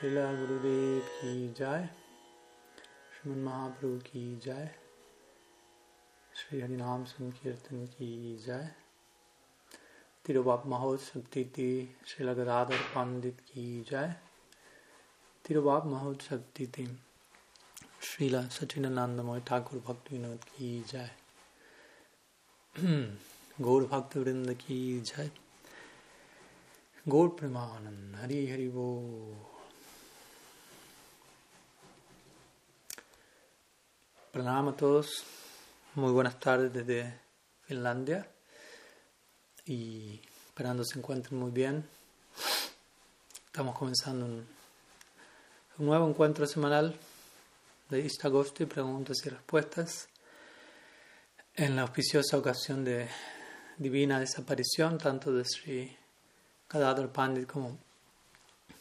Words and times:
श्रीला 0.00 0.32
गुरुदेव 0.32 1.00
की 1.00 1.52
जय। 1.52 1.88
श्रीमन 3.12 3.38
महाप्रभु 3.38 3.98
की 3.98 4.36
जय। 4.36 4.74
श्री 6.34 6.60
हरिनाम 6.60 7.04
संकीर्तन 7.04 7.86
की 7.86 8.36
जय। 8.36 8.74
तिरुबाप 10.24 10.66
महोत्सव 10.66 11.20
तिथि 11.20 11.96
श्रीला 12.06 12.32
गदाधर 12.32 12.78
पंडित 12.78 13.40
की 13.40 13.82
जय। 13.82 14.14
तिरुबाप 15.44 15.86
महोत्सव 15.86 16.36
तिथि 16.36 16.98
श्रीला 18.02 18.48
सचिनानंदमय 18.48 19.40
ठाकुर 19.40 19.80
भक्त 19.80 20.12
विनोद 20.12 20.44
की 20.44 20.82
जय। 20.82 21.10
गौर 23.60 23.84
भक्त 23.84 24.16
वृंद 24.16 24.54
की 24.54 25.00
जय। 25.00 25.30
गौर 27.08 27.28
प्रेमानंद 27.28 28.16
हरि 28.16 28.46
हरि 28.46 28.68
वो 28.68 29.12
Pranam 34.36 34.68
a 34.68 34.76
todos, 34.76 35.24
muy 35.94 36.12
buenas 36.12 36.38
tardes 36.38 36.70
desde 36.70 37.20
Finlandia 37.62 38.28
y 39.64 40.20
esperando 40.48 40.84
se 40.84 40.98
encuentren 40.98 41.40
muy 41.40 41.50
bien. 41.50 41.88
Estamos 43.46 43.78
comenzando 43.78 44.26
un, 44.26 44.46
un 45.78 45.86
nuevo 45.86 46.06
encuentro 46.06 46.46
semanal 46.46 46.94
de 47.88 48.00
Istagosti, 48.00 48.66
preguntas 48.66 49.16
y 49.24 49.30
respuestas, 49.30 50.06
en 51.54 51.74
la 51.74 51.80
auspiciosa 51.80 52.36
ocasión 52.36 52.84
de 52.84 53.08
divina 53.78 54.20
desaparición 54.20 54.98
tanto 54.98 55.32
de 55.32 55.46
Sri 55.46 55.96
Gadadhar 56.68 57.10
Pandit 57.10 57.46
como 57.46 57.78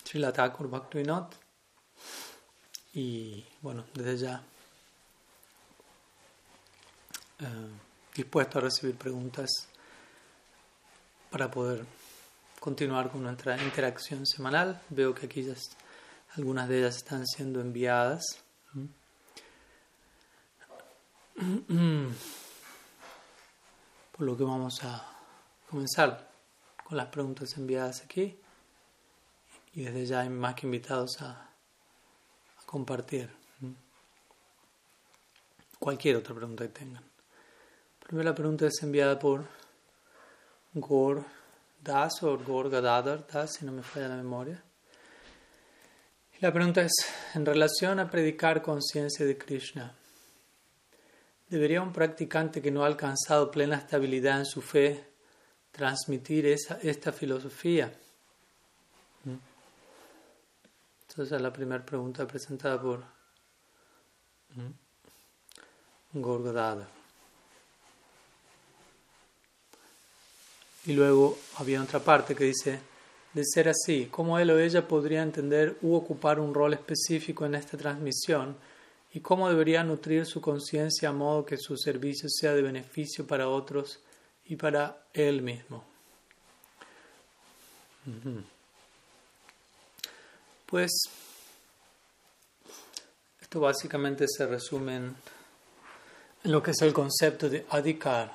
Sri 0.04 0.22
Thakur 0.22 0.70
Bhaktivinoda. 0.70 1.30
Y 2.94 3.46
bueno, 3.62 3.86
desde 3.94 4.18
ya 4.18 4.44
eh, 7.40 7.70
dispuesto 8.16 8.60
a 8.60 8.62
recibir 8.62 8.96
preguntas 8.96 9.50
para 11.30 11.52
poder 11.52 11.86
continuar 12.60 13.12
con 13.12 13.24
nuestra 13.24 13.62
interacción 13.62 14.26
semanal. 14.26 14.82
Veo 14.90 15.14
que 15.14 15.26
aquí 15.26 15.44
ya 15.44 15.54
algunas 16.38 16.70
de 16.70 16.80
ellas 16.80 16.96
están 16.96 17.28
siendo 17.28 17.60
enviadas. 17.60 18.24
Por 24.18 24.26
lo 24.26 24.38
que 24.38 24.44
vamos 24.44 24.82
a 24.84 25.06
comenzar 25.70 26.32
con 26.86 26.96
las 26.96 27.08
preguntas 27.08 27.58
enviadas 27.58 28.02
aquí. 28.02 28.40
Y 29.74 29.84
desde 29.84 30.06
ya 30.06 30.22
hay 30.22 30.30
más 30.30 30.56
que 30.56 30.68
invitados 30.68 31.22
a, 31.22 31.32
a 31.32 31.50
compartir 32.66 33.30
cualquier 35.80 36.16
otra 36.16 36.34
pregunta 36.34 36.64
que 36.66 36.74
tengan. 36.74 37.15
La 38.06 38.10
primera 38.10 38.36
pregunta 38.36 38.68
es 38.68 38.84
enviada 38.84 39.18
por 39.18 39.44
Gor 40.76 41.26
Das 41.82 42.22
o 42.22 42.38
Gor 42.38 42.70
Gadadhar 42.70 43.26
Das, 43.26 43.54
si 43.54 43.66
no 43.66 43.72
me 43.72 43.82
falla 43.82 44.10
la 44.10 44.18
memoria. 44.18 44.64
Y 46.38 46.40
la 46.40 46.54
pregunta 46.54 46.84
es, 46.84 46.94
en 47.34 47.48
relación 47.48 48.00
a 48.00 48.08
predicar 48.08 48.62
conciencia 48.62 49.26
de 49.26 49.36
Krishna, 49.36 49.96
¿debería 51.50 51.82
un 51.82 51.92
practicante 51.92 52.62
que 52.62 52.70
no 52.70 52.84
ha 52.84 52.86
alcanzado 52.86 53.50
plena 53.50 53.78
estabilidad 53.78 54.38
en 54.38 54.46
su 54.46 54.62
fe 54.62 55.04
transmitir 55.72 56.46
esa, 56.46 56.78
esta 56.84 57.12
filosofía? 57.12 57.92
Entonces, 59.26 61.26
esa 61.26 61.38
es 61.38 61.42
la 61.42 61.52
primera 61.52 61.84
pregunta 61.84 62.28
presentada 62.28 62.80
por 62.80 63.04
Gor 66.14 66.44
Y 70.86 70.94
luego 70.94 71.38
había 71.58 71.82
otra 71.82 72.00
parte 72.00 72.36
que 72.36 72.46
dice, 72.46 72.80
de 73.34 73.44
ser 73.44 73.70
así, 73.70 74.08
¿cómo 74.10 74.40
él 74.40 74.50
o 74.52 74.60
ella 74.60 74.88
podría 74.88 75.22
entender 75.22 75.78
u 75.82 75.94
ocupar 75.94 76.40
un 76.40 76.54
rol 76.54 76.74
específico 76.74 77.46
en 77.46 77.56
esta 77.56 77.78
transmisión? 77.78 78.56
¿Y 79.14 79.20
cómo 79.20 79.50
debería 79.50 79.84
nutrir 79.84 80.26
su 80.26 80.42
conciencia 80.42 81.10
a 81.10 81.14
modo 81.14 81.46
que 81.46 81.58
su 81.58 81.76
servicio 81.78 82.30
sea 82.30 82.54
de 82.54 82.62
beneficio 82.62 83.26
para 83.26 83.50
otros 83.50 84.00
y 84.46 84.56
para 84.56 85.04
él 85.14 85.42
mismo? 85.42 85.84
Pues 90.66 90.92
esto 93.42 93.60
básicamente 93.60 94.26
se 94.28 94.46
resume 94.46 94.96
en 94.96 95.16
lo 96.44 96.62
que 96.62 96.72
es 96.72 96.82
el 96.82 96.94
concepto 96.94 97.50
de 97.50 97.66
adhikar 97.70 98.32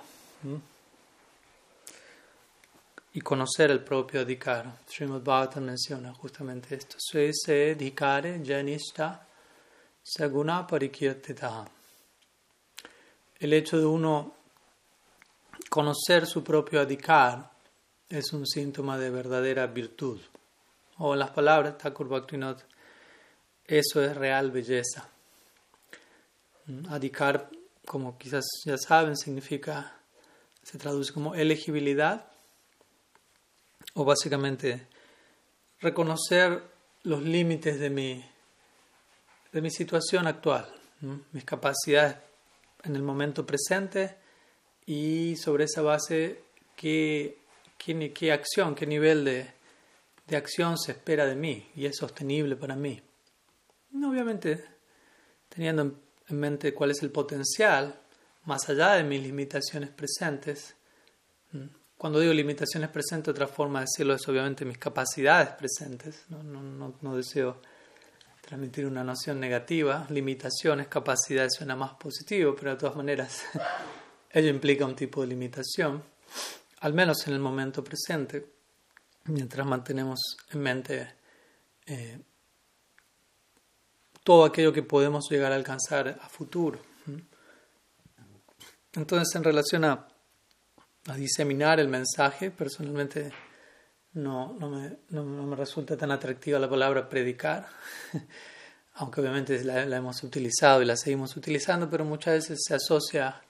y 3.13 3.21
conocer 3.21 3.71
el 3.71 3.83
propio 3.83 4.21
adhikar. 4.21 4.81
Srimad 4.87 5.23
Bhagavatam 5.23 5.65
menciona 5.65 6.15
justamente 6.15 6.75
esto. 6.77 6.97
Se 6.99 7.33
se 7.33 7.73
adhikare 7.73 8.41
janishta 8.45 9.27
saguna 10.03 10.67
parikirtita. 10.67 11.65
El 13.39 13.53
hecho 13.53 13.79
de 13.79 13.87
uno 13.87 14.35
conocer 15.69 16.27
su 16.27 16.45
propio 16.45 16.81
adhikar 16.81 17.51
es 18.09 18.33
un 18.33 18.47
síntoma 18.47 18.99
de 18.99 19.11
verdadera 19.11 19.67
virtud. 19.67 20.21
O 20.99 21.15
en 21.15 21.21
las 21.21 21.31
palabras 21.31 21.79
Thakur 21.79 22.09
Bhaktivinoda, 22.09 22.63
eso 23.65 24.03
es 24.03 24.17
real 24.17 24.51
belleza. 24.51 25.09
Adhikar, 26.91 27.51
como 27.87 28.19
quizás 28.19 28.45
ya 28.65 28.77
saben, 28.77 29.17
significa, 29.17 29.97
se 30.63 30.79
traduce 30.79 31.13
como 31.13 31.35
elegibilidad 31.35 32.30
o 33.95 34.05
básicamente 34.05 34.87
reconocer 35.81 36.63
los 37.03 37.23
límites 37.23 37.81
de 37.81 37.91
mi, 37.91 38.25
de 39.53 39.63
mi 39.63 39.71
situación 39.71 40.27
actual, 40.27 40.73
mis 41.33 41.45
capacidades 41.45 42.17
en 42.85 42.97
el 42.97 43.03
momento 43.03 43.47
presente 43.47 44.17
y 44.87 45.37
sobre 45.37 45.65
esa 45.65 45.83
base 45.83 46.45
qué, 46.77 47.39
qué, 47.79 48.33
acción, 48.33 48.75
qué 48.75 48.87
nivel 48.87 49.25
de, 49.25 49.51
de, 50.27 50.37
acción 50.37 50.79
se 50.79 50.93
espera 50.93 51.27
de 51.27 51.37
mí 51.37 51.71
y 51.75 51.87
es 51.87 51.97
sostenible 51.97 52.57
para 52.57 52.77
mí. 52.77 53.01
Obviamente 53.95 54.65
teniendo 55.49 55.83
en 56.29 56.39
mente 56.39 56.73
cuál 56.73 56.93
es 56.93 57.03
el 57.03 57.11
potencial 57.11 58.01
más 58.45 58.69
allá 58.69 58.93
de 58.93 59.05
mis 59.05 59.23
limitaciones 59.23 59.91
presentes 59.91 60.75
cuando 62.01 62.19
digo 62.19 62.33
limitaciones 62.33 62.89
presentes, 62.89 63.31
otra 63.31 63.47
forma 63.47 63.81
de 63.81 63.85
decirlo 63.85 64.15
es 64.15 64.27
obviamente 64.27 64.65
mis 64.65 64.79
capacidades 64.79 65.51
presentes. 65.51 66.25
No, 66.31 67.15
deseo 67.15 67.61
transmitir 68.41 68.87
una 68.87 69.05
noción 69.05 69.39
negativa. 69.39 70.07
Limitaciones, 70.09 70.89
capacidades 70.89 71.53
suena 71.59 71.77
más 71.77 71.93
positivo, 71.97 72.57
pero 72.57 72.71
de 72.71 72.77
todas 72.79 72.97
maneras 72.97 73.43
ello 74.31 74.49
implica 74.49 74.87
un 74.87 74.97
tipo 74.97 75.21
de 75.21 75.27
limitación, 75.27 76.03
al 76.81 76.95
menos 76.95 77.27
en 77.27 77.35
el 77.35 77.39
momento 77.39 77.85
presente, 77.85 78.51
mientras 79.25 79.67
mantenemos 79.67 80.39
en 80.53 80.59
mente 80.59 81.15
eh, 81.85 82.19
todo 84.25 84.47
aquello 84.47 84.73
que 84.73 84.85
podemos 84.85 85.29
llegar 85.29 85.53
a 85.53 85.57
alcanzar 85.57 86.19
a 86.19 86.29
futuro. 86.31 86.81
Entonces, 88.95 89.35
en 89.35 89.45
relación 89.45 89.85
a 89.85 90.10
a 91.07 91.17
diseminar 91.17 91.81
el 91.81 91.89
mensaje. 91.89 92.51
Personalmente 92.51 93.33
no, 94.13 94.57
no, 94.59 94.71
me, 94.71 94.99
no, 95.11 95.25
me, 95.25 95.57
resulta 95.57 95.97
tan 95.97 96.11
atractiva 96.11 96.59
la 96.59 96.69
palabra 96.69 97.09
predicar, 97.09 97.69
aunque 98.95 99.21
obviamente 99.21 99.63
la, 99.65 99.83
hemos 99.83 100.23
utilizado 100.23 100.83
y 100.83 100.87
la 100.87 100.97
seguimos 100.97 101.37
utilizando, 101.37 101.89
pero 101.89 102.05
muchas 102.05 102.35
veces 102.35 102.61
se 102.67 102.75
asocia 102.75 103.41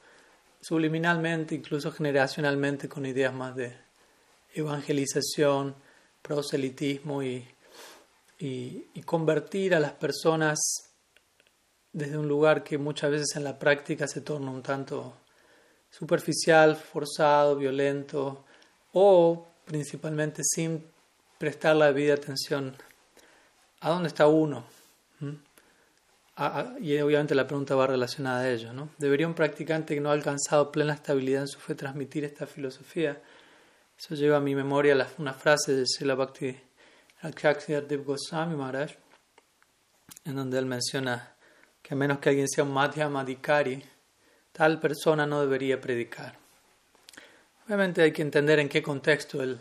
subliminalmente, 0.61 1.55
incluso 1.55 1.91
generacionalmente, 1.91 2.89
con 2.89 3.07
ideas 3.07 3.33
más 3.33 3.57
de 3.57 3.75
evangelización, 4.55 5.75
proselitismo 6.21 7.23
y, 7.23 7.49
y 8.39 9.03
convertir 9.05 9.75
a 9.75 9.81
las 9.81 9.93
personas 9.93 10.59
desde 11.93 12.19
un 12.19 12.29
lugar 12.29 12.63
que 12.63 12.79
muchas 12.79 13.11
veces 13.11 13.37
en 13.37 13.45
la 13.45 13.59
práctica 13.59 14.07
se 14.07 14.21
torna 14.21 14.51
un 14.51 14.63
tanto 14.63 15.17
superficial, 15.91 16.77
forzado, 16.77 17.57
violento 17.57 18.45
o 18.93 19.47
principalmente 19.65 20.43
sin 20.45 20.85
prestar 21.39 21.77
la 21.77 21.87
debida 21.87 22.15
atención 22.15 22.77
a 23.81 23.91
dónde 23.91 24.09
está 24.09 24.27
uno. 24.27 24.65
y 26.81 26.99
obviamente 26.99 27.35
la 27.35 27.47
pregunta 27.47 27.75
va 27.75 27.87
relacionada 27.87 28.41
a 28.41 28.51
ello. 28.51 28.73
¿Debería 28.99 29.27
un 29.27 29.35
practicante 29.35 29.95
que 29.95 30.01
no 30.01 30.11
ha 30.11 30.15
alcanzado 30.15 30.73
plena 30.73 30.95
estabilidad 30.95 31.43
en 31.43 31.49
su 31.49 31.59
fe 31.59 31.75
transmitir 31.75 32.25
esta 32.25 32.47
filosofía? 32.47 33.21
Eso 33.99 34.15
lleva 34.15 34.39
a 34.39 34.41
mi 34.41 34.55
memoria 34.55 35.07
una 35.19 35.35
frase 35.35 35.75
de 35.75 35.85
Srila 35.87 36.15
Bhakti 36.15 36.57
Dev 37.23 38.05
Goswami 38.05 38.57
Maharaj, 38.57 38.93
en 40.25 40.37
donde 40.37 40.59
él 40.59 40.65
menciona 40.65 41.35
que 41.83 41.93
a 41.93 41.97
menos 41.97 42.19
que 42.19 42.31
alguien 42.31 42.49
sea 42.49 42.65
un 42.65 42.73
Madhyamadikari, 42.73 43.85
tal 44.53 44.81
persona 44.81 45.27
no 45.27 45.41
debería 45.41 45.81
predicar. 45.81 46.39
Obviamente 47.67 48.03
hay 48.03 48.13
que 48.13 48.23
entender 48.23 48.59
en 48.59 48.69
qué 48.69 48.83
contexto 48.83 49.43
él, 49.43 49.59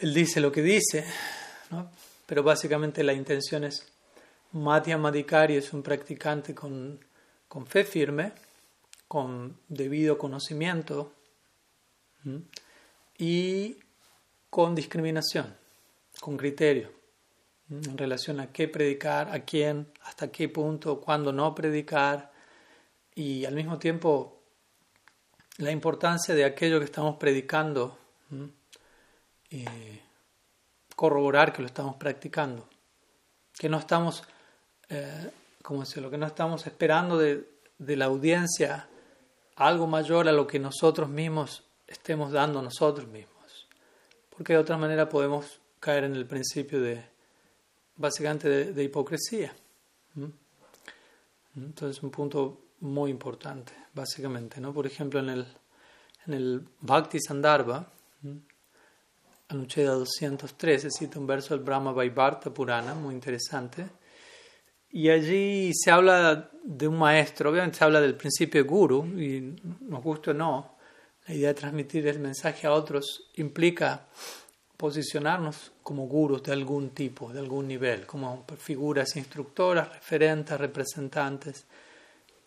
él 0.00 0.14
dice 0.14 0.40
lo 0.40 0.50
que 0.50 0.62
dice, 0.62 1.04
¿no? 1.70 1.90
pero 2.26 2.42
básicamente 2.42 3.04
la 3.04 3.12
intención 3.12 3.64
es 3.64 3.86
Madhyamadikari 4.52 5.56
es 5.56 5.72
un 5.72 5.82
practicante 5.82 6.54
con, 6.54 6.98
con 7.48 7.66
fe 7.66 7.84
firme, 7.84 8.32
con 9.08 9.58
debido 9.68 10.16
conocimiento 10.16 11.12
y 13.18 13.76
con 14.48 14.74
discriminación, 14.74 15.54
con 16.20 16.36
criterio 16.36 16.92
en 17.70 17.98
relación 17.98 18.40
a 18.40 18.52
qué 18.52 18.68
predicar, 18.68 19.28
a 19.30 19.40
quién, 19.40 19.88
hasta 20.02 20.30
qué 20.30 20.48
punto, 20.48 21.00
cuándo 21.00 21.32
no 21.32 21.54
predicar 21.54 22.33
y 23.14 23.44
al 23.44 23.54
mismo 23.54 23.78
tiempo 23.78 24.40
la 25.58 25.70
importancia 25.70 26.34
de 26.34 26.44
aquello 26.44 26.78
que 26.78 26.86
estamos 26.86 27.16
predicando, 27.16 27.98
corroborar 30.96 31.52
que 31.52 31.62
lo 31.62 31.68
estamos 31.68 31.96
practicando, 31.96 32.68
que 33.56 33.68
no 33.68 33.78
estamos, 33.78 34.24
eh, 34.88 35.30
como 35.62 35.80
decirlo, 35.80 36.10
que 36.10 36.18
no 36.18 36.26
estamos 36.26 36.66
esperando 36.66 37.18
de, 37.18 37.48
de 37.78 37.96
la 37.96 38.06
audiencia 38.06 38.88
algo 39.56 39.86
mayor 39.86 40.28
a 40.28 40.32
lo 40.32 40.46
que 40.46 40.58
nosotros 40.58 41.08
mismos 41.08 41.62
estemos 41.86 42.32
dando 42.32 42.60
nosotros 42.62 43.06
mismos, 43.06 43.68
porque 44.30 44.54
de 44.54 44.58
otra 44.58 44.76
manera 44.76 45.08
podemos 45.08 45.60
caer 45.78 46.04
en 46.04 46.16
el 46.16 46.26
principio 46.26 46.80
de, 46.80 47.04
básicamente, 47.96 48.72
de, 48.72 48.82
hipocresía. 48.82 49.54
Entonces, 51.56 52.02
un 52.02 52.10
punto 52.10 52.63
muy 52.84 53.10
importante, 53.10 53.72
básicamente, 53.94 54.60
¿no? 54.60 54.72
Por 54.72 54.86
ejemplo, 54.86 55.18
en 55.20 55.30
el, 55.30 55.46
en 56.26 56.34
el 56.34 56.68
Bhakti 56.80 57.18
Sandarbha, 57.18 57.86
Anucheda 59.48 59.92
203, 59.92 60.82
se 60.82 60.90
cita 60.90 61.18
un 61.18 61.26
verso 61.26 61.54
del 61.54 61.64
Brahma 61.64 61.92
Vaivarta 61.92 62.52
Purana, 62.52 62.94
muy 62.94 63.14
interesante, 63.14 63.86
y 64.90 65.08
allí 65.08 65.72
se 65.74 65.90
habla 65.90 66.50
de 66.62 66.86
un 66.86 66.98
maestro, 66.98 67.50
obviamente 67.50 67.78
se 67.78 67.84
habla 67.84 68.00
del 68.00 68.16
principio 68.16 68.64
guru, 68.64 69.04
y 69.18 69.56
nos 69.80 70.02
gusta 70.02 70.32
o 70.32 70.34
no, 70.34 70.76
la 71.26 71.34
idea 71.34 71.48
de 71.48 71.54
transmitir 71.54 72.06
el 72.06 72.18
mensaje 72.18 72.66
a 72.66 72.72
otros 72.72 73.30
implica 73.36 74.06
posicionarnos 74.76 75.72
como 75.82 76.06
gurus 76.06 76.42
de 76.42 76.52
algún 76.52 76.90
tipo, 76.90 77.32
de 77.32 77.38
algún 77.40 77.66
nivel, 77.66 78.04
como 78.04 78.44
figuras 78.58 79.16
instructoras, 79.16 79.90
referentes, 79.90 80.58
representantes. 80.60 81.64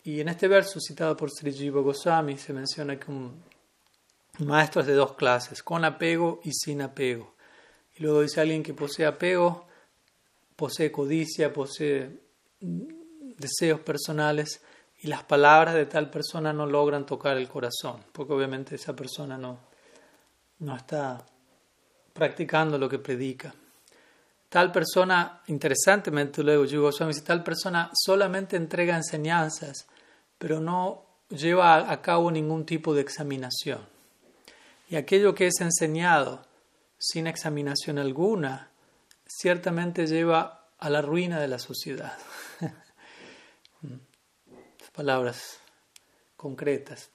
Y 0.04 0.20
en 0.20 0.28
este 0.28 0.48
verso 0.48 0.80
citado 0.80 1.16
por 1.16 1.30
Sri 1.30 1.52
Jiva 1.52 1.80
Goswami 1.80 2.38
se 2.38 2.52
menciona 2.52 2.98
que 2.98 3.10
un 3.10 3.42
maestro 4.38 4.80
es 4.80 4.86
de 4.86 4.94
dos 4.94 5.14
clases, 5.14 5.62
con 5.62 5.84
apego 5.84 6.40
y 6.44 6.52
sin 6.52 6.82
apego. 6.82 7.34
Y 7.96 8.02
luego 8.02 8.22
dice 8.22 8.40
alguien 8.40 8.62
que 8.62 8.74
posee 8.74 9.06
apego, 9.06 9.66
posee 10.56 10.92
codicia, 10.92 11.52
posee 11.52 12.20
deseos 12.60 13.80
personales 13.80 14.62
y 15.00 15.08
las 15.08 15.24
palabras 15.24 15.74
de 15.74 15.86
tal 15.86 16.10
persona 16.10 16.52
no 16.52 16.66
logran 16.66 17.06
tocar 17.06 17.36
el 17.36 17.48
corazón, 17.48 18.04
porque 18.12 18.32
obviamente 18.32 18.74
esa 18.74 18.94
persona 18.94 19.38
no, 19.38 19.60
no 20.60 20.76
está 20.76 21.24
practicando 22.12 22.78
lo 22.78 22.88
que 22.88 22.98
predica. 22.98 23.54
Tal 24.48 24.72
persona, 24.72 25.42
interesantemente 25.48 26.42
luego 26.42 26.64
Jiva 26.64 26.84
Goswami 26.84 27.12
dice, 27.12 27.24
tal 27.24 27.44
persona 27.44 27.90
solamente 27.94 28.56
entrega 28.56 28.96
enseñanzas 28.96 29.86
pero 30.38 30.60
no 30.60 31.04
lleva 31.28 31.90
a 31.90 32.00
cabo 32.00 32.30
ningún 32.30 32.64
tipo 32.64 32.94
de 32.94 33.02
examinación. 33.02 33.80
Y 34.88 34.96
aquello 34.96 35.34
que 35.34 35.48
es 35.48 35.60
enseñado 35.60 36.46
sin 36.96 37.26
examinación 37.26 37.98
alguna, 37.98 38.70
ciertamente 39.26 40.06
lleva 40.06 40.68
a 40.78 40.88
la 40.88 41.02
ruina 41.02 41.40
de 41.40 41.48
la 41.48 41.58
sociedad. 41.58 42.16
Palabras 44.94 45.58
concretas. 46.36 47.10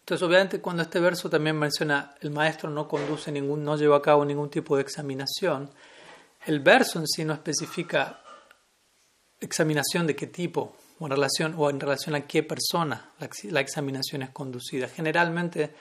Entonces, 0.00 0.22
obviamente, 0.26 0.60
cuando 0.60 0.82
este 0.82 1.00
verso 1.00 1.30
también 1.30 1.58
menciona 1.58 2.14
el 2.20 2.30
maestro 2.30 2.68
no 2.68 2.86
conduce 2.86 3.32
ningún, 3.32 3.64
no 3.64 3.76
lleva 3.76 3.96
a 3.96 4.02
cabo 4.02 4.24
ningún 4.24 4.50
tipo 4.50 4.76
de 4.76 4.82
examinación, 4.82 5.70
el 6.46 6.60
verso 6.60 6.98
en 6.98 7.06
sí 7.06 7.24
no 7.24 7.34
especifica 7.34 8.20
examinación 9.40 10.06
de 10.06 10.16
qué 10.16 10.26
tipo 10.26 10.76
o 10.98 11.06
en 11.06 11.10
relación, 11.10 11.54
o 11.56 11.68
a 11.68 12.20
qué 12.26 12.42
persona 12.42 13.10
la, 13.18 13.60
examinación 13.60 14.22
es 14.22 14.30
conducida. 14.30 14.88
Generalmente 14.88 15.74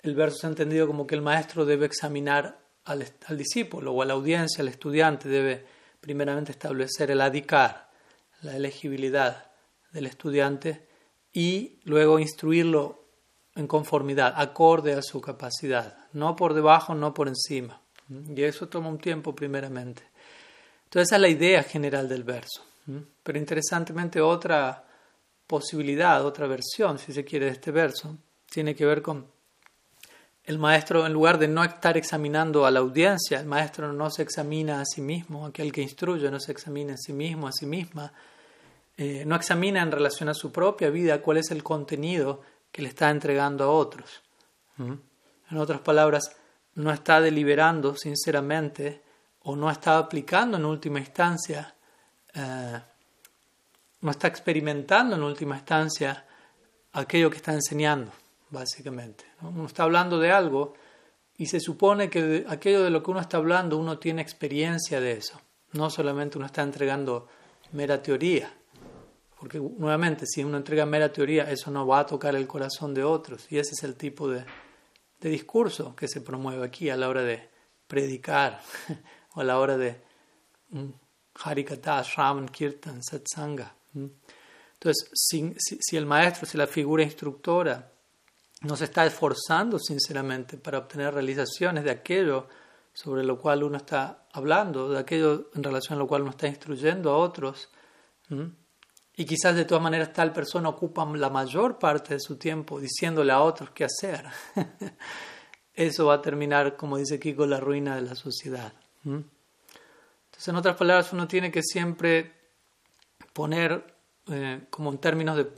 el 0.00 0.14
verso 0.14 0.46
ha 0.46 0.50
entendido 0.50 0.86
como 0.86 1.06
que 1.06 1.14
el 1.14 1.22
maestro 1.22 1.64
debe 1.64 1.86
examinar 1.86 2.58
al, 2.84 3.04
discípulo 3.36 3.92
o 3.92 4.02
a 4.02 4.06
la 4.06 4.14
audiencia, 4.14 4.62
al 4.62 4.68
estudiante, 4.68 5.28
debe 5.28 5.66
primeramente 6.00 6.52
establecer 6.52 7.10
el 7.10 7.20
adicar, 7.20 7.90
la 8.42 8.56
elegibilidad 8.56 9.50
del 9.92 10.06
estudiante 10.06 10.86
y 11.32 11.80
luego 11.84 12.18
instruirlo 12.18 13.04
en 13.56 13.66
conformidad, 13.66 14.34
acorde 14.36 14.94
a 14.94 15.02
su 15.02 15.20
capacidad, 15.20 16.08
no 16.12 16.36
por 16.36 16.54
debajo, 16.54 16.94
no 16.94 17.12
por 17.12 17.26
encima. 17.26 17.82
Y 18.08 18.42
eso 18.42 18.68
toma 18.68 18.88
un 18.88 18.98
tiempo 18.98 19.34
primeramente. 19.34 20.02
Entonces 20.84 21.08
esa 21.08 21.16
es 21.16 21.22
la 21.22 21.28
idea 21.28 21.62
general 21.62 22.08
del 22.08 22.24
verso. 22.24 22.64
Pero 23.22 23.38
interesantemente 23.38 24.20
otra 24.20 24.84
posibilidad, 25.46 26.24
otra 26.24 26.46
versión, 26.46 26.98
si 26.98 27.12
se 27.12 27.24
quiere, 27.24 27.46
de 27.46 27.52
este 27.52 27.70
verso, 27.70 28.16
tiene 28.50 28.74
que 28.74 28.86
ver 28.86 29.02
con 29.02 29.26
el 30.44 30.58
maestro, 30.58 31.04
en 31.04 31.12
lugar 31.12 31.38
de 31.38 31.48
no 31.48 31.62
estar 31.62 31.98
examinando 31.98 32.64
a 32.64 32.70
la 32.70 32.80
audiencia, 32.80 33.38
el 33.38 33.46
maestro 33.46 33.92
no 33.92 34.08
se 34.08 34.22
examina 34.22 34.80
a 34.80 34.84
sí 34.86 35.02
mismo, 35.02 35.44
aquel 35.44 35.70
que 35.72 35.82
instruye 35.82 36.30
no 36.30 36.40
se 36.40 36.52
examina 36.52 36.94
a 36.94 36.96
sí 36.96 37.12
mismo, 37.12 37.46
a 37.46 37.52
sí 37.52 37.66
misma, 37.66 38.10
eh, 38.96 39.24
no 39.26 39.36
examina 39.36 39.82
en 39.82 39.92
relación 39.92 40.30
a 40.30 40.34
su 40.34 40.50
propia 40.50 40.88
vida 40.88 41.20
cuál 41.20 41.36
es 41.36 41.50
el 41.50 41.62
contenido 41.62 42.40
que 42.72 42.80
le 42.80 42.88
está 42.88 43.10
entregando 43.10 43.64
a 43.64 43.70
otros. 43.70 44.22
En 44.78 45.56
otras 45.58 45.80
palabras, 45.80 46.34
no 46.78 46.92
está 46.92 47.20
deliberando 47.20 47.96
sinceramente 47.96 49.02
o 49.42 49.56
no 49.56 49.70
está 49.70 49.98
aplicando 49.98 50.56
en 50.56 50.64
última 50.64 50.98
instancia 50.98 51.74
eh, 52.34 52.80
no 54.00 54.10
está 54.10 54.28
experimentando 54.28 55.16
en 55.16 55.22
última 55.22 55.56
instancia 55.56 56.24
aquello 56.92 57.30
que 57.30 57.38
está 57.38 57.52
enseñando, 57.52 58.12
básicamente. 58.50 59.24
Uno 59.42 59.66
está 59.66 59.82
hablando 59.82 60.20
de 60.20 60.30
algo 60.30 60.74
y 61.36 61.46
se 61.46 61.58
supone 61.58 62.08
que 62.08 62.44
aquello 62.48 62.84
de 62.84 62.90
lo 62.90 63.02
que 63.02 63.10
uno 63.10 63.20
está 63.20 63.38
hablando 63.38 63.76
uno 63.76 63.98
tiene 63.98 64.22
experiencia 64.22 65.00
de 65.00 65.12
eso. 65.12 65.40
No 65.72 65.90
solamente 65.90 66.38
uno 66.38 66.46
está 66.46 66.62
entregando 66.62 67.26
mera 67.72 68.00
teoría. 68.00 68.52
Porque 69.38 69.58
nuevamente, 69.58 70.26
si 70.26 70.42
uno 70.42 70.56
entrega 70.56 70.86
mera 70.86 71.12
teoría, 71.12 71.50
eso 71.50 71.70
no 71.70 71.86
va 71.86 72.00
a 72.00 72.06
tocar 72.06 72.34
el 72.34 72.46
corazón 72.46 72.94
de 72.94 73.04
otros. 73.04 73.50
Y 73.50 73.58
ese 73.58 73.72
es 73.72 73.84
el 73.84 73.94
tipo 73.94 74.28
de, 74.28 74.44
de 75.20 75.28
discurso 75.28 75.94
que 75.96 76.08
se 76.08 76.20
promueve 76.20 76.64
aquí 76.64 76.90
a 76.90 76.96
la 76.96 77.08
hora 77.08 77.22
de 77.22 77.48
predicar 77.86 78.60
o 79.34 79.40
a 79.40 79.44
la 79.44 79.58
hora 79.58 79.76
de 79.76 80.00
mm, 80.70 80.88
Harikata, 81.44 82.02
Shravan, 82.02 82.48
Kirtan, 82.48 83.02
Satsanga. 83.02 83.74
Entonces, 83.94 85.10
si, 85.14 85.96
el 85.96 86.06
maestro, 86.06 86.46
si 86.46 86.56
la 86.56 86.66
figura 86.66 87.02
instructora 87.02 87.92
no 88.62 88.76
se 88.76 88.84
está 88.84 89.06
esforzando 89.06 89.78
sinceramente 89.78 90.56
para 90.56 90.78
obtener 90.78 91.14
realizaciones 91.14 91.84
de 91.84 91.90
aquello 91.90 92.48
sobre 92.92 93.24
lo 93.24 93.38
cual 93.38 93.62
uno 93.62 93.76
está 93.76 94.26
hablando, 94.32 94.90
de 94.90 94.98
aquello 94.98 95.50
en 95.54 95.62
relación 95.62 95.96
a 95.96 96.00
lo 96.00 96.08
cual 96.08 96.22
uno 96.22 96.30
está 96.32 96.48
instruyendo 96.48 97.10
a 97.10 97.16
otros, 97.16 97.70
y 99.18 99.24
quizás 99.24 99.56
de 99.56 99.64
todas 99.64 99.82
maneras 99.82 100.12
tal 100.12 100.32
persona 100.32 100.68
ocupa 100.68 101.04
la 101.04 101.28
mayor 101.28 101.76
parte 101.76 102.14
de 102.14 102.20
su 102.20 102.36
tiempo 102.36 102.78
diciéndole 102.78 103.32
a 103.32 103.40
otros 103.40 103.70
qué 103.70 103.84
hacer, 103.84 104.24
eso 105.74 106.06
va 106.06 106.14
a 106.14 106.22
terminar, 106.22 106.76
como 106.76 106.98
dice 106.98 107.18
con 107.34 107.50
la 107.50 107.58
ruina 107.58 107.96
de 107.96 108.02
la 108.02 108.14
sociedad. 108.14 108.72
Entonces, 109.04 110.46
en 110.46 110.54
otras 110.54 110.76
palabras, 110.76 111.12
uno 111.12 111.26
tiene 111.26 111.50
que 111.50 111.64
siempre 111.64 112.32
poner, 113.32 113.92
eh, 114.28 114.60
como 114.70 114.92
en 114.92 114.98
términos 114.98 115.36
de, 115.36 115.48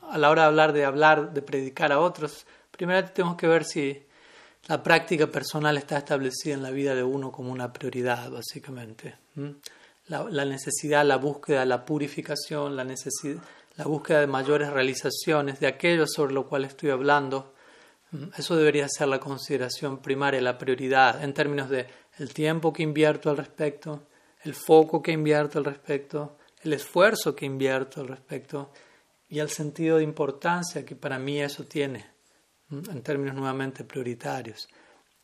a 0.00 0.16
la 0.16 0.30
hora 0.30 0.42
de 0.42 0.48
hablar, 0.48 0.72
de 0.72 0.84
hablar, 0.86 1.34
de 1.34 1.42
predicar 1.42 1.92
a 1.92 2.00
otros, 2.00 2.46
primero 2.70 3.06
tenemos 3.10 3.36
que 3.36 3.46
ver 3.46 3.64
si 3.64 4.02
la 4.66 4.82
práctica 4.82 5.26
personal 5.26 5.76
está 5.76 5.98
establecida 5.98 6.54
en 6.54 6.62
la 6.62 6.70
vida 6.70 6.94
de 6.94 7.02
uno 7.02 7.30
como 7.30 7.52
una 7.52 7.70
prioridad, 7.70 8.30
básicamente. 8.30 9.18
La, 10.10 10.44
necesidad, 10.44 11.04
la 11.04 11.18
búsqueda, 11.18 11.64
la 11.64 11.84
purificación, 11.84 12.74
la, 12.74 12.82
necesidad, 12.82 13.40
la 13.76 13.84
búsqueda 13.84 14.20
de 14.20 14.26
mayores 14.26 14.70
realizaciones 14.70 15.60
de 15.60 15.68
aquello 15.68 16.04
sobre 16.06 16.34
lo 16.34 16.48
cual 16.48 16.64
estoy 16.64 16.90
hablando. 16.90 17.54
Eso 18.36 18.56
debería 18.56 18.88
ser 18.88 19.06
la 19.06 19.20
consideración 19.20 20.02
primaria, 20.02 20.40
la 20.40 20.58
prioridad, 20.58 21.22
en 21.22 21.32
términos 21.32 21.70
de 21.70 21.86
el 22.18 22.34
tiempo 22.34 22.72
que 22.72 22.82
invierto 22.82 23.30
al 23.30 23.36
respecto, 23.36 24.08
el 24.42 24.54
foco 24.54 25.00
que 25.00 25.12
invierto 25.12 25.60
al 25.60 25.64
respecto, 25.64 26.38
el 26.62 26.72
esfuerzo 26.72 27.36
que 27.36 27.46
invierto 27.46 28.00
al 28.00 28.08
respecto 28.08 28.72
y 29.28 29.38
el 29.38 29.48
sentido 29.48 29.98
de 29.98 30.02
importancia 30.02 30.84
que 30.84 30.96
para 30.96 31.20
mí 31.20 31.40
eso 31.40 31.64
tiene 31.64 32.04
en 32.70 33.02
términos 33.02 33.36
nuevamente 33.36 33.84
prioritarios. 33.84 34.68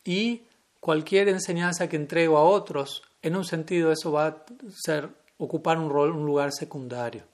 Y 0.04 0.42
cualquier 0.80 1.28
enseñanza 1.28 1.88
que 1.88 1.96
entrego 1.96 2.38
a 2.38 2.44
otros, 2.44 3.02
en 3.22 3.36
un 3.36 3.44
sentido 3.44 3.92
eso 3.92 4.12
va 4.12 4.26
a 4.26 4.44
ser 4.70 5.10
ocupar 5.38 5.78
un 5.78 5.90
rol, 5.90 6.12
un 6.12 6.24
lugar 6.24 6.52
secundario. 6.52 7.24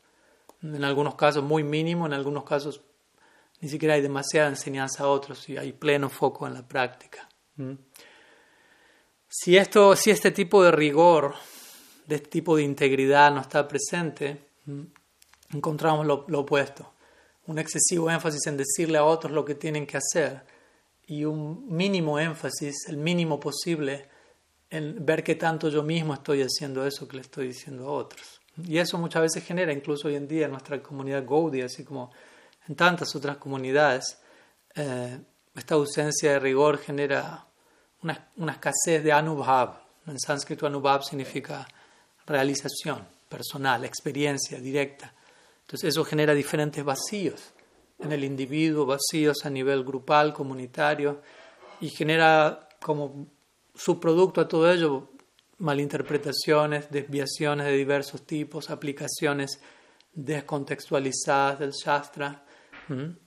En 0.62 0.84
algunos 0.84 1.16
casos 1.16 1.42
muy 1.42 1.62
mínimo, 1.62 2.06
en 2.06 2.12
algunos 2.12 2.44
casos 2.44 2.80
ni 3.60 3.68
siquiera 3.68 3.94
hay 3.94 4.02
demasiada 4.02 4.48
enseñanza 4.48 5.04
a 5.04 5.08
otros 5.08 5.48
y 5.48 5.56
hay 5.56 5.72
pleno 5.72 6.08
foco 6.08 6.46
en 6.46 6.54
la 6.54 6.66
práctica. 6.66 7.28
Si, 9.28 9.56
esto, 9.56 9.94
si 9.94 10.10
este 10.10 10.32
tipo 10.32 10.64
de 10.64 10.72
rigor, 10.72 11.34
de 12.06 12.16
este 12.16 12.28
tipo 12.28 12.56
de 12.56 12.64
integridad 12.64 13.32
no 13.32 13.40
está 13.40 13.66
presente, 13.68 14.48
encontramos 15.52 16.06
lo, 16.06 16.24
lo 16.28 16.40
opuesto. 16.40 16.92
Un 17.46 17.58
excesivo 17.58 18.10
énfasis 18.10 18.46
en 18.46 18.56
decirle 18.56 18.98
a 18.98 19.04
otros 19.04 19.32
lo 19.32 19.44
que 19.44 19.54
tienen 19.54 19.86
que 19.86 19.96
hacer 19.96 20.42
y 21.12 21.26
un 21.26 21.66
mínimo 21.68 22.18
énfasis, 22.18 22.88
el 22.88 22.96
mínimo 22.96 23.38
posible, 23.38 24.08
en 24.70 25.04
ver 25.04 25.22
qué 25.22 25.34
tanto 25.34 25.68
yo 25.68 25.82
mismo 25.82 26.14
estoy 26.14 26.40
haciendo 26.40 26.86
eso 26.86 27.06
que 27.06 27.16
le 27.16 27.22
estoy 27.22 27.48
diciendo 27.48 27.86
a 27.86 27.92
otros. 27.92 28.40
Y 28.66 28.78
eso 28.78 28.96
muchas 28.96 29.20
veces 29.20 29.44
genera, 29.44 29.74
incluso 29.74 30.08
hoy 30.08 30.14
en 30.14 30.26
día 30.26 30.46
en 30.46 30.52
nuestra 30.52 30.82
comunidad 30.82 31.26
Gaudi, 31.28 31.60
así 31.60 31.84
como 31.84 32.10
en 32.66 32.76
tantas 32.76 33.14
otras 33.14 33.36
comunidades, 33.36 34.18
eh, 34.74 35.18
esta 35.54 35.74
ausencia 35.74 36.32
de 36.32 36.38
rigor 36.38 36.78
genera 36.78 37.44
una, 38.02 38.30
una, 38.36 38.52
escasez 38.52 39.04
de 39.04 39.12
anubhav. 39.12 39.82
En 40.06 40.18
sánscrito 40.18 40.66
anubhav 40.66 41.04
significa 41.04 41.68
realización 42.24 43.06
personal, 43.28 43.84
experiencia 43.84 44.58
directa. 44.58 45.12
Entonces 45.60 45.90
eso 45.90 46.04
genera 46.06 46.32
diferentes 46.32 46.82
vacíos 46.82 47.52
en 48.02 48.12
el 48.12 48.24
individuo, 48.24 48.86
vacíos 48.86 49.44
a 49.44 49.50
nivel 49.50 49.84
grupal, 49.84 50.32
comunitario, 50.32 51.22
y 51.80 51.88
genera 51.88 52.68
como 52.80 53.28
subproducto 53.74 54.40
a 54.40 54.48
todo 54.48 54.70
ello 54.70 55.08
malinterpretaciones, 55.58 56.90
desviaciones 56.90 57.66
de 57.66 57.72
diversos 57.72 58.22
tipos, 58.26 58.70
aplicaciones 58.70 59.60
descontextualizadas 60.12 61.60
del 61.60 61.70
Shastra. 61.70 62.44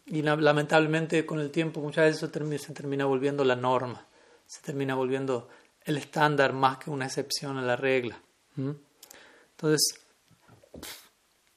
Y 0.06 0.22
lamentablemente 0.22 1.26
con 1.26 1.40
el 1.40 1.50
tiempo 1.50 1.82
muchas 1.82 2.06
veces 2.06 2.24
eso 2.24 2.32
se 2.60 2.74
termina 2.74 3.06
volviendo 3.06 3.44
la 3.44 3.56
norma, 3.56 4.06
se 4.46 4.62
termina 4.62 4.94
volviendo 4.94 5.48
el 5.84 5.98
estándar 5.98 6.54
más 6.54 6.78
que 6.78 6.92
una 6.92 7.06
excepción 7.06 7.58
a 7.58 7.62
la 7.64 7.76
regla. 7.76 8.22
Entonces, 8.58 10.02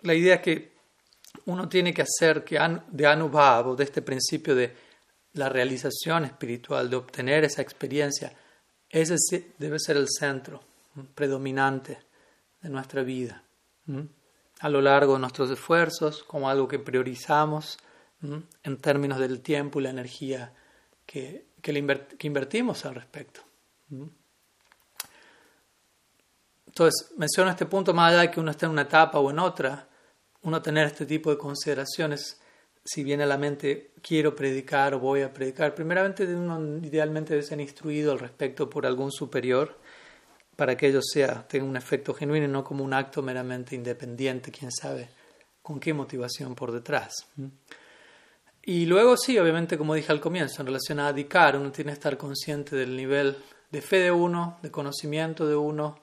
la 0.00 0.14
idea 0.14 0.36
es 0.36 0.40
que 0.40 0.77
uno 1.48 1.66
tiene 1.66 1.94
que 1.94 2.02
hacer 2.02 2.44
que 2.44 2.58
de 2.90 3.06
Anubhav, 3.06 3.74
de 3.74 3.84
este 3.84 4.02
principio 4.02 4.54
de 4.54 4.74
la 5.32 5.48
realización 5.48 6.26
espiritual, 6.26 6.90
de 6.90 6.96
obtener 6.96 7.42
esa 7.44 7.62
experiencia, 7.62 8.34
ese 8.90 9.16
debe 9.56 9.78
ser 9.78 9.96
el 9.96 10.08
centro 10.10 10.60
predominante 11.14 12.00
de 12.60 12.68
nuestra 12.68 13.02
vida. 13.02 13.42
A 14.60 14.68
lo 14.68 14.82
largo 14.82 15.14
de 15.14 15.20
nuestros 15.20 15.50
esfuerzos, 15.50 16.22
como 16.22 16.50
algo 16.50 16.68
que 16.68 16.78
priorizamos 16.78 17.78
en 18.20 18.76
términos 18.76 19.18
del 19.18 19.40
tiempo 19.40 19.80
y 19.80 19.84
la 19.84 19.90
energía 19.90 20.52
que, 21.06 21.46
que, 21.62 21.72
invertimos 22.26 22.84
al 22.84 22.94
respecto. 22.94 23.40
Entonces, 26.66 27.10
menciono 27.16 27.50
este 27.50 27.64
punto 27.64 27.94
más 27.94 28.12
allá 28.12 28.20
de 28.22 28.30
que 28.30 28.40
uno 28.40 28.50
esté 28.50 28.66
en 28.66 28.72
una 28.72 28.82
etapa 28.82 29.18
o 29.18 29.30
en 29.30 29.38
otra, 29.38 29.87
uno 30.48 30.62
tener 30.62 30.86
este 30.86 31.06
tipo 31.06 31.30
de 31.30 31.38
consideraciones, 31.38 32.40
si 32.84 33.04
viene 33.04 33.24
a 33.24 33.26
la 33.26 33.38
mente 33.38 33.92
quiero 34.02 34.34
predicar 34.34 34.94
o 34.94 34.98
voy 34.98 35.22
a 35.22 35.32
predicar, 35.32 35.74
primeramente 35.74 36.24
uno 36.24 36.78
idealmente 36.84 37.34
debe 37.34 37.44
ser 37.44 37.60
instruido 37.60 38.12
al 38.12 38.18
respecto 38.18 38.68
por 38.68 38.86
algún 38.86 39.12
superior 39.12 39.78
para 40.56 40.76
que 40.76 40.88
ello 40.88 41.00
sea, 41.02 41.46
tenga 41.46 41.66
un 41.66 41.76
efecto 41.76 42.12
genuino 42.14 42.46
y 42.46 42.48
no 42.48 42.64
como 42.64 42.82
un 42.82 42.92
acto 42.92 43.22
meramente 43.22 43.76
independiente, 43.76 44.50
quién 44.50 44.72
sabe 44.72 45.08
con 45.62 45.78
qué 45.78 45.94
motivación 45.94 46.54
por 46.56 46.72
detrás. 46.72 47.14
Y 48.64 48.86
luego 48.86 49.16
sí, 49.16 49.38
obviamente, 49.38 49.78
como 49.78 49.94
dije 49.94 50.10
al 50.10 50.20
comienzo, 50.20 50.62
en 50.62 50.66
relación 50.66 50.98
a 50.98 51.12
dedicar, 51.12 51.56
uno 51.56 51.70
tiene 51.70 51.90
que 51.90 51.94
estar 51.94 52.16
consciente 52.16 52.74
del 52.74 52.96
nivel 52.96 53.36
de 53.70 53.82
fe 53.82 53.98
de 53.98 54.10
uno, 54.10 54.58
de 54.62 54.70
conocimiento 54.70 55.46
de 55.46 55.56
uno, 55.56 56.00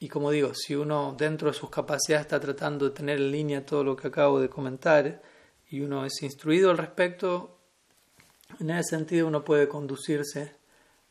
y 0.00 0.08
como 0.08 0.30
digo, 0.30 0.52
si 0.54 0.74
uno 0.74 1.14
dentro 1.18 1.48
de 1.48 1.54
sus 1.54 1.70
capacidades 1.70 2.26
está 2.26 2.38
tratando 2.38 2.84
de 2.84 2.94
tener 2.94 3.18
en 3.18 3.32
línea 3.32 3.66
todo 3.66 3.82
lo 3.82 3.96
que 3.96 4.08
acabo 4.08 4.40
de 4.40 4.48
comentar 4.48 5.20
y 5.68 5.80
uno 5.80 6.04
es 6.04 6.22
instruido 6.22 6.70
al 6.70 6.78
respecto, 6.78 7.58
en 8.60 8.70
ese 8.70 8.90
sentido 8.90 9.26
uno 9.26 9.44
puede 9.44 9.68
conducirse 9.68 10.56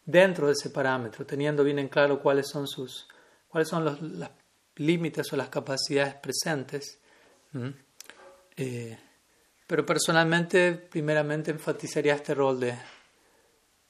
dentro 0.05 0.47
de 0.47 0.53
ese 0.53 0.69
parámetro, 0.69 1.25
teniendo 1.25 1.63
bien 1.63 1.79
en 1.79 1.89
claro 1.89 2.21
cuáles 2.21 2.47
son 2.47 2.67
sus 2.67 3.07
cuáles 3.49 3.67
son 3.67 3.85
los, 3.85 3.99
límites 4.75 5.33
o 5.33 5.35
las 5.35 5.49
capacidades 5.49 6.13
presentes. 6.15 6.99
Eh, 8.55 8.97
pero 9.65 9.85
personalmente, 9.85 10.73
primeramente 10.73 11.49
enfatizaría 11.51 12.13
este 12.13 12.35
rol 12.35 12.59
de, 12.59 12.75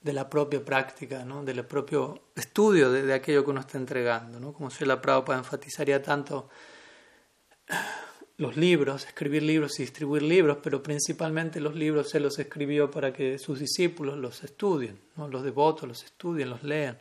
de 0.02 0.14
la 0.14 0.30
propia 0.30 0.64
práctica, 0.64 1.26
¿no? 1.26 1.44
del 1.44 1.66
propio 1.66 2.30
estudio 2.36 2.92
de, 2.92 3.14
aquello 3.14 3.44
que 3.44 3.52
uno 3.52 3.62
está 3.62 3.78
entregando. 3.78 4.40
¿no? 4.40 4.54
Como 4.54 4.70
soy 4.70 4.88
la 4.88 5.02
Prabhupada 5.02 5.40
enfatizaría 5.40 6.02
tanto 6.02 6.50
los 8.38 8.56
libros, 8.56 9.06
escribir 9.06 9.42
libros 9.44 9.80
y 9.80 9.84
distribuir 9.84 10.22
libros, 10.22 10.60
pero 10.62 10.84
principalmente 10.84 11.60
los 11.60 11.76
libros 11.76 12.10
se 12.10 12.20
los 12.20 12.38
escribió 12.38 12.92
para 12.92 13.12
que 13.12 13.40
sus 13.40 13.60
discípulos 13.60 14.18
los 14.18 14.44
estudien, 14.44 15.00
¿no? 15.16 15.28
los 15.28 15.44
devotos 15.44 15.88
los 15.88 16.04
estudien, 16.04 16.50
los 16.50 16.64
lean. 16.64 17.00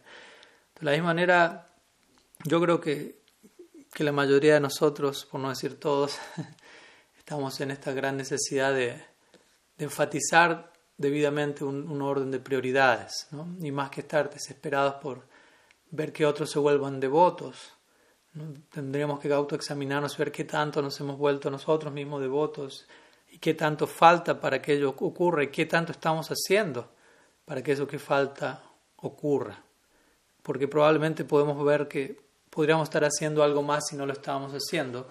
De 0.79 0.85
la 0.85 0.93
misma 0.93 1.07
manera, 1.07 1.69
yo 2.45 2.61
creo 2.61 2.81
que, 2.81 3.21
que 3.93 4.05
la 4.05 4.13
mayoría 4.13 4.55
de 4.55 4.61
nosotros, 4.61 5.27
por 5.31 5.41
no 5.41 5.51
decir 5.51 5.79
todos, 5.79 6.19
estamos 7.19 7.61
en 7.61 7.71
esta 7.71 7.93
gran 7.93 8.17
necesidad 8.17 8.73
de, 8.73 8.97
de 9.77 9.85
enfatizar 9.85 10.73
debidamente 10.99 11.65
un, 11.65 12.01
orden 12.03 12.31
de 12.31 12.41
prioridades, 12.41 13.29
¿no? 13.31 13.47
y 13.61 13.71
más 13.71 13.91
que 13.91 14.01
estar 14.01 14.31
desesperados 14.31 14.95
por 14.95 15.23
ver 15.91 16.13
que 16.13 16.27
otros 16.27 16.51
se 16.51 16.59
vuelvan 16.59 17.01
devotos. 17.01 17.73
Tendríamos 18.71 19.21
que 19.21 19.33
autoexaminarnos, 19.33 20.17
ver 20.17 20.31
qué 20.31 20.45
tanto 20.45 20.83
nos 20.83 20.99
hemos 21.01 21.17
vuelto 21.17 21.51
nosotros 21.51 21.93
mismos 21.93 22.21
devotos 22.21 22.87
y 23.31 23.39
qué 23.39 23.55
tanto 23.55 23.87
falta 23.87 24.39
para 24.39 24.61
que 24.61 24.75
ello 24.75 24.91
ocurra 24.91 25.45
y 25.45 25.49
qué 25.49 25.67
tanto 25.67 25.93
estamos 25.93 26.29
haciendo 26.29 26.91
para 27.45 27.63
que 27.63 27.73
eso 27.73 27.87
que 27.87 27.99
falta 27.99 28.63
ocurra. 28.97 29.63
Porque 30.43 30.69
probablemente 30.69 31.25
podemos 31.25 31.65
ver 31.65 31.89
que 31.89 32.21
podríamos 32.51 32.85
estar 32.85 33.05
haciendo 33.05 33.43
algo 33.43 33.63
más 33.63 33.85
si 33.89 33.97
no 33.97 34.05
lo 34.05 34.13
estábamos 34.13 34.53
haciendo. 34.53 35.09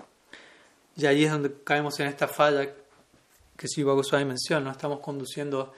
Y 0.95 1.05
ahí 1.07 1.25
es 1.25 1.31
donde 1.31 1.53
caemos 1.63 1.99
en 1.99 2.07
esta 2.07 2.27
falla 2.27 2.69
que 3.57 3.67
Siva 3.67 3.93
Goswami 3.93 4.25
menciona, 4.25 4.65
¿no? 4.65 4.71
estamos 4.71 5.00
conduciendo 5.00 5.74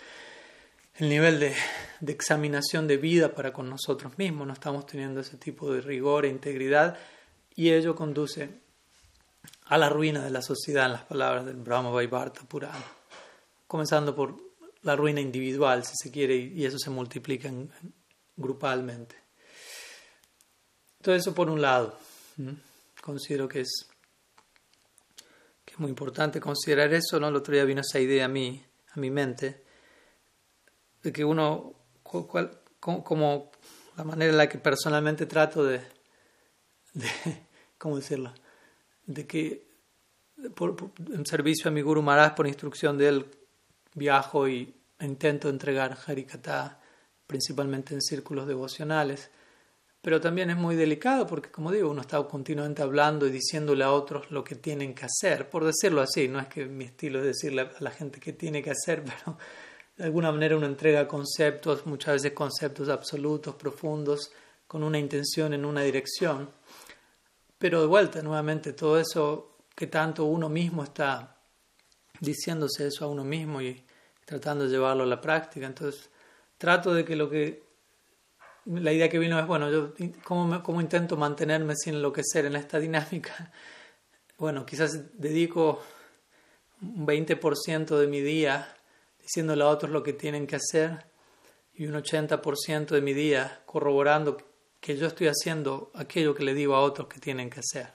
el 0.96 1.10
nivel 1.10 1.40
de, 1.40 1.54
de, 2.00 2.12
examinación 2.12 2.88
de 2.88 2.98
vida 2.98 3.34
para 3.34 3.54
con 3.54 3.70
nosotros 3.70 4.18
mismos, 4.18 4.48
no 4.48 4.54
estamos 4.54 4.86
teniendo 4.86 5.22
ese 5.22 5.38
tipo 5.38 5.72
de 5.72 5.82
rigor 5.82 6.26
e 6.26 6.30
integridad 6.30 6.98
y 7.56 7.72
ello 7.72 7.96
conduce 7.96 8.50
a 9.66 9.78
la 9.78 9.90
ruina 9.90 10.24
de 10.24 10.32
la 10.32 10.42
sociedad, 10.42 10.86
en 10.86 10.94
las 10.94 11.04
palabras 11.04 11.46
del 11.46 11.58
Brahma 11.58 11.90
Vaivarta 11.90 12.42
Purana, 12.42 12.86
comenzando 13.68 14.16
por 14.16 14.38
la 14.84 14.96
ruina 14.96 15.20
individual, 15.20 15.84
si 15.84 15.94
se 15.96 16.12
quiere, 16.12 16.36
y 16.36 16.66
eso 16.66 16.80
se 16.80 16.90
multiplica 16.90 17.52
grupalmente. 18.36 19.16
Todo 21.02 21.16
eso 21.16 21.34
por 21.34 21.50
un 21.50 21.62
lado, 21.62 21.98
considero 23.02 23.48
que 23.48 23.62
es 23.62 23.88
muy 25.78 25.90
importante 25.90 26.40
considerar 26.40 26.94
eso, 26.94 27.20
¿no? 27.20 27.28
El 27.28 27.36
otro 27.36 27.54
día 27.54 27.66
vino 27.66 27.82
esa 27.82 28.00
idea 28.00 28.26
a 28.26 28.28
mí, 28.28 28.64
a 28.94 29.00
mi 29.00 29.10
mente, 29.10 29.64
de 31.04 31.12
que 31.12 31.24
uno, 31.24 31.74
como, 32.04 33.52
la 33.96 34.04
manera 34.04 34.32
en 34.32 34.38
la 34.38 34.50
que 34.50 34.58
personalmente 34.58 35.26
trato 35.26 35.64
de, 35.64 35.82
¿cómo 37.78 37.98
decirlo? 37.98 38.34
De 39.06 39.26
que 39.28 39.68
por, 40.56 40.92
en 41.14 41.26
servicio 41.26 41.70
a 41.70 41.72
mi 41.72 41.82
Guru 41.82 42.02
Maharaj, 42.02 42.36
por 42.36 42.48
instrucción 42.48 42.98
de 42.98 43.08
él, 43.10 43.26
viajo 43.94 44.48
y 44.48 44.76
intento 45.00 45.50
entregar 45.50 45.98
Harikata, 46.06 46.80
principalmente 47.26 47.94
en 47.94 48.02
círculos 48.02 48.48
devocionales 48.48 49.30
pero 50.02 50.22
también 50.22 50.50
es 50.50 50.58
muy 50.58 50.76
delicado 50.76 51.28
porque, 51.28 51.52
como 51.52 51.72
digo, 51.72 51.90
uno 51.90 52.02
está 52.02 52.22
continuamente 52.24 52.82
hablando 52.82 53.28
y 53.28 53.32
diciéndole 53.32 53.84
a 53.84 53.92
otros 53.92 54.32
lo 54.32 54.44
que 54.44 54.56
tienen 54.56 54.94
que 54.94 55.06
hacer, 55.06 55.50
por 55.50 55.66
decirlo 55.66 56.02
así, 56.02 56.28
no 56.28 56.40
es 56.40 56.48
que 56.48 56.66
mi 56.66 56.86
estilo 56.86 57.20
es 57.20 57.26
decirle 57.26 57.62
a 57.62 57.72
la 57.80 57.92
gente 57.92 58.20
qué 58.20 58.34
tiene 58.34 58.62
que 58.64 58.72
hacer, 58.72 59.04
pero 59.26 59.38
de 59.98 60.04
alguna 60.04 60.32
manera 60.32 60.56
uno 60.56 60.68
entrega 60.68 61.08
conceptos, 61.08 61.86
muchas 61.86 62.16
veces 62.16 62.34
conceptos 62.34 62.90
absolutos, 62.90 63.56
profundos, 63.56 64.32
con 64.68 64.84
una 64.84 65.00
intención 65.00 65.54
en 65.54 65.66
una 65.66 65.82
dirección. 65.82 66.50
Pero 67.58 67.82
de 67.82 67.88
vuelta, 67.88 68.22
nuevamente, 68.22 68.74
todo 68.74 69.00
eso 69.00 69.58
que 69.76 69.88
tanto 69.88 70.26
uno 70.26 70.50
mismo 70.50 70.84
está 70.84 71.38
diciéndose 72.20 72.88
eso 72.88 73.06
a 73.06 73.08
uno 73.08 73.24
mismo 73.24 73.62
y 73.62 73.84
tratando 74.26 74.66
de 74.66 74.70
llevarlo 74.70 75.04
a 75.04 75.08
la 75.08 75.22
práctica. 75.22 75.66
Entonces, 75.66 76.10
trato 76.58 76.94
de 76.94 77.06
que 77.06 77.16
lo 77.16 77.30
que... 77.30 77.67
La 78.68 78.92
idea 78.92 79.10
que 79.10 79.20
vino 79.20 79.40
es, 79.40 79.48
bueno, 79.48 79.72
yo 79.72 79.94
cómo, 80.24 80.62
cómo 80.62 80.82
intento 80.82 81.16
mantenerme 81.16 81.76
sin 81.76 81.96
enloquecer 81.96 82.46
en 82.46 82.56
esta 82.56 82.80
dinámica. 82.80 83.52
Bueno, 84.40 84.68
quizás 84.68 85.20
dedico 85.20 85.82
un 86.80 87.08
20% 87.08 87.98
de 87.98 88.06
mi 88.06 88.22
día 88.22 88.72
diciéndole 89.20 89.64
a 89.64 89.68
otros 89.68 89.92
lo 89.92 90.04
que 90.04 90.14
tienen 90.14 90.46
que 90.46 90.58
hacer 90.58 91.08
y 91.74 91.88
un 91.88 91.96
80% 91.96 92.88
de 92.88 93.02
mi 93.02 93.14
día 93.14 93.62
corroborando 93.66 94.38
que 94.80 94.96
yo 94.96 95.08
estoy 95.08 95.28
haciendo 95.28 95.92
aquello 95.96 96.34
que 96.34 96.44
le 96.44 96.54
digo 96.54 96.76
a 96.76 96.82
otros 96.82 97.08
que 97.08 97.20
tienen 97.20 97.50
que 97.50 97.60
hacer. 97.60 97.94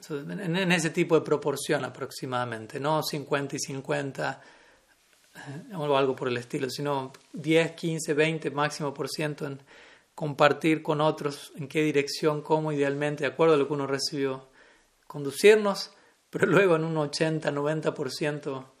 En, 0.00 0.72
ese 0.72 0.90
tipo 0.90 1.14
de 1.14 1.24
proporción 1.24 1.84
aproximadamente, 1.84 2.80
no 2.80 3.02
50 3.02 3.56
y 3.56 3.58
50 3.60 4.30
eh, 4.30 4.57
o 5.74 5.96
algo 5.96 6.16
por 6.16 6.28
el 6.28 6.36
estilo, 6.36 6.68
sino 6.70 7.12
10, 7.32 7.72
15, 7.72 8.14
20 8.14 8.50
máximo 8.50 8.92
por 8.92 9.08
ciento 9.08 9.46
en 9.46 9.60
compartir 10.14 10.82
con 10.82 11.00
otros 11.00 11.52
en 11.56 11.68
qué 11.68 11.82
dirección, 11.82 12.42
cómo 12.42 12.72
idealmente, 12.72 13.24
de 13.24 13.30
acuerdo 13.30 13.54
a 13.54 13.56
lo 13.56 13.68
que 13.68 13.74
uno 13.74 13.86
recibió, 13.86 14.48
conducirnos, 15.06 15.92
pero 16.30 16.46
luego 16.48 16.76
en 16.76 16.84
un 16.84 16.96
80, 16.96 17.50
90 17.50 17.94
por 17.94 18.10
ciento 18.10 18.74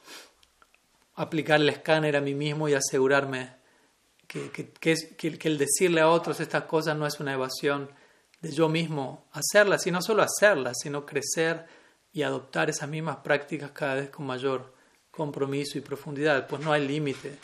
aplicar 1.14 1.60
el 1.60 1.68
escáner 1.68 2.16
a 2.16 2.20
mí 2.20 2.34
mismo 2.34 2.68
y 2.68 2.74
asegurarme 2.74 3.56
que, 4.28 4.50
que, 4.50 5.48
el 5.48 5.58
decirle 5.58 6.00
a 6.00 6.10
otros 6.10 6.38
estas 6.38 6.64
cosas 6.64 6.96
no 6.96 7.06
es 7.06 7.18
una 7.18 7.32
evasión 7.32 7.90
de 8.40 8.52
yo 8.52 8.68
mismo 8.68 9.26
hacerlas, 9.32 9.86
y 9.86 9.90
no 9.90 10.02
solo 10.02 10.22
hacerlas, 10.22 10.76
sino 10.80 11.06
crecer 11.06 11.66
y 12.12 12.22
adoptar 12.22 12.70
esas 12.70 12.88
mismas 12.88 13.16
prácticas 13.16 13.72
cada 13.72 13.94
vez 13.94 14.10
con 14.10 14.26
mayor 14.26 14.74
compromiso 15.18 15.76
y 15.76 15.80
profundidad, 15.80 16.46
pues 16.46 16.62
no 16.62 16.72
hay 16.72 16.86
límite 16.86 17.38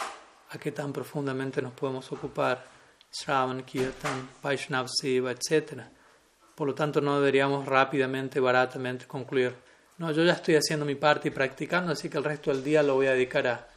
a 0.51 0.59
qué 0.59 0.71
tan 0.71 0.93
profundamente 0.93 1.61
nos 1.61 1.73
podemos 1.73 2.11
ocupar, 2.13 2.65
Shravan, 3.13 3.65
Kirtan, 3.65 4.31
Vaishnav 4.41 4.87
Siva, 4.89 5.33
etc. 5.33 5.83
Por 6.55 6.69
lo 6.69 6.75
tanto, 6.75 7.01
no 7.01 7.19
deberíamos 7.19 7.67
rápidamente, 7.67 8.39
baratamente 8.39 9.07
concluir, 9.07 9.57
no, 9.99 10.13
yo 10.13 10.23
ya 10.25 10.35
estoy 10.35 10.55
haciendo 10.55 10.87
mi 10.87 10.95
parte 10.95 11.29
y 11.29 11.31
practicando, 11.33 11.93
así 11.93 12.09
que 12.09 12.17
el 12.19 12.25
resto 12.25 12.53
del 12.53 12.63
día 12.63 12.81
lo 12.83 12.95
voy 12.95 13.09
a 13.09 13.13
dedicar 13.13 13.47
a, 13.49 13.69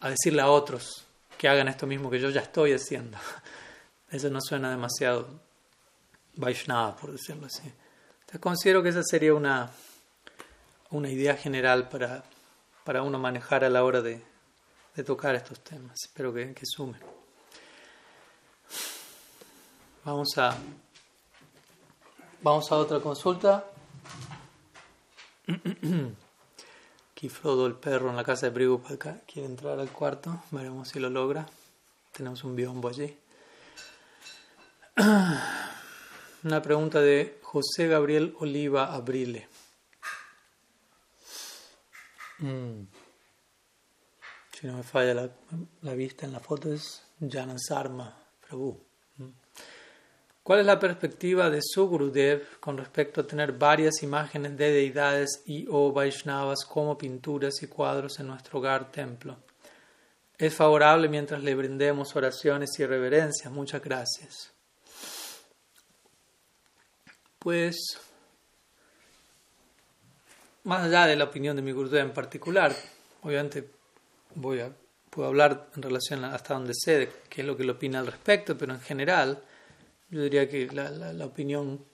a 0.00 0.10
decirle 0.10 0.42
a 0.42 0.50
otros 0.50 1.06
que 1.38 1.48
hagan 1.48 1.68
esto 1.68 1.86
mismo 1.86 2.10
que 2.10 2.20
yo 2.20 2.28
ya 2.28 2.42
estoy 2.42 2.74
haciendo. 2.74 3.16
Eso 4.10 4.28
no 4.28 4.40
suena 4.42 4.70
demasiado 4.70 5.28
Vaishnava, 6.36 6.94
por 6.94 7.12
decirlo 7.12 7.46
así. 7.46 7.72
Entonces 8.20 8.40
considero 8.40 8.82
que 8.82 8.90
esa 8.90 9.02
sería 9.02 9.34
una, 9.34 9.70
una 10.90 11.08
idea 11.08 11.36
general 11.36 11.88
para, 11.88 12.22
para 12.84 13.02
uno 13.02 13.18
manejar 13.18 13.64
a 13.64 13.70
la 13.70 13.82
hora 13.82 14.02
de, 14.02 14.22
de 14.94 15.02
tocar 15.02 15.34
estos 15.34 15.58
temas. 15.60 16.00
Espero 16.04 16.32
que, 16.32 16.54
sumen. 16.62 17.00
Vamos 20.04 20.36
a, 20.36 20.56
vamos 22.42 22.70
a 22.70 22.76
otra 22.76 23.00
consulta. 23.00 23.64
Aquí 27.12 27.28
Frodo, 27.28 27.66
el 27.66 27.74
perro 27.74 28.10
en 28.10 28.16
la 28.16 28.24
casa 28.24 28.46
de 28.46 28.52
Prabhupada, 28.52 29.20
quiere 29.26 29.48
entrar 29.48 29.80
al 29.80 29.90
cuarto. 29.90 30.42
Veremos 30.50 30.88
si 30.88 31.00
lo 31.00 31.08
logra. 31.08 31.46
Tenemos 32.12 32.44
un 32.44 32.54
biombo 32.54 32.88
allí. 32.88 33.16
Una 36.44 36.60
pregunta 36.60 37.00
de 37.00 37.38
José 37.42 37.88
Gabriel 37.88 38.36
Oliva 38.40 38.92
Abrile. 38.92 39.48
Mm. 42.44 42.86
Si 44.52 44.66
no 44.66 44.76
me 44.76 44.82
falla 44.82 45.30
la, 45.80 45.94
vista 45.94 46.26
en 46.26 46.32
la 46.32 46.40
foto 46.40 46.72
es 46.72 47.02
Janan 47.18 47.58
Sarma 47.58 48.14
Prabhu. 48.46 48.78
Mm. 49.16 49.28
¿Cuál 50.42 50.60
es 50.60 50.66
la 50.66 50.78
perspectiva 50.78 51.48
de 51.48 51.60
su 51.62 51.88
Gurudev 51.88 52.60
con 52.60 52.76
respecto 52.76 53.22
a 53.22 53.26
tener 53.26 53.52
varias 53.52 54.02
imágenes 54.02 54.58
de 54.58 54.72
deidades 54.72 55.42
y 55.46 55.66
o 55.70 55.90
Vaishnavas 55.90 56.66
como 56.66 56.98
pinturas 56.98 57.62
y 57.62 57.66
cuadros 57.66 58.20
en 58.20 58.26
nuestro 58.26 58.58
hogar 58.58 58.92
templo? 58.92 59.38
Es 60.36 60.54
favorable 60.54 61.08
mientras 61.08 61.42
le 61.42 61.54
brindemos 61.54 62.14
oraciones 62.14 62.78
y 62.78 62.84
reverencias. 62.84 63.50
Muchas 63.50 63.82
gracias. 63.82 64.52
Pues, 67.38 67.76
más 70.64 70.84
allá 70.84 71.06
de 71.06 71.16
la 71.16 71.24
opinión 71.24 71.56
de 71.56 71.62
mi 71.62 71.72
Gurudev 71.72 72.06
en 72.06 72.12
particular, 72.12 72.74
obviamente 73.22 73.70
voy 74.34 74.60
a, 74.60 74.72
puedo 75.10 75.28
hablar 75.28 75.68
en 75.76 75.82
relación 75.82 76.24
hasta 76.24 76.54
donde 76.54 76.72
sé 76.74 76.98
de 76.98 77.12
qué 77.28 77.42
es 77.42 77.46
lo 77.46 77.56
que 77.56 77.64
le 77.64 77.72
opina 77.72 78.00
al 78.00 78.06
respecto, 78.06 78.56
pero 78.56 78.72
en 78.72 78.80
general 78.80 79.42
yo 80.10 80.22
diría 80.22 80.48
que 80.48 80.66
la, 80.68 80.90
la, 80.90 81.26
opinión 81.26 81.84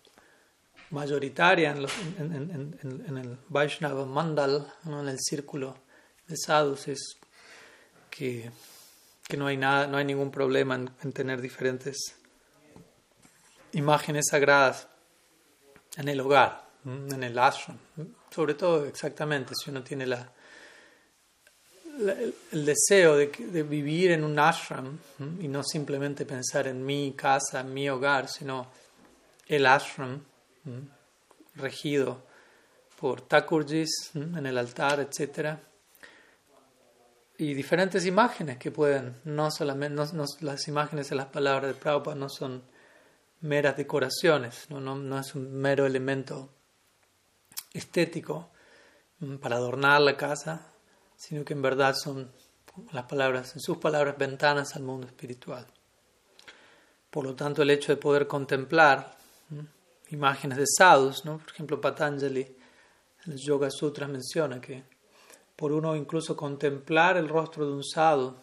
mayoritaria 0.90 1.70
en, 1.70 2.76
en, 3.06 3.16
el 3.16 3.38
Vaishnava 3.48 4.04
Mandal, 4.04 4.72
en 4.84 5.08
el 5.08 5.18
círculo 5.18 5.76
de 6.26 6.36
sadhus, 6.36 6.88
es 6.88 7.16
que, 8.10 8.50
que, 9.26 9.36
no, 9.36 9.46
hay 9.46 9.56
nada, 9.56 9.86
no 9.86 9.96
hay 9.96 10.04
ningún 10.04 10.30
problema 10.30 10.74
en, 10.74 11.12
tener 11.12 11.40
diferentes 11.40 11.96
imágenes 13.72 14.26
sagradas 14.30 14.88
en 15.96 16.08
el 16.08 16.20
hogar, 16.20 16.68
en 16.84 17.22
el 17.22 17.38
ashram. 17.38 17.78
Sobre 18.30 18.54
todo, 18.54 18.86
exactamente, 18.86 19.54
si 19.54 19.70
uno 19.70 19.82
tiene 19.82 20.06
la, 20.06 20.30
el 22.52 22.64
deseo 22.64 23.16
de, 23.16 23.62
vivir 23.62 24.12
en 24.12 24.24
un 24.24 24.38
ashram 24.38 24.98
y 25.40 25.48
no 25.48 25.62
simplemente 25.62 26.24
pensar 26.24 26.66
en 26.66 26.84
mi 26.84 27.12
casa, 27.12 27.60
en 27.60 27.74
mi 27.74 27.88
hogar, 27.88 28.28
sino 28.28 28.70
el 29.46 29.66
ashram 29.66 30.22
regido 31.56 32.22
por 32.98 33.22
Thakurjis 33.22 34.10
en 34.14 34.46
el 34.46 34.56
altar, 34.56 35.00
etc. 35.00 35.58
Y 37.38 37.54
diferentes 37.54 38.06
imágenes 38.06 38.58
que 38.58 38.70
pueden, 38.70 39.16
no 39.24 39.50
solamente 39.50 40.02
las 40.40 40.68
imágenes 40.68 41.10
de 41.10 41.16
las 41.16 41.26
palabras 41.26 41.74
de 41.74 41.80
Prabhupada 41.80 42.16
no 42.16 42.28
son 42.28 42.62
meras 43.40 43.76
decoraciones, 43.76 44.66
no, 44.68 44.80
no, 44.80 44.96
no 44.96 45.18
es 45.18 45.34
un 45.34 45.52
mero 45.52 45.86
elemento 45.86 46.50
estético 47.72 48.50
para 49.40 49.56
adornar 49.56 50.00
la 50.00 50.16
casa, 50.16 50.66
sino 51.16 51.44
que 51.44 51.52
en 51.52 51.62
verdad 51.62 51.94
son 51.94 52.30
las 52.92 53.04
palabras, 53.04 53.54
en 53.54 53.60
sus 53.60 53.78
palabras, 53.78 54.16
ventanas 54.16 54.74
al 54.76 54.82
mundo 54.82 55.06
espiritual. 55.06 55.66
Por 57.10 57.24
lo 57.24 57.34
tanto, 57.34 57.62
el 57.62 57.70
hecho 57.70 57.92
de 57.92 57.96
poder 57.96 58.26
contemplar 58.26 59.16
imágenes 60.10 60.58
de 60.58 60.64
sadhus, 60.66 61.24
¿no? 61.24 61.38
por 61.38 61.50
ejemplo, 61.50 61.80
Patanjali 61.80 62.56
en 63.26 63.32
el 63.32 63.38
Yoga 63.38 63.70
Sutra 63.70 64.06
menciona 64.08 64.60
que 64.60 64.82
por 65.56 65.72
uno 65.72 65.94
incluso 65.94 66.36
contemplar 66.36 67.16
el 67.16 67.28
rostro 67.28 67.66
de 67.66 67.72
un 67.72 67.84
sadhu, 67.84 68.34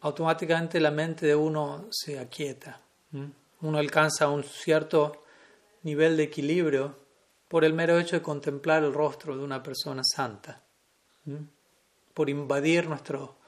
automáticamente 0.00 0.80
la 0.80 0.90
mente 0.90 1.26
de 1.26 1.34
uno 1.36 1.86
se 1.90 2.18
aquieta. 2.18 2.80
Uno 3.60 3.78
alcanza 3.78 4.28
un 4.28 4.42
cierto 4.42 5.24
nivel 5.82 6.16
de 6.16 6.24
equilibrio 6.24 6.96
por 7.50 7.64
el 7.64 7.72
mero 7.72 7.98
hecho 7.98 8.14
de 8.14 8.22
contemplar 8.22 8.84
el 8.84 8.94
rostro 8.94 9.36
de 9.36 9.42
una 9.42 9.60
persona 9.60 10.02
santa 10.04 10.62
por 12.14 12.30
invadir 12.30 12.88
nuestro 12.88 13.38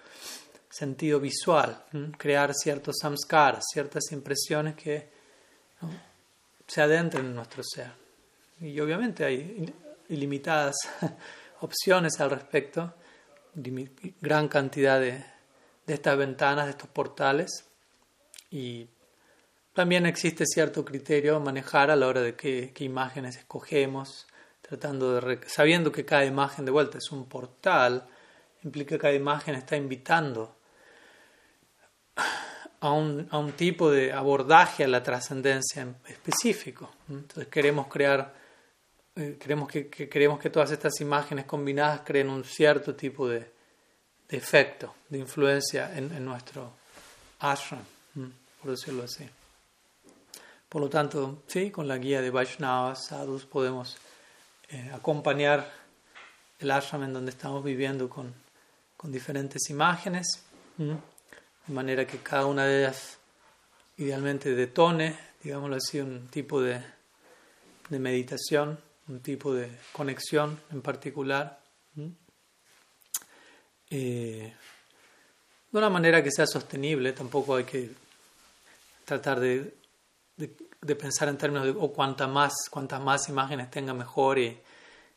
sentido 0.68 1.20
visual, 1.20 1.84
crear 2.18 2.52
ciertos 2.52 2.96
samskaras, 3.00 3.62
ciertas 3.72 4.10
impresiones 4.10 4.74
que 4.74 5.08
se 6.66 6.82
adentren 6.82 7.26
en 7.26 7.34
nuestro 7.36 7.62
ser. 7.62 7.92
Y 8.60 8.80
obviamente 8.80 9.24
hay 9.24 9.72
ilimitadas 10.08 10.74
opciones 11.60 12.18
al 12.18 12.30
respecto, 12.30 12.94
gran 13.54 14.48
cantidad 14.48 14.98
de, 14.98 15.24
de 15.86 15.94
estas 15.94 16.18
ventanas, 16.18 16.64
de 16.64 16.72
estos 16.72 16.88
portales, 16.88 17.66
y 18.50 18.88
también 19.74 20.06
existe 20.06 20.44
cierto 20.46 20.84
criterio 20.84 21.36
a 21.36 21.40
manejar 21.40 21.90
a 21.90 21.96
la 21.96 22.06
hora 22.06 22.20
de 22.20 22.34
qué, 22.34 22.72
imágenes 22.80 23.36
escogemos, 23.36 24.26
tratando 24.60 25.20
de 25.20 25.40
sabiendo 25.46 25.90
que 25.90 26.04
cada 26.04 26.24
imagen 26.24 26.64
de 26.64 26.70
vuelta 26.70 26.98
es 26.98 27.10
un 27.10 27.26
portal 27.26 28.06
implica 28.64 28.96
que 28.96 29.00
cada 29.00 29.14
imagen 29.14 29.54
está 29.54 29.76
invitando 29.76 30.56
a 32.80 32.92
un, 32.92 33.28
a 33.30 33.38
un 33.38 33.52
tipo 33.52 33.90
de 33.90 34.12
abordaje 34.12 34.84
a 34.84 34.88
la 34.88 35.02
trascendencia 35.02 35.86
específico. 36.06 36.90
Entonces 37.08 37.48
queremos 37.48 37.86
crear, 37.88 38.34
eh, 39.16 39.36
queremos 39.40 39.68
que, 39.68 39.88
queremos 39.88 40.38
que 40.38 40.50
todas 40.50 40.70
estas 40.70 41.00
imágenes 41.00 41.44
combinadas 41.44 42.02
creen 42.04 42.28
un 42.28 42.44
cierto 42.44 42.94
tipo 42.94 43.28
de, 43.28 43.50
de 44.28 44.36
efecto, 44.36 44.94
de 45.08 45.18
influencia 45.18 45.96
en, 45.96 46.12
en 46.12 46.24
nuestro 46.24 46.72
ashram, 47.40 47.82
por 48.60 48.70
decirlo 48.70 49.04
así. 49.04 49.28
Por 50.72 50.80
lo 50.80 50.88
tanto, 50.88 51.42
sí, 51.48 51.70
con 51.70 51.86
la 51.86 51.98
guía 51.98 52.22
de 52.22 52.30
Vaishnavas, 52.30 53.08
sadhus, 53.08 53.44
podemos 53.44 53.98
eh, 54.70 54.90
acompañar 54.94 55.70
el 56.58 56.70
ashram 56.70 57.02
en 57.02 57.12
donde 57.12 57.30
estamos 57.30 57.62
viviendo 57.62 58.08
con, 58.08 58.32
con 58.96 59.12
diferentes 59.12 59.68
imágenes, 59.68 60.26
de 60.78 61.74
manera 61.74 62.06
que 62.06 62.20
cada 62.20 62.46
una 62.46 62.64
de 62.64 62.84
ellas 62.84 63.18
idealmente 63.98 64.54
detone, 64.54 65.18
digámoslo 65.42 65.76
así, 65.76 66.00
un 66.00 66.28
tipo 66.28 66.62
de, 66.62 66.82
de 67.90 67.98
meditación, 67.98 68.80
un 69.08 69.20
tipo 69.20 69.52
de 69.52 69.70
conexión 69.92 70.58
en 70.70 70.80
particular. 70.80 71.60
Eh, 73.90 74.54
de 75.70 75.78
una 75.78 75.90
manera 75.90 76.24
que 76.24 76.30
sea 76.30 76.46
sostenible, 76.46 77.12
tampoco 77.12 77.56
hay 77.56 77.64
que 77.64 77.90
tratar 79.04 79.38
de 79.38 79.81
de, 80.80 80.96
pensar 80.96 81.28
en 81.28 81.38
términos 81.38 81.64
de 81.64 81.70
o 81.70 81.92
cuanta 81.92 82.26
más, 82.26 82.52
cuantas 82.70 83.00
más 83.00 83.28
imágenes 83.28 83.70
tenga 83.70 83.94
mejor 83.94 84.38
y, 84.38 84.58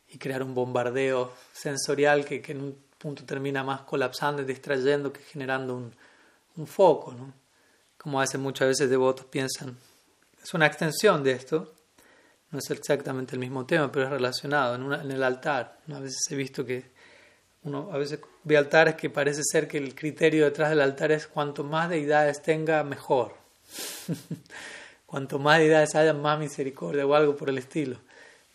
y 0.08 0.18
crear 0.18 0.42
un 0.42 0.54
bombardeo 0.54 1.32
sensorial 1.52 2.24
que, 2.24 2.40
que, 2.40 2.52
en 2.52 2.60
un 2.62 2.78
punto 2.98 3.24
termina 3.24 3.62
más 3.64 3.82
colapsando 3.82 4.42
y 4.42 4.44
distrayendo 4.44 5.12
que 5.12 5.20
generando 5.20 5.74
un, 5.76 5.92
un 6.56 6.66
foco, 6.66 7.12
¿no? 7.12 7.32
Como 7.96 8.20
hace 8.20 8.38
muchas 8.38 8.68
veces 8.68 8.88
devotos 8.88 9.26
piensan. 9.26 9.76
Es 10.42 10.54
una 10.54 10.66
extensión 10.66 11.24
de 11.24 11.32
esto, 11.32 11.74
no 12.52 12.60
es 12.60 12.70
exactamente 12.70 13.34
el 13.34 13.40
mismo 13.40 13.66
tema, 13.66 13.90
pero 13.90 14.04
es 14.06 14.10
relacionado 14.12 14.76
en, 14.76 14.92
en 14.92 15.10
el 15.10 15.22
altar. 15.22 15.80
A 15.92 15.98
veces 15.98 16.20
he 16.30 16.36
visto 16.36 16.64
que 16.64 16.94
uno 17.64 17.90
a 17.92 17.98
veces 17.98 18.20
ve 18.44 18.56
altares 18.56 18.94
que 18.94 19.10
parece 19.10 19.42
ser 19.42 19.66
que 19.66 19.78
el 19.78 19.96
criterio 19.96 20.44
detrás 20.44 20.70
del 20.70 20.80
altar 20.80 21.10
es 21.10 21.26
cuanto 21.26 21.64
más 21.64 21.90
deidades 21.90 22.40
tenga, 22.40 22.84
mejor. 22.84 23.34
cuanto 25.06 25.38
más 25.38 25.58
deidades 25.58 25.94
haya, 25.94 26.12
más 26.12 26.38
misericordia 26.38 27.06
o 27.06 27.14
algo 27.14 27.36
por 27.36 27.48
el 27.48 27.58
estilo. 27.58 27.98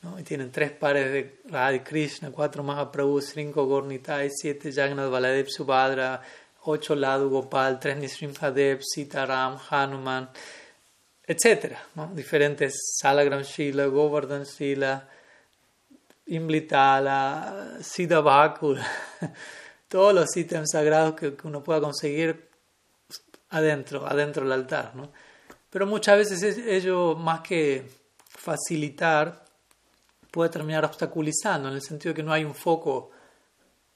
¿no? 0.02 0.20
Y 0.20 0.24
tienen 0.24 0.52
tres 0.52 0.72
pares 0.72 1.12
de 1.12 1.40
Radha 1.46 1.84
Krishna, 1.84 2.32
cuatro 2.32 2.64
Mahaprabhu, 2.64 3.22
cinco 3.22 3.66
Gornitai, 3.66 4.30
siete 4.32 4.72
Jagannath 4.72 5.10
Baladev 5.10 5.48
Subhadra, 5.48 6.22
ocho 6.64 6.96
Ladu 6.96 7.30
Gopal, 7.30 7.80
tres 7.80 7.98
Nisrimhadev, 7.98 8.82
Sitaram, 8.82 9.58
Hanuman, 9.70 10.30
etc. 11.26 11.78
¿no? 11.96 12.12
Diferentes 12.14 12.74
Salagram 13.00 13.44
Shila, 13.44 13.86
Govardhan 13.86 14.44
Shila, 14.44 15.08
Imlitala, 16.28 17.78
Siddha 17.82 18.22
todos 19.88 20.14
los 20.14 20.38
ítems 20.38 20.72
sagrados 20.72 21.16
que, 21.16 21.36
que 21.36 21.48
uno 21.48 21.62
pueda 21.64 21.82
conseguir 21.82 22.50
adentro, 23.50 24.08
adentro 24.08 24.44
del 24.44 24.54
altar. 24.54 24.96
¿no? 24.96 25.12
Pero 25.72 25.88
muchas 25.88 26.18
veces 26.18 26.58
ello, 26.58 27.16
más 27.16 27.40
que 27.40 27.90
facilitar, 28.28 29.46
puede 30.30 30.50
terminar 30.50 30.84
obstaculizando, 30.86 31.70
en 31.70 31.76
el 31.76 31.82
sentido 31.82 32.14
que 32.14 32.22
no 32.22 32.34
hay 32.34 32.44
un 32.44 32.54
foco 32.54 33.12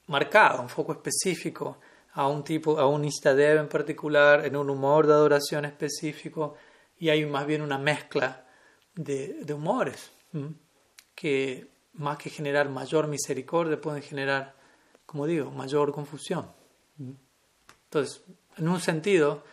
marcado, 0.06 0.62
un 0.62 0.70
foco 0.70 0.92
específico 0.92 1.78
a 2.14 2.28
un 2.28 2.42
tipo, 2.42 2.78
a 2.78 2.86
un 2.86 3.04
Istadev 3.04 3.58
en 3.60 3.68
particular, 3.68 4.46
en 4.46 4.56
un 4.56 4.70
humor 4.70 5.06
de 5.06 5.12
adoración 5.12 5.66
específico, 5.66 6.56
y 6.98 7.10
hay 7.10 7.26
más 7.26 7.46
bien 7.46 7.60
una 7.60 7.76
mezcla 7.76 8.46
de, 8.94 9.44
de 9.44 9.52
humores 9.54 10.10
que 11.14 11.68
más 11.92 12.16
que 12.16 12.30
generar 12.30 12.70
mayor 12.70 13.06
misericordia 13.06 13.78
pueden 13.78 14.02
generar, 14.02 14.54
como 15.04 15.26
digo, 15.26 15.50
mayor 15.50 15.92
confusión. 15.92 16.46
Entonces, 17.84 18.22
en 18.56 18.68
un 18.68 18.80
sentido, 18.80 19.44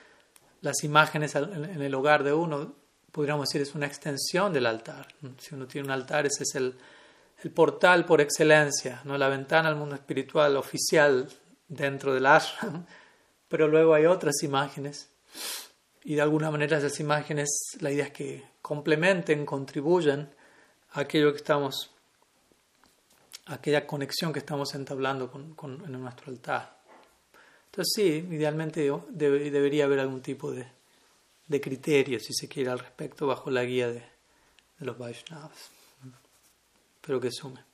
las 0.64 0.84
imágenes 0.84 1.36
en 1.36 1.82
el 1.82 1.94
hogar 1.94 2.24
de 2.24 2.34
uno, 2.34 2.74
podríamos 3.12 3.50
decir, 3.50 3.62
es 3.62 3.76
una 3.76 3.86
extensión 3.86 4.54
del 4.54 4.66
altar. 4.66 5.08
Si 5.38 5.54
uno 5.54 5.68
tiene 5.68 5.88
un 5.88 5.92
altar, 5.92 6.26
ese 6.26 6.44
es 6.44 6.56
el, 6.56 6.76
el 7.44 7.52
portal 7.52 8.06
por 8.06 8.22
excelencia, 8.22 9.02
¿no? 9.04 9.18
la 9.18 9.28
ventana 9.28 9.68
al 9.68 9.76
mundo 9.76 9.96
espiritual 9.96 10.56
oficial 10.56 11.30
dentro 11.68 12.14
del 12.14 12.26
ashram, 12.26 12.86
pero 13.50 13.68
luego 13.68 13.94
hay 13.94 14.06
otras 14.06 14.42
imágenes 14.42 15.10
y 16.06 16.16
de 16.16 16.22
alguna 16.22 16.50
manera 16.50 16.78
esas 16.78 17.00
imágenes, 17.00 17.50
la 17.80 17.92
idea 17.92 18.06
es 18.06 18.12
que 18.12 18.44
complementen, 18.62 19.46
contribuyen 19.46 20.34
a 20.92 21.02
aquello 21.02 21.32
que 21.32 21.38
estamos, 21.38 21.92
aquella 23.46 23.86
conexión 23.86 24.34
que 24.34 24.40
estamos 24.40 24.76
entablando 24.76 25.32
con, 25.32 25.56
con, 25.56 25.84
en 25.86 25.92
nuestro 26.02 26.32
altar. 26.32 26.83
Entonces 27.74 27.94
sí, 27.96 28.28
idealmente 28.30 28.88
debería 29.10 29.86
haber 29.86 30.00
algún 30.00 30.22
tipo 30.22 30.52
de, 30.52 30.68
de, 31.48 31.60
criterio, 31.60 32.20
si 32.20 32.32
se 32.32 32.48
quiere, 32.48 32.70
al 32.70 32.78
respecto 32.78 33.26
bajo 33.26 33.50
la 33.50 33.64
guía 33.64 33.88
de, 33.88 34.04
de 34.78 34.86
los 34.86 34.96
Vaishnavas. 34.96 35.72
Pero 37.02 37.20
que 37.20 37.32
sume. 37.32 37.66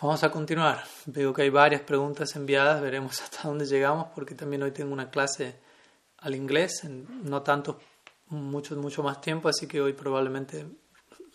Vamos 0.00 0.22
a 0.22 0.30
continuar. 0.30 0.84
Veo 1.06 1.34
que 1.34 1.42
hay 1.42 1.50
varias 1.50 1.80
preguntas 1.80 2.36
enviadas, 2.36 2.80
veremos 2.80 3.20
hasta 3.20 3.48
dónde 3.48 3.66
llegamos, 3.66 4.06
porque 4.14 4.36
también 4.36 4.62
hoy 4.62 4.70
tengo 4.70 4.92
una 4.92 5.10
clase 5.10 5.56
al 6.18 6.36
inglés, 6.36 6.84
en 6.84 7.28
no 7.28 7.42
tanto, 7.42 7.80
mucho, 8.28 8.76
mucho 8.76 9.02
más 9.02 9.20
tiempo, 9.20 9.48
así 9.48 9.66
que 9.66 9.80
hoy 9.80 9.94
probablemente 9.94 10.68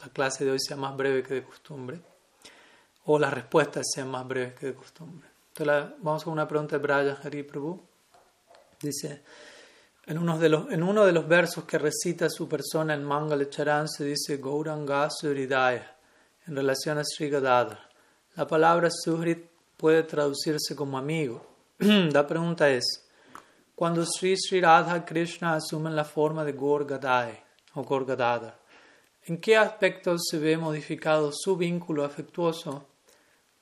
la 0.01 0.07
clase 0.13 0.45
de 0.45 0.51
hoy 0.51 0.59
sea 0.61 0.77
más 0.77 0.95
breve 0.95 1.23
que 1.23 1.33
de 1.33 1.43
costumbre, 1.43 1.99
o 3.03 3.19
las 3.19 3.33
respuestas 3.33 3.85
sean 3.93 4.09
más 4.09 4.25
breves 4.25 4.53
que 4.53 4.67
de 4.67 4.75
costumbre 4.75 5.34
vamos 5.57 6.23
con 6.23 6.33
una 6.33 6.47
pregunta 6.47 6.75
de 6.75 6.81
Braya 6.81 7.17
Hari 7.23 7.43
Prabhu. 7.43 7.81
Dice, 8.81 9.23
en 10.05 10.17
uno, 10.17 10.37
de 10.37 10.49
los, 10.49 10.69
en 10.69 10.83
uno 10.83 11.05
de 11.05 11.13
los 11.13 11.27
versos 11.29 11.63
que 11.63 11.77
recita 11.77 12.29
su 12.29 12.49
persona 12.49 12.93
en 12.93 13.05
Mangala 13.05 13.49
Charan 13.49 13.87
se 13.87 14.03
dice 14.03 14.37
Gauranga 14.37 15.09
Suridaya 15.09 15.95
en 16.45 16.57
relación 16.57 16.97
a 16.97 17.03
Sri 17.05 17.29
Gadadhar. 17.29 17.89
La 18.35 18.45
palabra 18.45 18.89
Suhrit 18.91 19.45
puede 19.77 20.03
traducirse 20.03 20.75
como 20.75 20.97
amigo. 20.97 21.45
la 21.79 22.27
pregunta 22.27 22.69
es, 22.69 23.07
cuando 23.75 24.05
Sri 24.05 24.35
Sri 24.37 24.59
Radha 24.59 25.05
Krishna 25.05 25.55
asumen 25.55 25.95
la 25.95 26.03
forma 26.03 26.43
de 26.43 26.51
Gaur 26.51 26.85
o 27.75 27.83
Gaur 27.83 28.53
¿en 29.23 29.37
qué 29.39 29.55
aspectos 29.55 30.23
se 30.29 30.37
ve 30.37 30.57
modificado 30.57 31.31
su 31.33 31.55
vínculo 31.55 32.03
afectuoso 32.03 32.87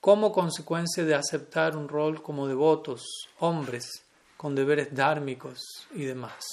como 0.03 0.33
consecuencia 0.33 1.05
de 1.05 1.15
aceptar 1.15 1.77
un 1.77 1.87
rol 1.87 2.21
como 2.21 2.45
devotos, 2.45 3.29
hombres, 3.39 4.03
con 4.35 4.53
deberes 4.53 4.93
dármicos 4.93 5.61
y 5.95 6.03
demás. 6.03 6.43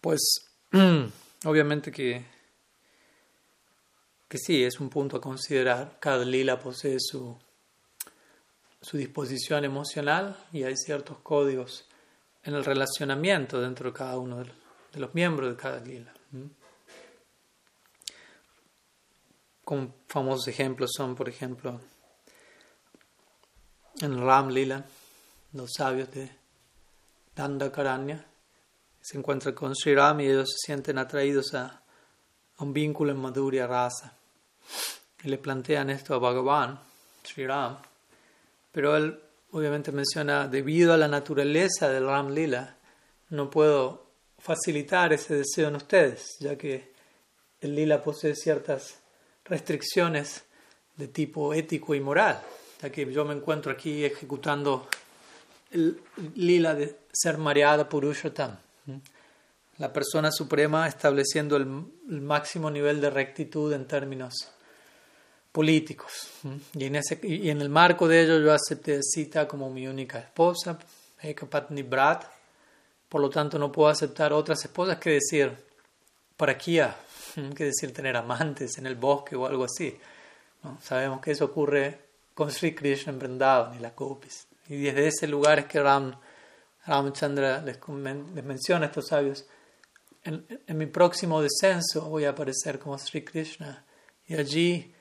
Pues 0.00 0.20
obviamente 1.44 1.90
que, 1.90 2.24
que 4.28 4.38
sí, 4.38 4.62
es 4.62 4.78
un 4.78 4.88
punto 4.88 5.16
a 5.16 5.20
considerar. 5.20 5.98
Cada 5.98 6.24
lila 6.24 6.60
posee 6.60 6.98
su, 7.00 7.36
su 8.80 8.96
disposición 8.96 9.64
emocional 9.64 10.36
y 10.52 10.62
hay 10.62 10.76
ciertos 10.76 11.18
códigos 11.18 11.84
en 12.44 12.54
el 12.54 12.64
relacionamiento 12.64 13.60
dentro 13.60 13.90
de 13.90 13.96
cada 13.96 14.18
uno 14.18 14.44
de 14.44 15.00
los 15.00 15.12
miembros 15.16 15.50
de 15.50 15.56
cada 15.56 15.80
lila. 15.80 16.14
Como 19.66 19.92
famosos 20.06 20.46
ejemplos 20.46 20.92
son, 20.96 21.16
por 21.16 21.28
ejemplo, 21.28 21.80
en 24.00 24.24
Ram 24.24 24.50
Lila, 24.50 24.84
los 25.54 25.72
sabios 25.76 26.08
de 26.12 26.30
Dandakaranya 27.34 28.24
se 29.00 29.18
encuentran 29.18 29.56
con 29.56 29.74
Sri 29.74 29.96
Ram 29.96 30.20
y 30.20 30.26
ellos 30.26 30.50
se 30.52 30.66
sienten 30.66 30.98
atraídos 30.98 31.52
a, 31.54 31.82
un 32.58 32.72
vínculo 32.72 33.10
en 33.10 33.18
Madhurya 33.18 33.66
Rasa. 33.66 34.16
Y 35.24 35.28
le 35.28 35.38
plantean 35.38 35.90
esto 35.90 36.14
a 36.14 36.18
Bhagavan, 36.18 36.78
Sri 37.24 37.44
Ram, 37.44 37.78
pero 38.70 38.96
él 38.96 39.20
obviamente 39.50 39.90
menciona, 39.90 40.46
debido 40.46 40.92
a 40.92 40.96
la 40.96 41.08
naturaleza 41.08 41.88
del 41.88 42.06
Ram 42.06 42.30
Lila, 42.30 42.76
no 43.30 43.50
puedo 43.50 44.12
facilitar 44.38 45.12
ese 45.12 45.34
deseo 45.34 45.66
en 45.66 45.74
ustedes, 45.74 46.36
ya 46.38 46.56
que 46.56 46.92
el 47.60 47.74
Lila 47.74 48.00
posee 48.00 48.36
ciertas 48.36 49.00
restricciones 49.48 50.44
de 50.96 51.08
tipo 51.08 51.54
ético 51.54 51.94
y 51.94 52.00
moral, 52.00 52.40
ya 52.82 52.90
que 52.90 53.10
yo 53.12 53.24
me 53.24 53.34
encuentro 53.34 53.72
aquí 53.72 54.04
ejecutando 54.04 54.88
el 55.70 56.00
lila 56.34 56.74
de 56.74 56.96
ser 57.12 57.38
mareada 57.38 57.88
por 57.88 58.04
Ushottam, 58.04 58.56
la 59.78 59.92
persona 59.92 60.30
suprema 60.30 60.88
estableciendo 60.88 61.56
el, 61.56 61.66
máximo 61.66 62.70
nivel 62.70 63.00
de 63.00 63.10
rectitud 63.10 63.72
en 63.72 63.86
términos 63.86 64.48
políticos. 65.52 66.28
Y 66.74 66.84
en, 66.84 66.96
ese, 66.96 67.18
y 67.22 67.50
en 67.50 67.60
el 67.60 67.68
marco 67.68 68.08
de 68.08 68.22
ello 68.22 68.38
yo 68.38 68.52
acepté 68.52 69.02
Sita 69.02 69.46
como 69.46 69.70
mi 69.70 69.86
única 69.86 70.18
esposa, 70.18 70.78
Ekapatni 71.20 71.82
Brat, 71.82 72.24
por 73.08 73.20
lo 73.20 73.30
tanto 73.30 73.58
no 73.58 73.72
puedo 73.72 73.88
aceptar 73.88 74.32
otras 74.32 74.64
esposas 74.64 74.98
que 74.98 75.10
decir, 75.10 75.52
para 76.36 76.56
Kia, 76.56 76.94
que 77.56 77.64
decir 77.64 77.92
tener 77.92 78.16
amantes 78.16 78.78
en 78.78 78.86
el 78.86 78.96
bosque 78.96 79.36
o 79.36 79.46
algo 79.46 79.64
así. 79.64 79.96
Sabemos 80.80 81.20
que 81.20 81.30
eso 81.30 81.44
ocurre 81.44 82.06
con 82.34 82.50
Sri 82.50 82.74
Krishna 82.74 83.12
en 83.12 83.18
Vrindavan 83.18 83.76
y 83.76 83.78
las 83.78 83.94
gopis. 83.94 84.46
Y 84.68 84.76
desde 84.78 85.06
ese 85.06 85.28
lugar 85.28 85.60
es 85.60 85.66
que 85.66 85.80
Ram 85.80 86.18
Ramachandra 86.84 87.62
les, 87.62 87.78
les 88.34 88.44
menciona 88.44 88.86
a 88.86 88.88
estos 88.88 89.08
sabios, 89.08 89.46
en, 90.24 90.44
en, 90.66 90.78
mi 90.78 90.86
próximo 90.86 91.40
descenso 91.40 92.08
voy 92.08 92.24
a 92.24 92.30
aparecer 92.30 92.78
como 92.78 92.98
Sri 92.98 93.24
Krishna 93.24 93.84
y 94.26 94.34
allí 94.34 94.92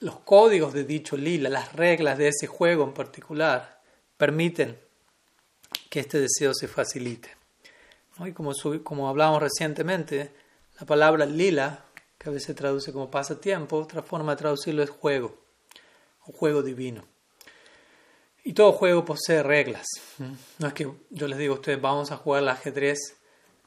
los 0.00 0.20
códigos 0.20 0.72
de 0.72 0.84
dicho 0.84 1.16
lila, 1.16 1.48
las 1.48 1.72
reglas 1.74 2.16
de 2.18 2.28
ese 2.28 2.46
juego 2.46 2.84
en 2.84 2.94
particular, 2.94 3.80
permiten 4.16 4.78
que 5.90 6.00
este 6.00 6.18
deseo 6.18 6.54
se 6.54 6.68
facilite. 6.68 7.30
Y 8.24 8.32
como, 8.32 8.52
como 8.82 9.08
hablamos 9.08 9.42
recientemente, 9.42 10.32
la 10.78 10.86
palabra 10.86 11.26
lila, 11.26 11.84
que 12.18 12.28
a 12.28 12.32
veces 12.32 12.46
se 12.46 12.54
traduce 12.54 12.92
como 12.92 13.10
pasatiempo, 13.10 13.78
otra 13.78 14.02
forma 14.02 14.32
de 14.32 14.38
traducirlo 14.38 14.82
es 14.82 14.90
juego, 14.90 15.36
o 16.26 16.32
juego 16.32 16.62
divino. 16.62 17.04
Y 18.44 18.52
todo 18.52 18.72
juego 18.72 19.04
posee 19.04 19.42
reglas. 19.42 19.86
No 20.58 20.68
es 20.68 20.72
que 20.72 20.88
yo 21.10 21.26
les 21.26 21.38
digo 21.38 21.54
a 21.54 21.58
ustedes, 21.58 21.80
vamos 21.80 22.12
a 22.12 22.16
jugar 22.16 22.42
al 22.42 22.48
ajedrez 22.50 23.16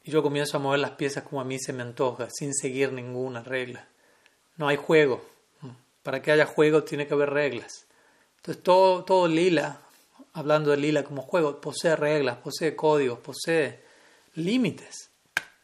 y 0.03 0.11
yo 0.11 0.23
comienzo 0.23 0.55
a 0.55 0.59
mover 0.61 0.79
las 0.79 0.91
piezas 0.91 1.23
como 1.23 1.41
a 1.41 1.43
mí 1.43 1.59
se 1.59 1.73
me 1.73 1.81
antoja, 1.81 2.29
sin 2.31 2.53
seguir 2.53 2.93
ninguna 2.93 3.43
regla. 3.43 3.87
No 4.55 4.67
hay 4.67 4.77
juego. 4.77 5.21
Para 6.01 6.21
que 6.21 6.31
haya 6.31 6.45
juego 6.45 6.83
tiene 6.83 7.07
que 7.07 7.13
haber 7.13 7.31
reglas. 7.31 7.87
Entonces 8.37 8.63
todo, 8.63 9.03
todo 9.03 9.27
lila, 9.27 9.81
hablando 10.31 10.71
de 10.71 10.77
lila 10.77 11.03
como 11.03 11.23
juego, 11.23 11.59
posee 11.59 11.97
reglas, 11.97 12.37
posee 12.37 12.75
códigos, 12.75 13.19
posee 13.19 13.83
límites. 14.35 15.08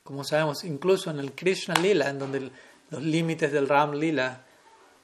Como 0.05 0.23
sabemos, 0.23 0.63
incluso 0.63 1.09
en 1.09 1.17
el 1.17 1.33
Krishna 1.33 1.73
lila, 1.81 2.11
en 2.11 2.19
donde 2.19 2.51
los 2.91 3.01
límites 3.01 3.51
del 3.51 3.67
Ram 3.67 3.93
lila 3.95 4.45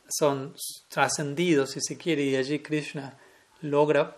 son 0.08 0.54
trascendidos, 0.90 1.72
si 1.72 1.82
se 1.82 1.98
quiere, 1.98 2.22
y 2.22 2.36
allí 2.36 2.60
Krishna 2.60 3.18
logra, 3.62 4.16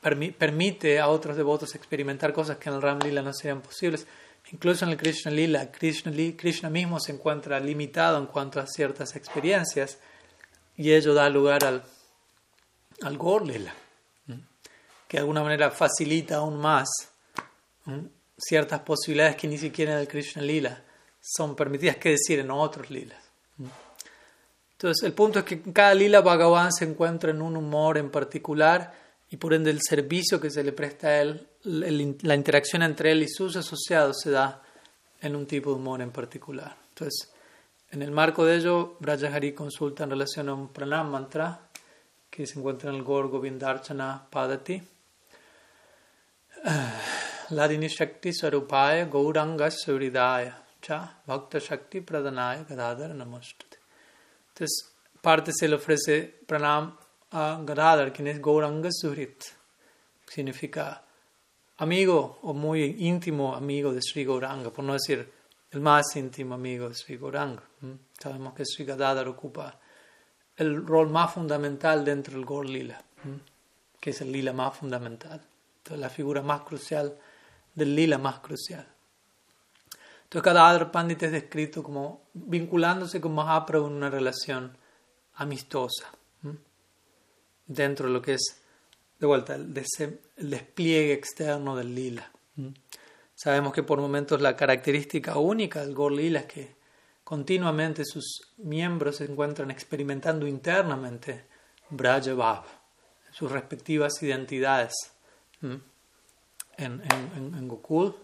permite 0.00 1.00
a 1.00 1.08
otros 1.08 1.36
devotos 1.36 1.74
experimentar 1.74 2.32
cosas 2.32 2.58
que 2.58 2.68
en 2.68 2.76
el 2.76 2.82
Ram 2.82 3.00
Lila 3.00 3.20
no 3.20 3.32
serían 3.32 3.62
posibles. 3.62 4.06
Incluso 4.52 4.84
en 4.84 4.92
el 4.92 4.96
Krishna 4.96 5.32
Lila, 5.32 5.72
Krishna, 5.72 6.70
mismo 6.70 7.00
se 7.00 7.10
encuentra 7.10 7.58
limitado 7.58 8.18
en 8.18 8.26
cuanto 8.26 8.60
a 8.60 8.66
ciertas 8.68 9.16
experiencias 9.16 9.98
y 10.76 10.92
ello 10.92 11.14
da 11.14 11.28
lugar 11.28 11.64
al, 11.64 11.82
al 13.02 13.18
Gaur 13.18 13.44
Lila, 13.44 13.74
que 15.08 15.16
de 15.16 15.18
alguna 15.18 15.42
manera 15.42 15.72
facilita 15.72 16.36
aún 16.36 16.60
más 16.60 16.88
ciertas 18.46 18.80
posibilidades 18.80 19.36
que 19.36 19.48
ni 19.48 19.58
siquiera 19.58 19.92
en 19.92 19.98
el 19.98 20.08
Krishna 20.08 20.42
Lila 20.42 20.82
son 21.20 21.54
permitidas, 21.54 21.96
que 21.96 22.10
decir, 22.10 22.40
en 22.40 22.50
otros 22.50 22.90
lilas. 22.90 23.22
Entonces, 24.72 25.04
el 25.04 25.12
punto 25.12 25.38
es 25.38 25.44
que 25.44 25.62
cada 25.72 25.94
lila 25.94 26.20
Bhagavan 26.20 26.72
se 26.72 26.84
encuentra 26.84 27.30
en 27.30 27.40
un 27.40 27.56
humor 27.56 27.98
en 27.98 28.10
particular 28.10 28.92
y 29.30 29.36
por 29.36 29.54
ende 29.54 29.70
el 29.70 29.80
servicio 29.80 30.40
que 30.40 30.50
se 30.50 30.64
le 30.64 30.72
presta 30.72 31.06
a 31.08 31.22
él, 31.22 31.46
la 31.62 32.34
interacción 32.34 32.82
entre 32.82 33.12
él 33.12 33.22
y 33.22 33.28
sus 33.28 33.54
asociados 33.56 34.16
se 34.20 34.30
da 34.30 34.60
en 35.20 35.36
un 35.36 35.46
tipo 35.46 35.70
de 35.70 35.76
humor 35.76 36.02
en 36.02 36.10
particular. 36.10 36.76
Entonces, 36.88 37.32
en 37.92 38.02
el 38.02 38.10
marco 38.10 38.44
de 38.44 38.56
ello, 38.56 38.96
Brajahari 38.98 39.52
consulta 39.52 40.04
en 40.04 40.10
relación 40.10 40.48
a 40.48 40.54
un 40.54 40.68
pranam 40.68 41.10
mantra 41.10 41.60
que 42.28 42.46
se 42.46 42.58
encuentra 42.58 42.90
en 42.90 42.96
el 42.96 43.02
Gorgo 43.04 43.40
Vindarchana 43.40 44.26
Padati. 44.28 44.82
Ladini 47.50 47.88
Shakti 47.88 48.30
Sarupaya 48.30 49.08
Gauranga 49.08 49.70
Suridaya 49.70 50.54
Cha 50.80 51.14
Bhakta 51.26 51.58
Shakti 51.60 52.00
Pradanaya 52.00 52.66
Gadadhar 52.66 53.14
Namastate. 53.14 53.78
Entonces, 54.48 54.92
parte 55.20 55.52
se 55.52 55.68
le 55.68 55.76
ofrece 55.76 56.40
pranam 56.46 56.96
a 57.32 57.58
Gadadhar, 57.64 58.12
quien 58.12 58.28
es 58.28 58.40
Gauranga 58.40 58.90
Surit, 58.90 59.42
significa 60.26 61.02
amigo 61.78 62.38
o 62.42 62.52
muy 62.52 62.96
íntimo 63.00 63.54
amigo 63.54 63.92
de 63.92 64.00
Sri 64.02 64.24
Gauranga, 64.24 64.70
por 64.70 64.84
no 64.84 64.92
decir 64.92 65.30
el 65.70 65.80
más 65.80 66.14
íntimo 66.16 66.54
amigo 66.54 66.88
de 66.88 66.94
Sri 66.94 67.16
Gauranga. 67.16 67.62
Sabemos 68.18 68.54
que 68.54 68.64
Sri 68.64 68.84
Gadadhar 68.84 69.28
ocupa 69.28 69.78
el 70.56 70.86
rol 70.86 71.10
más 71.10 71.32
fundamental 71.32 72.04
dentro 72.04 72.34
del 72.34 72.44
Gaur 72.44 72.68
Lila, 72.68 73.02
que 74.00 74.10
es 74.10 74.20
el 74.20 74.30
Lila 74.30 74.52
más 74.52 74.76
fundamental. 74.76 75.40
Entonces, 75.78 76.00
la 76.00 76.10
figura 76.10 76.42
más 76.42 76.60
crucial 76.62 77.18
del 77.74 77.94
Lila 77.94 78.18
más 78.18 78.40
crucial. 78.40 78.86
Entonces, 80.24 80.42
cada 80.42 80.90
Pandit 80.90 81.22
es 81.24 81.32
descrito 81.32 81.82
como 81.82 82.22
vinculándose 82.32 83.20
con 83.20 83.34
Mahaprabhu 83.34 83.86
en 83.86 83.92
una 83.92 84.10
relación 84.10 84.76
amistosa, 85.34 86.10
dentro 87.66 88.06
de 88.06 88.12
lo 88.12 88.22
que 88.22 88.34
es, 88.34 88.62
de 89.18 89.26
vuelta, 89.26 89.54
el, 89.54 89.74
despliegue 89.74 91.12
externo 91.12 91.76
del 91.76 91.94
lila. 91.94 92.30
Sabemos 93.34 93.72
que 93.72 93.82
por 93.82 94.00
momentos 94.00 94.40
la 94.40 94.56
característica 94.56 95.36
única 95.36 95.80
del 95.80 95.94
Gor 95.94 96.12
Lila 96.12 96.40
es 96.40 96.46
que 96.46 96.76
continuamente 97.24 98.04
sus 98.04 98.52
miembros 98.58 99.16
se 99.16 99.24
encuentran 99.24 99.70
experimentando 99.70 100.46
internamente 100.46 101.46
Braja 101.90 102.64
sus 103.32 103.50
respectivas 103.50 104.22
identidades 104.22 104.92
en, 106.76 107.02
en, 107.02 107.54
en 107.54 107.68
Gokul 107.68 108.14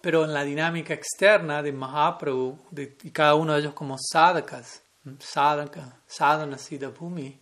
pero 0.00 0.24
en 0.24 0.32
la 0.32 0.44
dinámica 0.44 0.94
externa 0.94 1.62
de 1.62 1.72
Mahaprabhu, 1.72 2.58
de, 2.70 2.96
y 3.02 3.10
cada 3.10 3.34
uno 3.34 3.54
de 3.54 3.60
ellos 3.60 3.74
como 3.74 3.96
sadhakas, 3.98 4.82
sadhaka, 5.18 6.00
sadhana 6.06 6.58
siddhabhumi, 6.58 7.38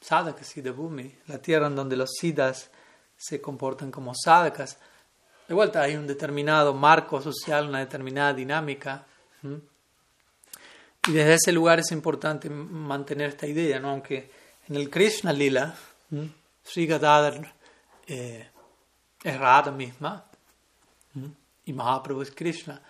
sadhaka 0.00 0.44
siddhabhumi, 0.44 1.14
la 1.28 1.38
tierra 1.38 1.68
en 1.68 1.76
donde 1.76 1.96
los 1.96 2.10
siddhas 2.18 2.70
se 3.16 3.40
comportan 3.40 3.90
como 3.90 4.12
sadhakas. 4.14 4.78
De 5.46 5.54
vuelta 5.54 5.82
hay 5.82 5.96
un 5.96 6.06
determinado 6.06 6.74
marco 6.74 7.20
social, 7.20 7.68
una 7.68 7.80
determinada 7.80 8.32
dinámica. 8.32 9.06
Y 11.06 11.12
desde 11.12 11.34
ese 11.34 11.52
lugar 11.52 11.78
es 11.78 11.92
importante 11.92 12.48
mantener 12.50 13.30
esta 13.30 13.46
idea, 13.46 13.78
¿no? 13.78 13.90
aunque 13.90 14.30
en 14.68 14.76
el 14.76 14.88
Krishna 14.90 15.32
Lila, 15.32 15.74
Sri 16.64 16.86
Gadadhar 16.86 17.54
eh, 18.06 18.48
es 19.24 19.40
Radha 19.40 19.72
misma, 19.72 20.24
y 21.64 21.72
Mahaprabhu 21.72 22.22
es 22.22 22.30
Krishna. 22.30 22.80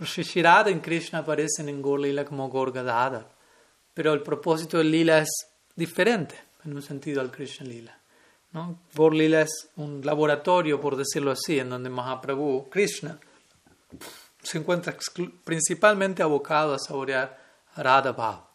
Shishirada 0.00 0.70
en 0.70 0.78
Krishna 0.78 1.18
aparecen 1.18 1.68
en 1.68 1.82
Gaur 1.82 1.98
Lila 1.98 2.24
como 2.24 2.48
Gorgadada, 2.48 3.28
pero 3.92 4.12
el 4.12 4.22
propósito 4.22 4.78
del 4.78 4.92
Lila 4.92 5.18
es 5.18 5.30
diferente 5.74 6.36
en 6.64 6.76
un 6.76 6.82
sentido 6.82 7.20
al 7.20 7.32
Krishna 7.32 7.66
Lila. 7.66 7.98
¿no? 8.52 8.78
Gaur 8.94 9.12
Lila 9.12 9.42
es 9.42 9.70
un 9.76 10.00
laboratorio, 10.04 10.80
por 10.80 10.96
decirlo 10.96 11.32
así, 11.32 11.58
en 11.58 11.70
donde 11.70 11.90
Mahaprabhu, 11.90 12.68
Krishna, 12.70 13.18
se 14.40 14.58
encuentra 14.58 14.96
principalmente 15.42 16.22
abocado 16.22 16.74
a 16.74 16.78
saborear 16.78 17.36
Radha 17.76 18.12
Bhav. 18.12 18.46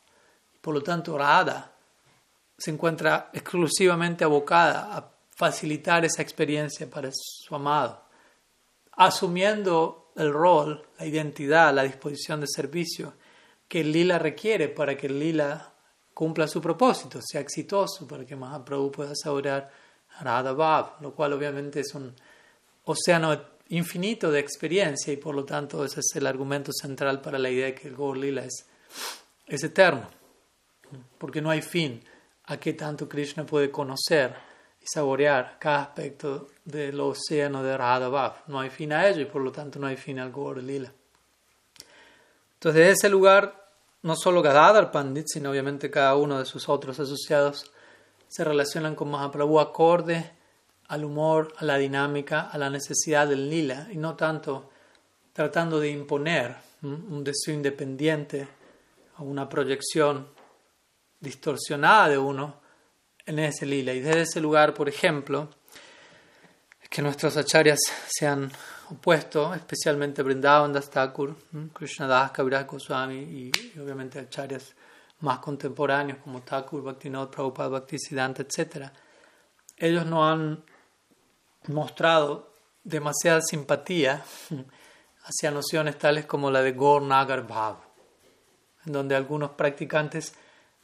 Por 0.61 0.75
lo 0.75 0.81
tanto, 0.81 1.17
Radha 1.17 1.71
se 2.57 2.71
encuentra 2.71 3.29
exclusivamente 3.33 4.23
abocada 4.23 4.95
a 4.95 5.12
facilitar 5.35 6.05
esa 6.05 6.21
experiencia 6.21 6.89
para 6.89 7.09
su 7.11 7.53
amado 7.55 8.03
asumiendo 8.95 10.11
el 10.15 10.31
rol, 10.31 10.85
la 10.99 11.05
identidad, 11.05 11.73
la 11.73 11.83
disposición 11.83 12.41
de 12.41 12.47
servicio 12.47 13.13
que 13.67 13.83
lila 13.83 14.19
requiere 14.19 14.69
para 14.69 14.95
que 14.95 15.09
lila 15.09 15.73
cumpla 16.13 16.47
su 16.47 16.61
propósito, 16.61 17.19
sea 17.21 17.41
exitoso, 17.41 18.07
para 18.07 18.25
que 18.25 18.35
Mahaprabhu 18.35 18.91
pueda 18.91 19.13
saborear 19.15 19.71
Radha 20.19 20.51
Bhav, 20.51 21.01
lo 21.01 21.13
cual 21.13 21.33
obviamente 21.33 21.79
es 21.79 21.93
un 21.95 22.13
océano 22.85 23.53
infinito 23.69 24.29
de 24.29 24.39
experiencia 24.39 25.11
y 25.11 25.17
por 25.17 25.33
lo 25.33 25.43
tanto 25.43 25.83
ese 25.83 26.01
es 26.01 26.15
el 26.15 26.27
argumento 26.27 26.71
central 26.71 27.19
para 27.19 27.39
la 27.39 27.49
idea 27.49 27.67
de 27.67 27.75
que 27.75 27.87
el 27.87 27.95
Gaur 27.95 28.17
Lila 28.17 28.45
es, 28.45 28.67
es 29.47 29.63
eterno, 29.63 30.07
porque 31.17 31.41
no 31.41 31.49
hay 31.49 31.63
fin 31.63 32.03
a 32.45 32.57
qué 32.57 32.73
tanto 32.73 33.09
Krishna 33.09 33.43
puede 33.43 33.71
conocer 33.71 34.35
y 34.83 34.87
saborear 34.87 35.57
cada 35.59 35.83
aspecto 35.83 36.49
del 36.65 36.99
océano 36.99 37.63
de 37.63 37.77
Radha 37.77 38.43
No 38.47 38.59
hay 38.59 38.69
fin 38.69 38.91
a 38.91 39.07
ello 39.07 39.21
y 39.21 39.25
por 39.25 39.41
lo 39.41 39.51
tanto 39.51 39.79
no 39.79 39.87
hay 39.87 39.95
fin 39.95 40.19
al 40.19 40.31
Gaur 40.31 40.61
Lila. 40.61 40.91
Entonces, 42.55 42.85
de 42.85 42.91
ese 42.91 43.09
lugar, 43.09 43.69
no 44.01 44.15
solo 44.17 44.41
Gadadhar 44.41 44.91
Pandit, 44.91 45.27
sino 45.27 45.51
obviamente 45.51 45.89
cada 45.89 46.15
uno 46.15 46.37
de 46.39 46.45
sus 46.45 46.67
otros 46.67 46.99
asociados 46.99 47.71
se 48.27 48.43
relacionan 48.43 48.95
con 48.95 49.09
Mahaprabhu 49.09 49.59
acorde 49.59 50.31
al 50.89 51.05
humor, 51.05 51.53
a 51.57 51.63
la 51.63 51.77
dinámica, 51.77 52.49
a 52.49 52.57
la 52.57 52.69
necesidad 52.69 53.27
del 53.27 53.49
lila 53.49 53.87
y 53.89 53.97
no 53.97 54.15
tanto 54.15 54.69
tratando 55.31 55.79
de 55.79 55.89
imponer 55.91 56.55
un 56.81 57.23
deseo 57.23 57.53
independiente 57.53 58.47
o 59.17 59.23
una 59.23 59.47
proyección 59.47 60.27
distorsionada 61.21 62.09
de 62.09 62.17
uno 62.17 62.62
en 63.25 63.39
ese 63.39 63.65
lila. 63.65 63.93
Y 63.93 63.99
desde 63.99 64.21
ese 64.21 64.41
lugar, 64.41 64.73
por 64.73 64.89
ejemplo, 64.89 65.49
que 66.89 67.01
nuestros 67.01 67.37
acharyas 67.37 67.79
se 68.07 68.27
han 68.27 68.51
opuesto, 68.89 69.53
especialmente 69.53 70.21
Brindavan 70.21 70.73
Das 70.73 70.89
Thakur, 70.89 71.35
Krishnadas 71.73 72.31
Kaviraj 72.31 72.67
Goswami 72.67 73.15
y, 73.15 73.51
obviamente 73.79 74.19
acharyas 74.19 74.73
más 75.21 75.39
contemporáneos 75.39 76.19
como 76.19 76.41
Thakur, 76.41 76.83
Bhaktivinoda 76.83 77.31
Prabhupada, 77.31 77.69
Bhaktisiddhanta, 77.69 78.43
etc. 78.43 78.91
ellos 79.77 80.05
no 80.05 80.29
han 80.29 80.63
mostrado 81.67 82.53
demasiada 82.83 83.41
simpatía 83.41 84.23
hacia 85.23 85.49
nociones 85.49 85.97
tales 85.97 86.25
como 86.25 86.51
la 86.51 86.61
de 86.61 86.73
Gaur 86.73 87.01
Nagar 87.01 87.47
Bhav, 87.47 87.77
en 88.85 88.93
donde 88.93 89.15
algunos 89.15 89.51
practicantes 89.51 90.35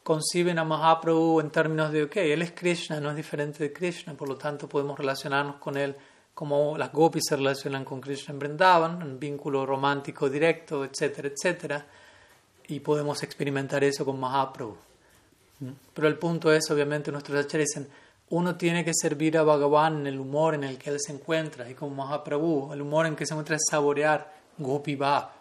conciben 0.04 0.60
a 0.60 0.64
Mahaprabhu 0.64 1.40
en 1.40 1.50
términos 1.50 1.92
de, 1.92 2.04
ok, 2.04 2.18
él 2.18 2.42
es 2.42 2.52
Krishna, 2.52 3.00
no 3.00 3.10
es 3.10 3.16
diferente 3.16 3.64
de 3.64 3.74
Krishna, 3.74 4.14
por 4.14 4.28
lo 4.28 4.38
tanto 4.38 4.68
podemos 4.68 4.98
relacionarnos 4.98 5.58
con 5.58 5.78
él 5.78 5.96
como 6.40 6.78
las 6.78 6.94
gopis 6.94 7.24
se 7.28 7.36
relacionan 7.36 7.84
con 7.84 8.00
Krishna 8.00 8.32
en 8.32 8.40
Vrindavan, 8.40 9.04
un 9.04 9.20
vínculo 9.20 9.66
romántico 9.66 10.30
directo, 10.30 10.86
etcétera, 10.86 11.28
etcétera, 11.28 11.86
y 12.70 12.80
podemos 12.80 13.22
experimentar 13.24 13.84
eso 13.84 14.06
con 14.06 14.18
Mahaprabhu. 14.22 14.78
¿Mm? 15.60 15.72
Pero 15.94 16.08
el 16.08 16.18
punto 16.18 16.54
es, 16.54 16.72
obviamente, 16.72 17.12
nuestros 17.12 17.38
acharyas 17.38 17.68
dicen, 17.68 17.90
uno 18.30 18.56
tiene 18.56 18.86
que 18.86 18.94
servir 18.94 19.38
a 19.38 19.44
Bhagavan 19.44 19.98
en 19.98 20.08
el 20.08 20.18
humor 20.18 20.56
en 20.56 20.64
el 20.64 20.78
que 20.78 20.92
él 20.92 20.98
se 21.00 21.12
encuentra, 21.12 21.70
y 21.70 21.74
como 21.74 21.96
Mahaprabhu, 21.96 22.72
el 22.72 22.82
humor 22.82 23.06
en 23.06 23.18
que 23.18 23.26
se 23.26 23.34
encuentra 23.34 23.58
es 23.58 23.64
saborear 23.70 24.34
Gopi 24.58 24.96
Bhav. 24.96 25.32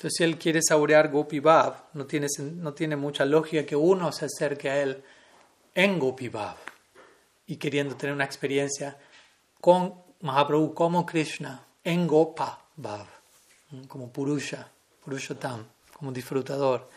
Entonces, 0.00 0.16
si 0.16 0.24
él 0.24 0.38
quiere 0.38 0.62
saborear 0.62 1.10
Gopi 1.10 1.40
Bhav, 1.40 1.90
no 1.92 2.06
tiene, 2.06 2.26
no 2.38 2.72
tiene 2.72 2.96
mucha 2.96 3.26
lógica 3.26 3.66
que 3.66 3.76
uno 3.76 4.10
se 4.12 4.24
acerque 4.24 4.70
a 4.70 4.80
él 4.80 5.04
en 5.74 5.98
Gopi 5.98 6.30
Bhav 6.30 6.56
y 7.46 7.56
queriendo 7.56 7.94
tener 7.96 8.14
una 8.14 8.24
experiencia 8.24 8.96
con 9.60 9.92
Mahaprabhu 10.22 10.72
como 10.72 11.04
Krishna 11.04 11.66
en 11.84 12.06
Gopa 12.06 12.64
Bhav, 12.76 13.04
como 13.88 14.10
Purusha, 14.10 14.70
Purushottam, 15.04 15.66
como 15.92 16.12
disfrutador. 16.12 16.88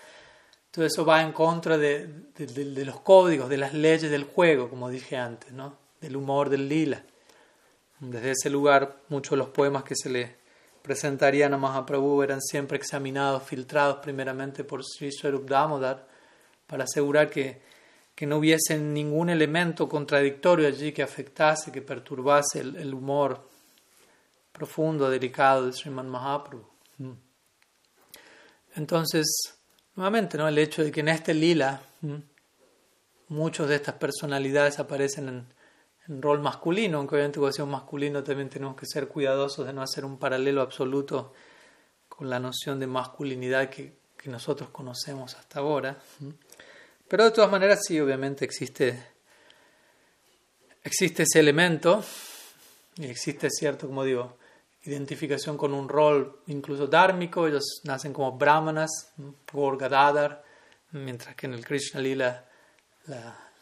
Todo 0.72 0.86
eso 0.86 1.04
va 1.04 1.24
en 1.24 1.34
contra 1.34 1.78
de, 1.78 2.08
de, 2.08 2.86
los 2.86 3.02
códigos, 3.02 3.50
de 3.50 3.58
las 3.58 3.74
leyes 3.74 4.10
del 4.10 4.24
juego, 4.24 4.70
como 4.70 4.90
dije 4.90 5.18
antes, 5.18 5.52
¿no? 5.52 5.76
del 6.00 6.16
humor 6.16 6.48
del 6.50 6.70
lila. 6.70 7.04
Desde 8.00 8.32
ese 8.32 8.50
lugar, 8.50 9.02
muchos 9.10 9.32
de 9.32 9.38
los 9.38 9.50
poemas 9.50 9.84
que 9.84 9.94
se 9.94 10.10
le 10.10 10.43
presentarían 10.84 11.56
a 11.56 11.58
Mahaprabhu 11.58 12.22
eran 12.22 12.42
siempre 12.42 12.78
examinados, 12.78 13.42
filtrados 13.42 13.98
primeramente 13.98 14.64
por 14.64 14.84
Sri 14.84 15.12
Swarup 15.12 15.50
Damodar, 15.50 16.08
para 16.68 16.84
asegurar 16.84 17.32
que, 17.32 17.62
que, 18.14 18.28
no 18.28 18.38
hubiese 18.38 18.78
ningún 18.78 19.32
elemento 19.32 19.90
contradictorio 19.90 20.68
allí 20.68 20.92
que 20.92 21.02
afectase, 21.02 21.72
que 21.72 21.82
perturbase 21.82 22.60
el, 22.60 22.76
el 22.76 22.94
humor 22.94 23.48
profundo, 24.52 25.10
delicado 25.10 25.66
de 25.66 25.74
Sriman 25.74 26.08
Mahaprabhu. 26.08 26.68
Mm. 27.00 27.14
Entonces, 28.76 29.58
Nuevamente, 29.96 30.40
¿no? 30.40 30.48
el 30.48 30.58
hecho 30.58 30.84
de 30.84 30.92
que 30.92 31.02
en 31.02 31.10
este 31.10 31.34
lila 31.36 31.82
muchos 33.28 33.70
de 33.70 33.76
estas 33.76 33.96
personalidades 33.96 34.80
aparecen 34.80 35.30
en, 35.30 35.53
en 36.08 36.22
rol 36.22 36.42
masculino, 36.42 36.98
aunque 36.98 37.16
obviamente 37.16 37.40
cuando 37.40 37.54
sea 37.54 37.66
masculino 37.66 38.24
también 38.24 38.50
tenemos 38.50 38.76
que 38.76 38.86
ser 38.86 39.08
cuidadosos 39.08 39.66
de 39.66 39.74
no 39.74 39.82
hacer 39.82 40.04
un 40.06 40.18
paralelo 40.18 40.62
absoluto 40.62 41.34
con 42.10 42.30
la 42.30 42.40
noción 42.40 42.80
de 42.80 42.88
masculinidad 42.88 43.70
que, 43.70 43.94
que 44.18 44.30
nosotros 44.30 44.70
conocemos 44.70 45.36
hasta 45.36 45.60
ahora. 45.60 45.98
Pero 47.08 47.26
de 47.26 47.32
todas 47.32 47.52
maneras 47.52 47.80
sí, 47.86 48.00
obviamente 48.00 48.46
existe, 48.46 49.02
existe 50.84 51.24
ese 51.24 51.40
elemento 51.40 52.04
y 52.98 53.06
existe 53.06 53.50
cierto, 53.50 53.88
como 53.88 54.04
digo, 54.04 54.38
identificación 54.84 55.58
con 55.58 55.74
un 55.74 55.88
rol 55.88 56.42
incluso 56.48 56.88
dármico, 56.88 57.48
ellos 57.48 57.82
nacen 57.84 58.14
como 58.14 58.34
brahmanas, 58.34 59.14
Gorgadadar, 59.52 60.44
mientras 60.92 61.36
que 61.36 61.46
en 61.46 61.54
el 61.54 61.66
Krishna 61.66 62.02
Lila 62.02 62.46
la, 63.06 63.53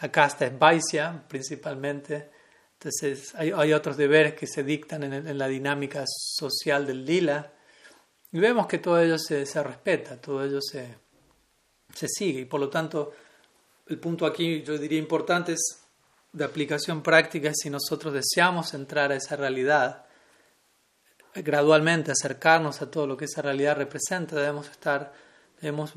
la 0.00 0.12
casta 0.12 0.46
es 0.46 0.58
Vaisya 0.58 1.24
principalmente. 1.28 2.30
Entonces 2.74 3.34
hay, 3.34 3.72
otros 3.72 3.96
deberes 3.96 4.34
que 4.34 4.46
se 4.46 4.62
dictan 4.62 5.02
en, 5.02 5.38
la 5.38 5.48
dinámica 5.48 6.04
social 6.06 6.86
del 6.86 7.04
Lila 7.04 7.52
y 8.32 8.38
vemos 8.38 8.66
que 8.66 8.78
todo 8.78 9.00
ello 9.00 9.18
se, 9.18 9.46
se 9.46 9.62
respeta, 9.62 10.20
todo 10.20 10.44
ello 10.44 10.60
se, 10.60 10.94
se 11.94 12.06
sigue 12.06 12.40
y 12.40 12.44
por 12.44 12.60
lo 12.60 12.68
tanto 12.68 13.14
el 13.86 13.98
punto 13.98 14.26
aquí 14.26 14.62
yo 14.62 14.76
diría 14.76 14.98
importante 14.98 15.52
es 15.52 15.82
de 16.32 16.44
aplicación 16.44 17.02
práctica 17.02 17.52
si 17.54 17.70
nosotros 17.70 18.12
deseamos 18.12 18.74
entrar 18.74 19.10
a 19.10 19.16
esa 19.16 19.36
realidad 19.36 20.06
gradualmente 21.42 22.12
acercarnos 22.12 22.82
a 22.82 22.90
todo 22.90 23.06
lo 23.06 23.16
que 23.16 23.26
esa 23.26 23.42
realidad 23.42 23.76
representa, 23.76 24.36
debemos 24.36 24.70
estar, 24.70 25.12
debemos 25.60 25.94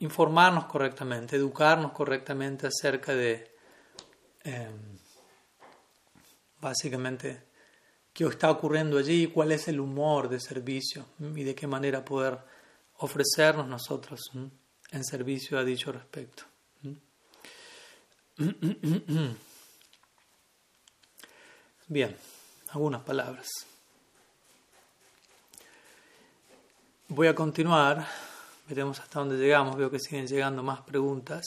informarnos 0.00 0.66
correctamente, 0.66 1.36
educarnos 1.36 1.92
correctamente 1.92 2.66
acerca 2.66 3.14
de 3.14 3.50
em, 4.44 4.98
básicamente 6.60 7.48
qué 8.12 8.24
está 8.24 8.50
ocurriendo 8.50 8.98
allí, 8.98 9.28
cuál 9.28 9.52
es 9.52 9.68
el 9.68 9.80
humor 9.80 10.28
de 10.28 10.40
servicio 10.40 11.06
y 11.34 11.44
de 11.44 11.54
qué 11.54 11.66
manera 11.66 12.04
poder 12.04 12.38
ofrecernos 12.98 13.68
nosotros 13.68 14.20
en 14.90 15.04
servicio 15.04 15.58
a 15.58 15.64
dicho 15.64 15.92
respecto. 15.92 16.44
Bien, 21.88 22.16
algunas 22.70 23.02
palabras. 23.02 23.48
Voy 27.08 27.26
a 27.26 27.34
continuar, 27.34 28.06
veremos 28.68 29.00
hasta 29.00 29.20
dónde 29.20 29.36
llegamos, 29.36 29.76
veo 29.76 29.90
que 29.90 29.98
siguen 29.98 30.26
llegando 30.26 30.62
más 30.62 30.82
preguntas. 30.82 31.44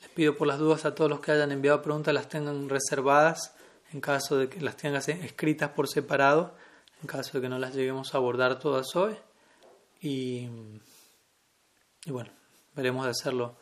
Les 0.00 0.08
pido 0.10 0.36
por 0.36 0.46
las 0.46 0.58
dudas 0.58 0.84
a 0.84 0.94
todos 0.94 1.10
los 1.10 1.20
que 1.20 1.32
hayan 1.32 1.52
enviado 1.52 1.82
preguntas 1.82 2.12
las 2.14 2.28
tengan 2.28 2.68
reservadas 2.68 3.54
en 3.92 4.00
caso 4.00 4.36
de 4.36 4.48
que 4.48 4.60
las 4.60 4.76
tengan 4.76 5.02
escritas 5.06 5.70
por 5.70 5.88
separado, 5.88 6.54
en 7.00 7.06
caso 7.06 7.38
de 7.38 7.42
que 7.42 7.48
no 7.48 7.58
las 7.58 7.74
lleguemos 7.74 8.14
a 8.14 8.18
abordar 8.18 8.58
todas 8.58 8.94
hoy. 8.96 9.14
Y, 10.00 10.48
y 12.04 12.10
bueno, 12.10 12.30
veremos 12.74 13.04
de 13.04 13.10
hacerlo 13.10 13.56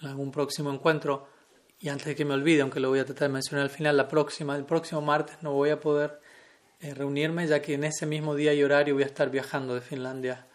en 0.00 0.08
algún 0.08 0.30
próximo 0.30 0.72
encuentro. 0.72 1.28
Y 1.78 1.88
antes 1.88 2.06
de 2.06 2.14
que 2.14 2.24
me 2.24 2.34
olvide, 2.34 2.62
aunque 2.62 2.80
lo 2.80 2.90
voy 2.90 2.98
a 2.98 3.04
tratar 3.04 3.28
de 3.28 3.34
mencionar 3.34 3.64
al 3.64 3.70
final, 3.70 3.96
la 3.96 4.08
próxima, 4.08 4.56
el 4.56 4.64
próximo 4.64 5.00
martes 5.00 5.38
no 5.42 5.52
voy 5.52 5.70
a 5.70 5.80
poder 5.80 6.20
eh, 6.80 6.94
reunirme, 6.94 7.46
ya 7.46 7.60
que 7.62 7.74
en 7.74 7.84
ese 7.84 8.06
mismo 8.06 8.34
día 8.34 8.52
y 8.54 8.62
horario 8.62 8.94
voy 8.94 9.02
a 9.02 9.06
estar 9.06 9.30
viajando 9.30 9.74
de 9.74 9.80
Finlandia 9.80 10.46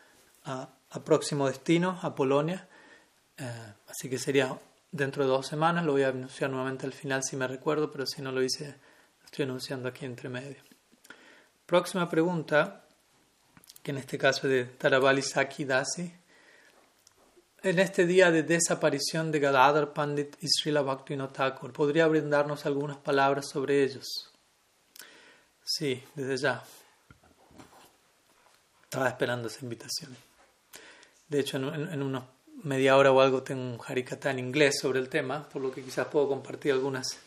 a, 0.43 0.69
próximo 1.04 1.48
destino, 1.48 2.00
a 2.02 2.15
Polonia. 2.15 2.67
Eh, 3.38 3.74
así 3.88 4.10
que 4.10 4.17
sería 4.17 4.58
dentro 4.91 5.24
de 5.24 5.30
dos 5.30 5.48
semanas. 5.48 5.86
Lo 5.86 5.93
voy 5.93 6.04
a 6.04 6.10
anunciar 6.10 6.50
nuevamente 6.50 6.86
al 6.86 6.93
final 6.93 7.24
si 7.24 7.36
me 7.36 7.48
recuerdo, 7.48 7.91
pero 7.91 8.06
si 8.06 8.21
no 8.21 8.32
lo 8.32 8.41
hice, 8.41 8.67
lo 9.19 9.26
estoy 9.26 9.43
anunciando 9.43 9.89
aquí 9.89 10.06
entre 10.06 10.30
medio. 10.30 10.58
Próxima 11.65 12.08
pregunta, 12.10 12.86
que 13.82 13.91
en 13.91 13.98
este 13.98 14.17
caso 14.17 14.48
es 14.48 14.54
de 14.54 14.65
Tarabali 14.65 15.21
Saki 15.21 15.65
Dasi. 15.65 16.13
En 17.63 17.80
este 17.80 18.06
día 18.06 18.30
de 18.30 18.43
desaparición 18.43 19.32
de 19.32 19.39
Gadadhar 19.39 19.91
Pandit 19.91 20.36
y 20.39 20.48
Srila 20.48 20.82
Bhaktivinoda 20.82 21.34
Thakur, 21.34 21.74
¿podría 21.74 22.06
brindarnos 22.08 22.65
algunas 22.67 22.98
palabras 22.98 23.50
sobre 23.50 23.84
ellos? 23.84 24.32
Sí, 25.63 26.04
desde 26.13 26.38
ya. 26.38 26.63
Estaba 28.84 29.10
esperando 29.10 29.48
esa 29.48 29.60
invitación. 29.63 30.15
De 31.36 31.41
hecho, 31.41 31.58
en, 31.58 31.91
en 31.91 32.02
unos 32.02 32.24
media 32.63 32.95
hora 32.95 33.12
o 33.12 33.19
algo 33.19 33.43
tengo 33.43 33.62
un 33.62 33.78
harikata 33.86 34.32
en 34.32 34.39
inglés 34.39 34.80
sobre 34.80 35.00
el 35.00 35.10
tema, 35.10 35.50
por 35.50 35.62
lo 35.62 35.69
que 35.69 35.84
quizás 35.84 36.08
puedo 36.08 36.30
compartir 36.30 36.71
algunas 36.71 37.17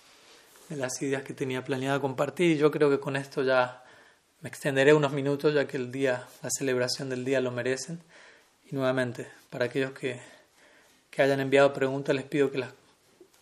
de 0.70 0.76
las 0.76 1.02
ideas 1.02 1.22
que 1.24 1.34
tenía 1.34 1.62
planeado 1.62 2.00
compartir. 2.00 2.52
Y 2.52 2.56
yo 2.56 2.70
creo 2.70 2.88
que 2.88 2.98
con 2.98 3.16
esto 3.16 3.42
ya 3.42 3.84
me 4.40 4.48
extenderé 4.48 4.94
unos 4.94 5.12
minutos, 5.12 5.52
ya 5.52 5.66
que 5.66 5.76
el 5.76 5.92
día, 5.92 6.26
la 6.42 6.48
celebración 6.48 7.10
del 7.10 7.22
día 7.22 7.42
lo 7.42 7.50
merecen. 7.50 8.00
Y 8.70 8.76
nuevamente, 8.76 9.28
para 9.50 9.66
aquellos 9.66 9.92
que, 9.92 10.18
que 11.10 11.20
hayan 11.20 11.40
enviado 11.40 11.74
preguntas, 11.74 12.16
les 12.16 12.24
pido 12.24 12.50
que 12.50 12.56
las, 12.56 12.72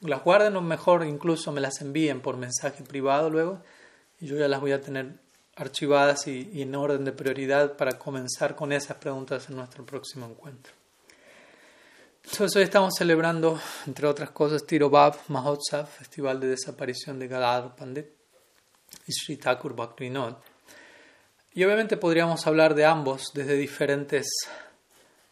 las 0.00 0.24
guarden 0.24 0.56
o 0.56 0.62
mejor 0.62 1.06
incluso 1.06 1.52
me 1.52 1.60
las 1.60 1.80
envíen 1.80 2.22
por 2.22 2.38
mensaje 2.38 2.82
privado 2.82 3.30
luego. 3.30 3.62
Y 4.20 4.26
yo 4.26 4.36
ya 4.36 4.48
las 4.48 4.60
voy 4.60 4.72
a 4.72 4.80
tener 4.80 5.12
archivadas 5.56 6.26
y, 6.26 6.62
en 6.62 6.74
orden 6.74 7.04
de 7.04 7.12
prioridad 7.12 7.76
para 7.76 7.98
comenzar 7.98 8.54
con 8.54 8.72
esas 8.72 8.98
preguntas 8.98 9.48
en 9.48 9.56
nuestro 9.56 9.84
próximo 9.84 10.26
encuentro. 10.26 10.72
Entonces 12.24 12.56
hoy 12.56 12.64
estamos 12.64 12.94
celebrando, 12.96 13.58
entre 13.86 14.06
otras 14.06 14.30
cosas, 14.30 14.66
Tirobab 14.66 15.16
Mahotsav, 15.28 15.86
Festival 15.86 16.40
de 16.40 16.48
Desaparición 16.48 17.18
de 17.18 17.28
Gadadhar 17.28 17.74
Pandit 17.76 18.06
y 19.06 19.12
Sri 19.12 19.36
Thakur 19.36 19.74
Bhaktivinoda. 19.74 20.38
Y 21.54 21.64
obviamente 21.64 21.96
podríamos 21.96 22.46
hablar 22.46 22.74
de 22.74 22.84
ambos 22.84 23.30
desde 23.32 23.54
diferentes 23.54 24.26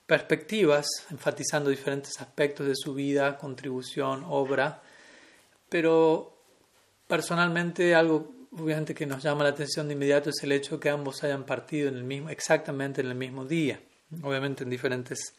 perspectivas, 0.06 0.86
enfatizando 1.10 1.68
diferentes 1.68 2.20
aspectos 2.20 2.66
de 2.66 2.76
su 2.76 2.94
vida, 2.94 3.36
contribución, 3.36 4.24
obra, 4.26 4.82
pero 5.68 6.32
personalmente 7.06 7.94
algo 7.94 8.32
obviamente 8.58 8.94
que 8.94 9.06
nos 9.06 9.22
llama 9.22 9.44
la 9.44 9.50
atención 9.50 9.88
de 9.88 9.94
inmediato 9.94 10.30
es 10.30 10.42
el 10.42 10.52
hecho 10.52 10.78
que 10.78 10.90
ambos 10.90 11.22
hayan 11.24 11.44
partido 11.44 11.88
en 11.88 11.96
el 11.96 12.04
mismo, 12.04 12.30
exactamente 12.30 13.00
en 13.00 13.08
el 13.08 13.14
mismo 13.14 13.44
día, 13.44 13.80
obviamente 14.22 14.64
en 14.64 14.70
diferentes 14.70 15.34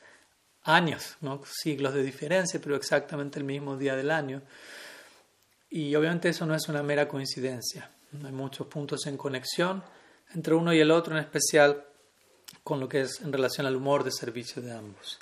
años, 0.63 1.17
¿no? 1.21 1.41
siglos 1.45 1.93
de 1.93 2.03
diferencia, 2.03 2.59
pero 2.61 2.75
exactamente 2.75 3.39
el 3.39 3.45
mismo 3.45 3.77
día 3.77 3.95
del 3.95 4.11
año. 4.11 4.41
Y 5.69 5.95
obviamente 5.95 6.29
eso 6.29 6.45
no 6.45 6.55
es 6.55 6.67
una 6.67 6.83
mera 6.83 7.07
coincidencia. 7.07 7.89
Hay 8.23 8.31
muchos 8.31 8.67
puntos 8.67 9.05
en 9.07 9.17
conexión 9.17 9.83
entre 10.33 10.55
uno 10.55 10.73
y 10.73 10.79
el 10.79 10.91
otro, 10.91 11.15
en 11.15 11.23
especial 11.23 11.85
con 12.63 12.79
lo 12.79 12.89
que 12.89 13.01
es 13.01 13.21
en 13.21 13.31
relación 13.31 13.67
al 13.67 13.75
humor 13.75 14.03
de 14.03 14.11
servicio 14.11 14.61
de 14.61 14.71
ambos. 14.71 15.19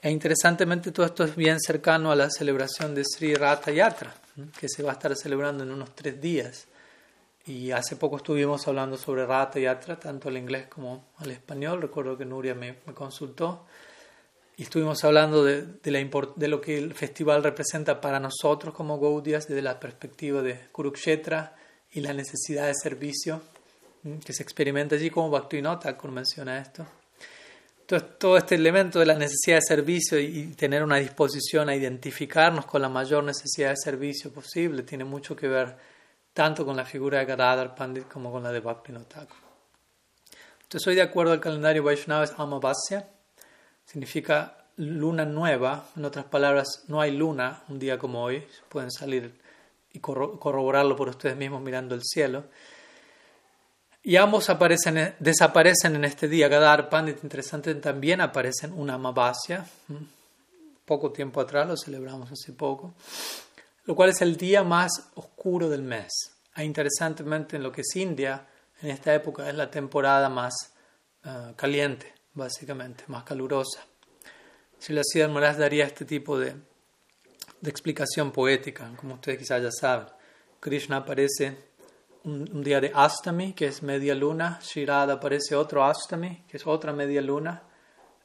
E 0.00 0.10
interesantemente 0.10 0.92
todo 0.92 1.04
esto 1.06 1.24
es 1.24 1.36
bien 1.36 1.60
cercano 1.60 2.10
a 2.10 2.16
la 2.16 2.30
celebración 2.30 2.94
de 2.94 3.04
Sri 3.04 3.34
Ratha 3.34 3.70
Yatra, 3.70 4.14
que 4.58 4.68
se 4.68 4.82
va 4.82 4.90
a 4.90 4.94
estar 4.94 5.14
celebrando 5.16 5.64
en 5.64 5.70
unos 5.70 5.94
tres 5.94 6.20
días. 6.20 6.66
Y 7.46 7.70
hace 7.70 7.96
poco 7.96 8.18
estuvimos 8.18 8.66
hablando 8.68 8.96
sobre 8.96 9.26
Ratha 9.26 9.58
Yatra, 9.58 9.98
tanto 9.98 10.28
al 10.28 10.36
inglés 10.36 10.66
como 10.68 11.06
al 11.18 11.30
español. 11.30 11.82
Recuerdo 11.82 12.16
que 12.16 12.24
Nuria 12.24 12.54
me, 12.54 12.76
consultó. 12.94 13.66
Y 14.56 14.64
estuvimos 14.64 15.02
hablando 15.04 15.42
de, 15.42 15.62
de, 15.62 15.90
la 15.90 15.98
de, 16.36 16.48
lo 16.48 16.60
que 16.60 16.76
el 16.76 16.94
festival 16.94 17.42
representa 17.42 18.00
para 18.00 18.20
nosotros 18.20 18.74
como 18.74 19.00
Gaudias 19.00 19.48
desde 19.48 19.62
la 19.62 19.80
perspectiva 19.80 20.42
de 20.42 20.68
Kurukshetra 20.70 21.56
y 21.92 22.00
la 22.00 22.12
necesidad 22.12 22.66
de 22.66 22.74
servicio 22.74 23.40
que 24.24 24.32
se 24.32 24.42
experimenta 24.42 24.94
allí 24.94 25.10
como 25.10 25.30
Bhaktivinoda 25.30 25.96
menciona 26.10 26.58
esto. 26.58 26.86
Entonces, 27.80 28.18
todo 28.18 28.36
este 28.36 28.54
elemento 28.54 29.00
de 29.00 29.06
la 29.06 29.16
necesidad 29.16 29.56
de 29.56 29.62
servicio 29.62 30.18
y, 30.18 30.54
tener 30.54 30.82
una 30.82 30.96
disposición 30.96 31.68
a 31.68 31.74
identificarnos 31.74 32.64
con 32.64 32.80
la 32.80 32.88
mayor 32.88 33.24
necesidad 33.24 33.70
de 33.70 33.76
servicio 33.76 34.32
posible 34.32 34.84
tiene 34.84 35.04
mucho 35.04 35.34
que 35.34 35.48
ver 35.48 35.76
tanto 36.32 36.64
con 36.64 36.76
la 36.76 36.84
figura 36.84 37.18
de 37.18 37.24
Gadadhar 37.26 37.74
Pandit 37.74 38.08
como 38.08 38.30
con 38.30 38.42
la 38.42 38.52
de 38.52 38.60
Bhaktivinoda 38.60 39.06
Thakur. 39.06 39.36
Entonces, 40.62 40.86
hoy 40.86 40.94
de 40.94 41.02
acuerdo 41.02 41.32
al 41.32 41.40
calendario 41.40 41.82
Vaishnava 41.82 42.24
es 42.24 42.32
Amavasya, 42.36 43.08
significa 43.84 44.56
luna 44.76 45.24
nueva, 45.24 45.86
en 45.96 46.04
otras 46.04 46.24
palabras, 46.26 46.84
no 46.88 47.00
hay 47.00 47.10
luna 47.16 47.62
un 47.68 47.78
día 47.78 47.98
como 47.98 48.22
hoy, 48.22 48.46
pueden 48.68 48.90
salir 48.90 49.38
y 49.92 49.98
corroborarlo 49.98 50.96
por 50.96 51.08
ustedes 51.08 51.36
mismos 51.36 51.60
mirando 51.60 51.94
el 51.94 52.02
cielo. 52.04 52.44
Y 54.02 54.16
ambos 54.16 54.48
aparecen, 54.48 55.14
desaparecen 55.18 55.96
en 55.96 56.04
este 56.04 56.28
día. 56.28 56.48
Gadar 56.48 56.88
Pandit, 56.88 57.22
interesante, 57.22 57.74
también 57.74 58.20
aparece 58.20 58.66
en 58.66 58.72
una 58.72 58.94
Amavasya. 58.94 59.66
Poco 60.86 61.12
tiempo 61.12 61.40
atrás, 61.40 61.68
lo 61.68 61.76
celebramos 61.76 62.32
hace 62.32 62.52
poco. 62.52 62.94
Lo 63.90 63.96
cual 63.96 64.10
es 64.10 64.22
el 64.22 64.36
día 64.36 64.62
más 64.62 65.10
oscuro 65.16 65.68
del 65.68 65.82
mes. 65.82 66.12
E 66.54 66.62
interesantemente, 66.62 67.56
en 67.56 67.64
lo 67.64 67.72
que 67.72 67.80
es 67.80 67.96
India, 67.96 68.46
en 68.80 68.90
esta 68.90 69.12
época 69.12 69.50
es 69.50 69.56
la 69.56 69.68
temporada 69.68 70.28
más 70.28 70.54
eh, 71.24 71.54
caliente, 71.56 72.14
básicamente, 72.34 73.02
más 73.08 73.24
calurosa. 73.24 73.84
Si 74.78 74.92
la 74.92 75.02
ciudad 75.02 75.28
Moraz 75.28 75.58
daría 75.58 75.86
este 75.86 76.04
tipo 76.04 76.38
de, 76.38 76.54
explicación 77.64 78.30
poética, 78.30 78.92
como 78.94 79.14
ustedes 79.14 79.38
quizás 79.38 79.60
ya 79.60 79.72
saben. 79.72 80.06
Krishna 80.60 80.98
aparece 80.98 81.56
un, 82.22 82.62
día 82.62 82.80
de 82.80 82.92
Astami, 82.94 83.54
que 83.54 83.66
es 83.66 83.82
media 83.82 84.14
luna, 84.14 84.60
Shirada 84.62 85.14
aparece 85.14 85.56
otro 85.56 85.84
Astami, 85.84 86.44
que 86.46 86.58
es 86.58 86.66
otra 86.68 86.92
media 86.92 87.22
luna, 87.22 87.64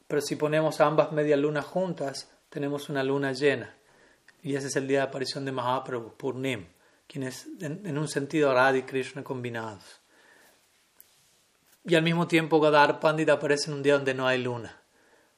pero 0.06 0.22
si 0.22 0.36
ponemos 0.36 0.80
ambas 0.80 1.10
media 1.10 1.36
lunas 1.36 1.64
juntas, 1.64 2.30
tenemos 2.50 2.88
una 2.88 3.02
luna 3.02 3.32
llena. 3.32 3.75
Y 4.46 4.54
ese 4.54 4.68
es 4.68 4.76
el 4.76 4.86
día 4.86 4.98
de 4.98 5.06
aparición 5.06 5.44
de 5.44 5.50
Mahaprabhu, 5.50 6.16
Purnim, 6.16 6.68
quien 7.08 7.24
es 7.24 7.48
en, 7.60 7.98
un 7.98 8.06
sentido 8.06 8.54
Radha 8.54 8.78
y 8.78 8.84
Krishna 8.84 9.24
combinados. 9.24 9.82
Y 11.84 11.96
al 11.96 12.04
mismo 12.04 12.28
tiempo 12.28 12.60
Gadar 12.60 13.00
Pandit 13.00 13.28
aparece 13.28 13.72
en 13.72 13.78
un 13.78 13.82
día 13.82 13.94
donde 13.94 14.14
no 14.14 14.24
hay 14.24 14.40
luna. 14.40 14.80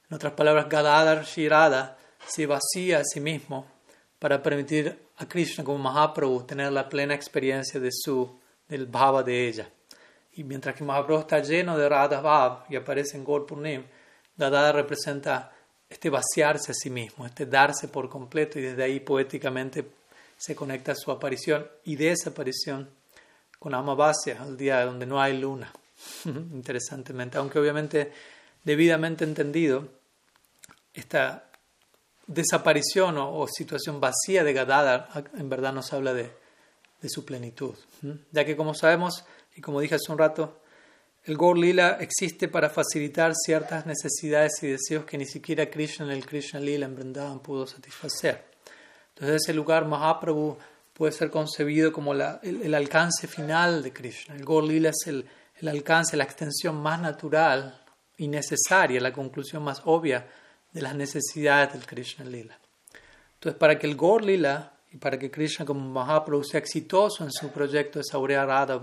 En 0.07 0.15
otras 0.15 0.33
palabras, 0.33 0.69
Gadadhar 0.69 1.25
Shirada 1.25 1.97
se 2.23 2.45
vacía 2.45 2.99
a 2.99 3.03
sí 3.03 3.19
mismo 3.19 3.65
para 4.19 4.43
permitir 4.43 4.95
a 5.17 5.27
Krishna 5.27 5.63
como 5.63 5.79
Mahaprabhu 5.79 6.43
tener 6.43 6.71
la 6.71 6.87
plena 6.87 7.15
experiencia 7.15 7.79
de 7.79 7.89
su 7.91 8.39
del 8.67 8.85
bhava 8.85 9.23
de 9.23 9.47
ella. 9.47 9.71
Y 10.33 10.43
mientras 10.43 10.75
que 10.75 10.83
Mahaprabhu 10.83 11.21
está 11.21 11.39
lleno 11.39 11.75
de 11.79 11.89
Radha 11.89 12.21
Bhav 12.21 12.65
y 12.69 12.75
aparece 12.75 13.17
en 13.17 13.25
Gaur 13.25 13.47
Purnim, 13.47 13.85
representa 14.37 15.51
este 15.89 16.09
vaciarse 16.09 16.71
a 16.71 16.75
sí 16.75 16.89
mismo, 16.89 17.25
este 17.25 17.45
darse 17.45 17.87
por 17.87 18.09
completo 18.09 18.59
y 18.59 18.61
desde 18.61 18.83
ahí 18.83 18.99
poéticamente 18.99 19.85
se 20.37 20.55
conecta 20.55 20.95
su 20.95 21.11
aparición 21.11 21.67
y 21.83 21.95
de 21.95 22.11
esa 22.11 22.29
aparición 22.29 22.89
con 23.57 23.73
Amavasya, 23.73 24.45
el 24.47 24.55
día 24.55 24.85
donde 24.85 25.05
no 25.05 25.21
hay 25.21 25.37
luna. 25.37 25.71
Interesantemente, 26.25 27.37
aunque 27.37 27.59
obviamente 27.59 28.11
debidamente 28.63 29.23
entendido, 29.23 29.89
esta 30.93 31.49
desaparición 32.27 33.17
o, 33.17 33.45
situación 33.47 33.99
vacía 33.99 34.43
de 34.43 34.53
Gadadhar 34.53 35.09
en 35.37 35.49
verdad 35.49 35.73
nos 35.73 35.91
habla 35.93 36.13
de, 36.13 36.31
de 37.01 37.09
su 37.09 37.25
plenitud. 37.25 37.75
Ya 38.31 38.45
que 38.45 38.55
como 38.55 38.73
sabemos, 38.73 39.25
y 39.55 39.61
como 39.61 39.81
dije 39.81 39.95
hace 39.95 40.11
un 40.11 40.17
rato, 40.17 40.61
el 41.23 41.37
Gaur 41.37 41.57
Lila 41.57 41.97
existe 41.99 42.47
para 42.47 42.69
facilitar 42.69 43.33
ciertas 43.35 43.85
necesidades 43.85 44.63
y 44.63 44.67
deseos 44.67 45.05
que 45.05 45.17
ni 45.17 45.25
siquiera 45.25 45.69
Krishna 45.69 46.05
en 46.05 46.11
el 46.11 46.25
Krishna 46.25 46.59
Lila 46.59 46.85
en 46.85 46.95
Vrindavan 46.95 47.39
pudo 47.39 47.67
satisfacer. 47.67 48.45
Entonces 49.09 49.43
ese 49.43 49.53
lugar 49.53 49.85
Mahaprabhu 49.85 50.57
puede 50.93 51.11
ser 51.11 51.29
concebido 51.29 51.91
como 51.91 52.13
el, 52.13 52.73
alcance 52.73 53.27
final 53.27 53.83
de 53.83 53.93
Krishna. 53.93 54.35
El 54.35 54.45
Gaur 54.45 54.63
Lila 54.63 54.89
es 54.89 55.07
el, 55.07 55.25
alcance, 55.67 56.15
la 56.17 56.23
extensión 56.23 56.81
más 56.81 57.01
natural 57.01 57.83
y 58.17 58.27
necesaria, 58.27 58.99
la 59.01 59.13
conclusión 59.13 59.63
más 59.63 59.81
obvia 59.85 60.25
de 60.71 60.81
las 60.81 60.95
necesidades 60.95 61.73
del 61.73 61.85
Krishna 61.85 62.25
Lila. 62.25 62.57
Entonces, 63.33 63.57
para 63.59 63.77
que 63.77 63.87
el 63.87 63.95
Gaur 63.95 64.23
Lila 64.23 64.73
y 64.91 64.97
para 64.97 65.19
que 65.19 65.29
Krishna 65.29 65.65
como 65.65 65.81
Mahaprabhu 65.89 66.43
sea 66.43 66.59
exitoso 66.59 67.23
en 67.23 67.31
su 67.31 67.49
proyecto 67.49 67.99
de 67.99 68.05
Saurea 68.05 68.45
Radha 68.45 68.79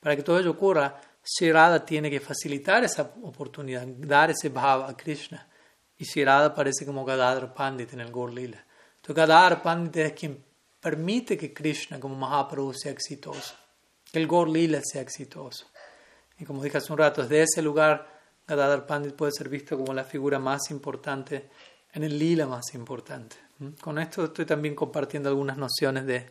para 0.00 0.16
que 0.16 0.22
todo 0.22 0.38
ello 0.38 0.52
ocurra, 0.52 1.00
Sri 1.28 1.50
Radha 1.50 1.84
tiene 1.84 2.08
que 2.08 2.20
facilitar 2.20 2.84
esa 2.84 3.14
oportunidad, 3.22 3.84
dar 3.84 4.30
ese 4.30 4.48
Bhav 4.48 4.84
a 4.84 4.96
Krishna. 4.96 5.48
Y 5.98 6.04
Sri 6.04 6.24
Radha 6.24 6.46
aparece 6.46 6.86
como 6.86 7.04
Gadadhar 7.04 7.52
Pandit 7.52 7.92
en 7.94 8.00
el 8.00 8.12
Gaur 8.12 8.32
Lila. 8.32 8.64
Entonces 8.96 9.16
Gadadhar 9.16 9.60
Pandit 9.60 9.96
es 9.96 10.12
quien 10.12 10.44
permite 10.80 11.36
que 11.36 11.52
Krishna 11.52 11.98
como 11.98 12.14
Mahaprabhu 12.14 12.72
sea 12.72 12.92
exitoso, 12.92 13.56
que 14.12 14.20
el 14.20 14.28
Gaur 14.28 14.48
Lila 14.48 14.80
sea 14.84 15.02
exitoso. 15.02 15.66
Y 16.38 16.44
como 16.44 16.62
dije 16.62 16.78
hace 16.78 16.92
un 16.92 16.98
rato, 16.98 17.22
desde 17.22 17.42
ese 17.42 17.62
lugar 17.62 18.06
Gadadhar 18.46 18.86
Pandit 18.86 19.14
puede 19.14 19.32
ser 19.32 19.48
visto 19.48 19.76
como 19.76 19.92
la 19.92 20.04
figura 20.04 20.38
más 20.38 20.70
importante 20.70 21.50
en 21.92 22.04
el 22.04 22.18
lila 22.18 22.46
más 22.46 22.74
importante. 22.74 23.36
Con 23.80 23.98
esto 23.98 24.26
estoy 24.26 24.44
también 24.44 24.74
compartiendo 24.74 25.28
algunas 25.30 25.56
nociones 25.56 26.06
de, 26.06 26.30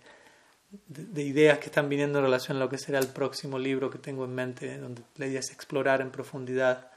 de, 0.69 1.23
ideas 1.23 1.59
que 1.59 1.67
están 1.67 1.89
viniendo 1.89 2.19
en 2.19 2.25
relación 2.25 2.57
a 2.57 2.59
lo 2.59 2.69
que 2.69 2.77
será 2.77 2.99
el 2.99 3.07
próximo 3.07 3.57
libro 3.59 3.89
que 3.89 3.97
tengo 3.97 4.25
en 4.25 4.35
mente, 4.35 4.77
donde 4.77 5.01
la 5.17 5.27
idea 5.27 5.39
es 5.39 5.51
explorar 5.51 6.01
en 6.01 6.11
profundidad 6.11 6.91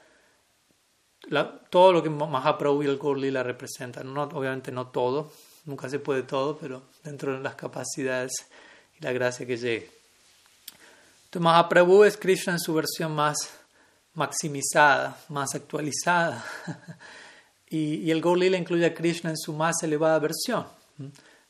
todo 1.69 1.93
lo 1.93 2.01
que 2.01 2.09
Mahaprabhu 2.09 2.83
y 2.83 2.87
el 2.87 2.97
Gaur 2.97 3.17
Lila 3.17 3.43
representan. 3.43 4.13
No, 4.13 4.23
obviamente 4.23 4.71
no 4.71 4.87
todo, 4.87 5.31
nunca 5.65 5.89
se 5.89 5.99
puede 5.99 6.23
todo, 6.23 6.57
pero 6.57 6.83
dentro 7.03 7.33
de 7.33 7.39
las 7.39 7.55
capacidades 7.55 8.31
y 8.99 9.03
la 9.03 9.11
gracia 9.11 9.45
que 9.45 9.57
llegue. 9.57 9.91
Entonces 11.25 11.41
Mahaprabhu 11.41 12.03
es 12.03 12.17
Krishna 12.17 12.53
en 12.53 12.59
su 12.59 12.73
versión 12.73 13.13
más 13.13 13.37
maximizada, 14.13 15.17
más 15.29 15.55
actualizada. 15.55 16.43
Y, 17.71 18.09
el 18.09 18.19
Gaur 18.19 18.35
Lila 18.35 18.57
incluye 18.57 18.83
a 18.83 18.95
Krishna 18.95 19.29
en 19.29 19.37
su 19.37 19.53
más 19.53 19.75
elevada 19.83 20.17
versión. 20.17 20.65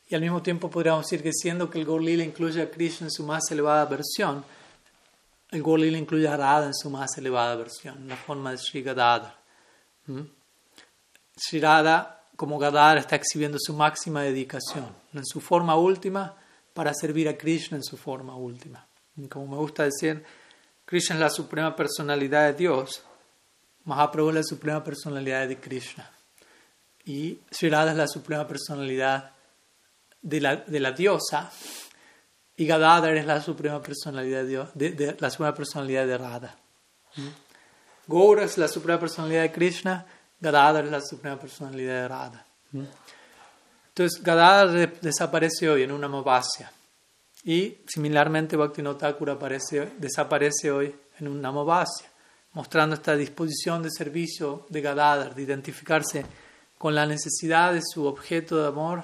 Y 0.10 0.16
al 0.16 0.22
mismo 0.22 0.42
tiempo 0.42 0.70
podríamos 0.70 1.06
decir 1.06 1.24
que 1.24 1.32
siendo 1.32 1.70
que 1.70 1.80
el 1.80 1.86
Gaur 1.86 2.02
Lila 2.02 2.24
incluye 2.24 2.62
a 2.62 2.70
Krishna 2.70 3.08
en 3.08 3.12
su 3.12 3.24
más 3.24 3.50
elevada 3.52 3.86
versión, 3.86 4.44
el 5.52 5.64
Gaur 5.64 5.80
Lila 5.80 5.98
incluye 5.98 6.28
a 6.28 6.36
Radha 6.36 6.66
en 6.66 6.74
su 6.74 6.90
más 6.90 7.18
elevada 7.18 7.56
versión, 7.56 7.98
en 8.00 8.10
la 8.10 8.18
forma 8.18 8.52
de 8.52 8.58
Sri 8.58 8.82
Gadadhar. 8.82 9.38
Sri 11.38 11.60
Radha, 11.60 12.24
como 12.36 12.58
Gadadhar, 12.58 12.98
está 12.98 13.16
exhibiendo 13.16 13.58
su 13.60 13.74
máxima 13.74 14.24
dedicación 14.24 14.88
en 15.14 15.26
su 15.26 15.40
forma 15.40 15.76
última 15.76 16.36
para 16.74 16.94
servir 16.94 17.30
a 17.30 17.38
Krishna 17.38 17.78
en 17.78 17.84
su 17.84 17.96
forma 17.96 18.36
última. 18.36 18.88
como 19.30 19.48
me 19.48 19.58
gusta 19.58 19.84
decir, 19.84 20.24
Krishna 20.86 21.16
es 21.16 21.22
la 21.22 21.30
suprema 21.30 21.76
personalidad 21.76 22.48
de 22.48 22.54
Dios 22.54 23.04
Mahaprabhu 23.90 24.30
es 24.30 24.36
la 24.36 24.44
suprema 24.44 24.84
personalidad 24.84 25.48
de 25.48 25.58
Krishna. 25.58 26.10
Y 27.06 27.40
Sri 27.50 27.70
Radha 27.70 27.92
es 27.92 27.98
la 27.98 28.08
suprema 28.08 28.48
personalidad 28.48 29.32
de 30.22 30.42
la, 30.42 30.56
de 30.58 30.80
la 30.80 30.92
diosa. 30.92 31.52
Y 32.56 32.66
Gadadhar 32.66 33.16
es 33.16 33.26
la 33.26 33.42
suprema 33.42 33.82
personalidad 33.82 34.44
de, 34.74 34.92
de, 34.92 35.16
la 35.20 35.30
suprema 35.30 35.54
personalidad 35.54 36.06
de 36.06 36.18
Radha. 36.18 36.56
Gaura 38.08 38.44
es 38.44 38.58
la 38.58 38.68
suprema 38.68 39.00
personalidad 39.00 39.44
de 39.44 39.52
Krishna. 39.52 40.06
Gadadhar 40.40 40.86
es 40.86 40.92
la 40.92 41.02
suprema 41.02 41.40
personalidad 41.40 42.02
de 42.02 42.08
Radha. 42.08 42.46
Entonces, 42.74 44.22
Gadadhar 44.22 45.00
desaparece 45.00 45.70
hoy 45.70 45.84
en 45.84 45.92
una 45.92 46.08
Mavasya. 46.08 46.72
Y 47.46 47.78
similarmente, 47.88 48.58
Bhaktivinoda 48.58 48.98
Thakur 48.98 49.30
aparece, 49.30 49.94
desaparece 49.98 50.72
hoy 50.72 50.94
en 51.20 51.28
una 51.30 51.50
Amavasya 51.50 52.10
mostrando 52.54 52.96
esta 52.96 53.16
disposición 53.16 53.84
de 53.84 53.92
servicio 53.92 54.66
de 54.70 54.82
Gadadhar, 54.82 55.36
de 55.36 55.44
identificarse 55.44 56.26
con 56.78 56.96
la 56.96 57.06
necesidad 57.06 57.74
de 57.74 57.82
su 57.82 58.06
objeto 58.06 58.58
de 58.58 58.68
amor 58.68 59.04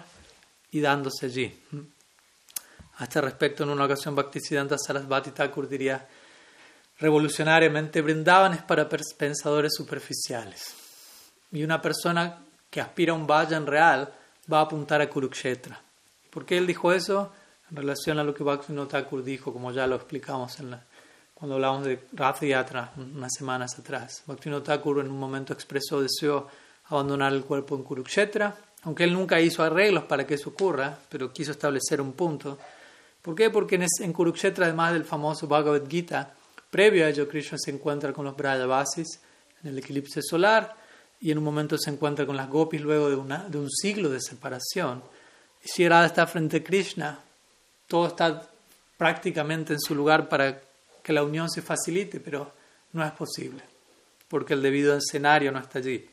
y 0.75 0.81
dándose 0.81 1.27
allí. 1.27 1.57
A 2.97 3.05
este 3.05 3.21
respecto, 3.21 3.63
en 3.63 3.69
una 3.69 3.85
ocasión, 3.85 4.13
Bhaktisiddhanta 4.13 4.77
Sarasvati 4.77 5.31
Thakur 5.31 5.69
diría, 5.69 6.05
revolucionariamente, 6.99 8.01
brindaban 8.01 8.51
es 8.51 8.61
para 8.61 8.89
pensadores 8.89 9.73
superficiales. 9.73 10.75
Y 11.53 11.63
una 11.63 11.81
persona 11.81 12.39
que 12.69 12.81
aspira 12.81 13.13
a 13.13 13.15
un 13.15 13.25
vayan 13.25 13.65
real 13.65 14.13
va 14.51 14.59
a 14.59 14.63
apuntar 14.63 14.99
a 14.99 15.09
Kurukshetra. 15.09 15.79
¿Por 16.29 16.45
qué 16.45 16.57
él 16.57 16.67
dijo 16.67 16.91
eso? 16.91 17.31
En 17.71 17.77
relación 17.77 18.19
a 18.19 18.23
lo 18.25 18.33
que 18.33 18.43
Bhaktivinoda 18.43 18.89
Thakur 18.89 19.23
dijo, 19.23 19.53
como 19.53 19.71
ya 19.71 19.87
lo 19.87 19.95
explicamos 19.95 20.57
cuando 21.33 21.55
hablamos 21.55 21.85
de 21.85 22.05
Rath 22.11 22.43
Yatra 22.43 22.91
unas 22.97 23.31
semanas 23.33 23.79
atrás. 23.79 24.23
Bhaktivinoda 24.27 24.75
Thakur 24.75 24.99
en 24.99 25.09
un 25.09 25.19
momento 25.19 25.53
expresó 25.53 26.01
deseo 26.01 26.49
abandonar 26.89 27.31
el 27.31 27.45
cuerpo 27.45 27.77
en 27.77 27.83
Kurukshetra, 27.83 28.57
aunque 28.85 29.03
él 29.03 29.13
nunca 29.13 29.41
hizo 29.41 29.63
arreglos 29.63 30.03
para 30.05 30.25
que 30.25 30.35
eso 30.35 30.51
ocurra, 30.51 30.97
pero 31.09 31.33
quiso 31.33 31.51
establecer 31.51 31.99
un 31.99 32.13
punto. 32.13 32.57
¿Por 33.21 33.33
qué? 33.35 33.49
Porque 33.49 33.83
en, 33.99 34.13
Kurukshetra, 34.13 34.67
además 34.67 34.93
del 34.93 35.03
famoso 35.03 35.47
Bhagavad 35.47 35.87
Gita, 35.89 36.33
previo 36.69 37.05
a 37.05 37.09
ello 37.09 37.27
Krishna 37.27 37.57
se 37.57 37.71
encuentra 37.71 38.13
con 38.13 38.25
los 38.25 38.37
Brajavasis 38.37 39.19
en 39.63 39.69
el 39.71 39.79
eclipse 39.79 40.21
solar 40.21 40.75
y 41.19 41.31
en 41.31 41.39
un 41.39 41.43
momento 41.43 41.77
se 41.79 41.89
encuentra 41.89 42.27
con 42.27 42.37
las 42.37 42.47
gopis 42.47 42.81
luego 42.81 43.09
de, 43.09 43.15
una, 43.15 43.49
de 43.49 43.57
un 43.57 43.71
siglo 43.71 44.09
de 44.09 44.21
separación. 44.21 45.01
Y 45.63 45.67
si 45.67 45.89
Radha 45.89 46.05
está 46.05 46.27
frente 46.27 46.57
a 46.57 46.63
Krishna, 46.63 47.19
todo 47.87 48.07
está 48.07 48.47
prácticamente 48.97 49.73
en 49.73 49.79
su 49.79 49.95
lugar 49.95 50.29
para 50.29 50.61
que 51.01 51.11
la 51.11 51.23
unión 51.23 51.49
se 51.49 51.63
facilite, 51.63 52.19
pero 52.19 52.51
no 52.93 53.03
es 53.03 53.11
posible, 53.13 53.63
porque 54.27 54.53
el 54.53 54.61
debido 54.61 54.95
escenario 54.95 55.51
no 55.51 55.57
está 55.57 55.79
allí. 55.79 56.07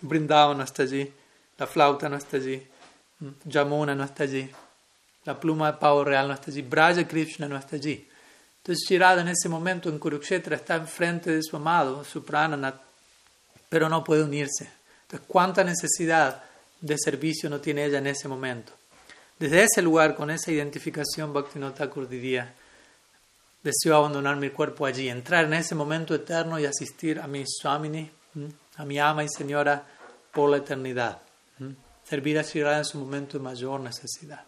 Brindavan 0.00 0.56
no 0.56 0.64
está 0.64 0.82
allí, 0.84 1.12
la 1.58 1.66
flauta 1.66 2.08
no 2.08 2.16
está 2.16 2.36
allí, 2.36 2.66
Yamuna 3.44 3.94
no 3.94 4.04
está 4.04 4.24
allí, 4.24 4.50
la 5.24 5.38
pluma 5.38 5.72
de 5.72 5.78
pavo 5.78 6.04
real 6.04 6.28
no 6.28 6.34
está 6.34 6.50
allí, 6.50 6.62
Braja 6.62 7.06
Krishna 7.06 7.48
no 7.48 7.56
está 7.56 7.76
allí. 7.76 8.08
Entonces 8.58 8.84
Shirada 8.88 9.22
en 9.22 9.28
ese 9.28 9.48
momento 9.48 9.88
en 9.88 9.98
Kurukshetra 9.98 10.56
está 10.56 10.74
enfrente 10.76 11.30
de 11.30 11.42
su 11.42 11.56
amado, 11.56 12.04
su 12.04 12.24
prananat, 12.24 12.80
pero 13.68 13.88
no 13.88 14.02
puede 14.02 14.24
unirse. 14.24 14.70
Entonces, 15.02 15.26
¿cuánta 15.28 15.62
necesidad 15.62 16.42
de 16.80 16.96
servicio 16.98 17.48
no 17.48 17.60
tiene 17.60 17.84
ella 17.84 17.98
en 17.98 18.08
ese 18.08 18.26
momento? 18.26 18.72
Desde 19.38 19.64
ese 19.64 19.82
lugar, 19.82 20.16
con 20.16 20.30
esa 20.30 20.50
identificación, 20.50 21.32
Bhaktivinoda 21.32 21.74
Thakur 21.74 22.08
diría, 22.08 22.54
deseo 23.62 23.96
abandonar 23.96 24.36
mi 24.36 24.50
cuerpo 24.50 24.86
allí, 24.86 25.08
entrar 25.08 25.44
en 25.44 25.54
ese 25.54 25.74
momento 25.74 26.14
eterno 26.14 26.58
y 26.58 26.66
asistir 26.66 27.20
a 27.20 27.26
mi 27.26 27.44
Swamini, 27.46 28.10
a 28.76 28.84
mi 28.84 28.98
ama 28.98 29.24
y 29.24 29.28
señora 29.28 29.84
por 30.32 30.50
la 30.50 30.56
eternidad. 30.58 31.20
Servir 32.08 32.38
a 32.38 32.42
Shirada 32.42 32.78
en 32.78 32.84
su 32.84 32.98
momento 32.98 33.36
de 33.38 33.44
mayor 33.44 33.80
necesidad. 33.80 34.44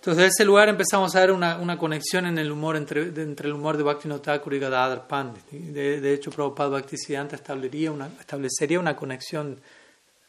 Entonces, 0.00 0.22
de 0.22 0.28
ese 0.28 0.44
lugar 0.46 0.70
empezamos 0.70 1.14
a 1.14 1.20
ver 1.20 1.30
una, 1.30 1.58
una 1.58 1.76
conexión 1.76 2.24
en 2.24 2.38
el 2.38 2.50
humor 2.50 2.76
entre, 2.76 3.02
entre 3.02 3.48
el 3.48 3.54
humor 3.54 3.76
de 3.76 3.82
Bhaktivinoda 3.82 4.22
Thakur 4.22 4.54
y 4.54 4.58
Gadadhar 4.58 5.06
Pandit. 5.06 5.44
De, 5.50 6.00
de 6.00 6.14
hecho, 6.14 6.30
Prabhupada 6.30 6.70
Bhaktisiddhanta 6.70 7.36
establecería 7.36 7.92
una, 7.92 8.06
establecería 8.18 8.80
una 8.80 8.96
conexión. 8.96 9.60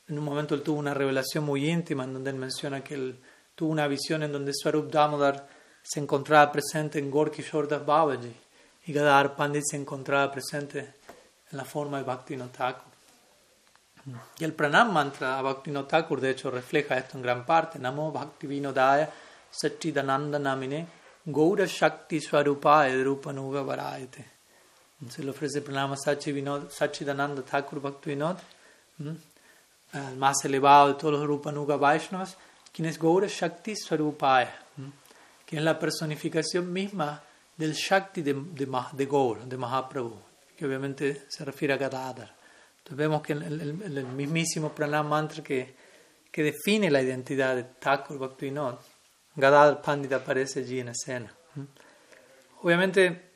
En 0.10 0.20
un 0.20 0.26
momento 0.26 0.56
él 0.56 0.62
tuvo 0.62 0.78
una 0.78 0.94
revelación 0.94 1.46
muy 1.46 1.70
íntima 1.70 2.04
en 2.04 2.14
donde 2.14 2.32
él 2.32 2.36
menciona 2.36 2.84
que 2.84 2.96
él 2.96 3.20
tuvo 3.56 3.72
una 3.72 3.88
visión 3.88 4.24
en 4.24 4.34
donde 4.34 4.52
Swarup 4.54 4.92
Damodar 4.92 5.48
se 5.82 6.02
encontraba 6.02 6.52
presente 6.52 7.00
en 7.00 7.10
Gorky 7.10 7.42
Shordas 7.42 7.86
Babaji 7.86 8.36
y 8.88 8.94
Gadadhar 8.94 9.38
Pandit 9.38 9.64
se 9.66 9.78
encontraba 9.78 10.30
presente 10.32 10.96
en 11.50 11.58
la 11.58 11.64
forma 11.64 11.98
de 11.98 12.04
Bhaktivinoda 12.04 12.52
Thakur. 12.52 12.91
Y 14.40 14.44
el 14.44 14.54
pranam 14.54 14.92
mantra 14.92 15.38
a 15.38 15.42
Bhaktivinoda 15.42 15.88
Thakur 15.88 16.20
de 16.20 16.32
hecho 16.32 16.50
refleja 16.50 16.98
esto 16.98 17.18
en 17.18 17.24
gran 17.24 17.46
parte. 17.46 17.78
Namo 17.78 18.12
Bhaktivinodaya 18.12 19.10
Satchidananda 19.52 20.40
Namine 20.40 20.88
Gaura 21.26 21.68
Shakti 21.68 22.20
Swarupaya 22.20 23.04
Rupanuga 23.04 23.62
Varayate. 23.62 24.26
Se 25.08 25.24
le 25.24 25.30
ofrece 25.30 25.62
pranama 25.62 25.96
Satchidananda 25.98 27.44
Thakur 27.44 27.80
Bhaktivinod, 27.80 28.38
el 29.00 30.18
más 30.18 30.46
elevado 30.46 30.90
de 30.90 30.94
todos 30.96 31.14
los 31.14 31.28
Rupanuga 31.28 31.76
Vaishnavas, 31.76 32.38
quien 32.72 32.88
es 32.88 32.98
Gaura 32.98 33.28
Shakti 33.28 33.76
Swarupaya, 33.76 34.54
quien 35.46 35.60
es 35.60 35.66
la 35.66 35.78
personificación 35.78 36.72
misma 36.72 37.22
del 37.56 37.74
Shakti 37.74 38.24
de, 38.24 38.34
de, 38.34 38.68
de 38.94 39.06
Gaur, 39.06 39.44
de 39.44 39.58
Mahaprabhu, 39.58 40.20
que 40.58 40.66
obviamente 40.66 41.26
se 41.30 41.46
refiere 41.46 41.76
a 41.76 41.78
Gadadhar. 41.78 42.41
Entonces 42.84 42.98
vemos 42.98 43.22
que 43.22 43.34
el, 43.34 43.44
el, 43.44 44.06
mismísimo 44.06 44.74
pranam 44.74 45.08
mantra 45.08 45.44
que, 45.44 45.76
que 46.32 46.44
define 46.44 46.90
la 46.90 47.02
identidad 47.02 47.56
de 47.56 47.64
Thakur 47.64 48.18
Bhaktivinoda 48.18 48.80
Gadadhar 49.36 49.82
Pandit 49.82 50.12
aparece 50.12 50.60
allí 50.60 50.80
en 50.80 50.90
escena. 50.90 51.34
Obviamente 52.62 53.32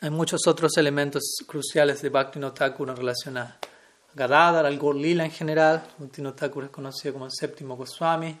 hay 0.00 0.10
muchos 0.10 0.46
otros 0.46 0.76
elementos 0.76 1.22
cruciales 1.46 2.02
de 2.02 2.08
Bhaktivinoda 2.08 2.54
Thakur 2.54 2.88
en 2.90 2.96
relación 2.96 3.36
a 3.38 3.56
Gadadhar, 4.14 4.66
al 4.66 4.78
Gaur 4.78 4.96
Lila 4.96 5.24
en 5.24 5.30
general. 5.30 5.86
Bhaktivinoda 5.98 6.34
Thakur 6.34 6.64
es 6.64 6.70
conocido 6.70 7.12
como 7.12 7.26
el 7.26 7.32
séptimo 7.32 7.76
Goswami 7.76 8.36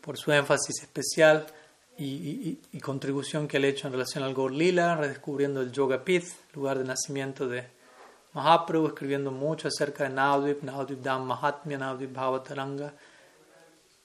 por 0.00 0.18
su 0.18 0.32
énfasis 0.32 0.82
especial 0.82 1.46
y, 1.98 2.58
contribución 2.80 3.48
que 3.48 3.56
ha 3.56 3.60
hecho 3.64 3.86
en 3.86 3.92
relación 3.92 4.24
al 4.24 4.34
Gaur 4.34 4.52
Lila, 4.52 4.96
redescubriendo 4.96 5.60
el 5.60 5.72
Yoga 5.72 6.04
Pith, 6.04 6.26
lugar 6.54 6.78
de 6.78 6.84
nacimiento 6.84 7.48
de 7.48 7.66
Mahaprabhu, 8.36 8.88
escribiendo 8.88 9.30
mucho 9.30 9.68
acerca 9.68 10.04
de 10.04 10.10
Navdip, 10.10 10.62
Navdip 10.62 11.00
Dham 11.02 11.24
Mahatmya, 11.24 11.78
Navdip 11.78 12.12
Bhavataranga 12.12 12.92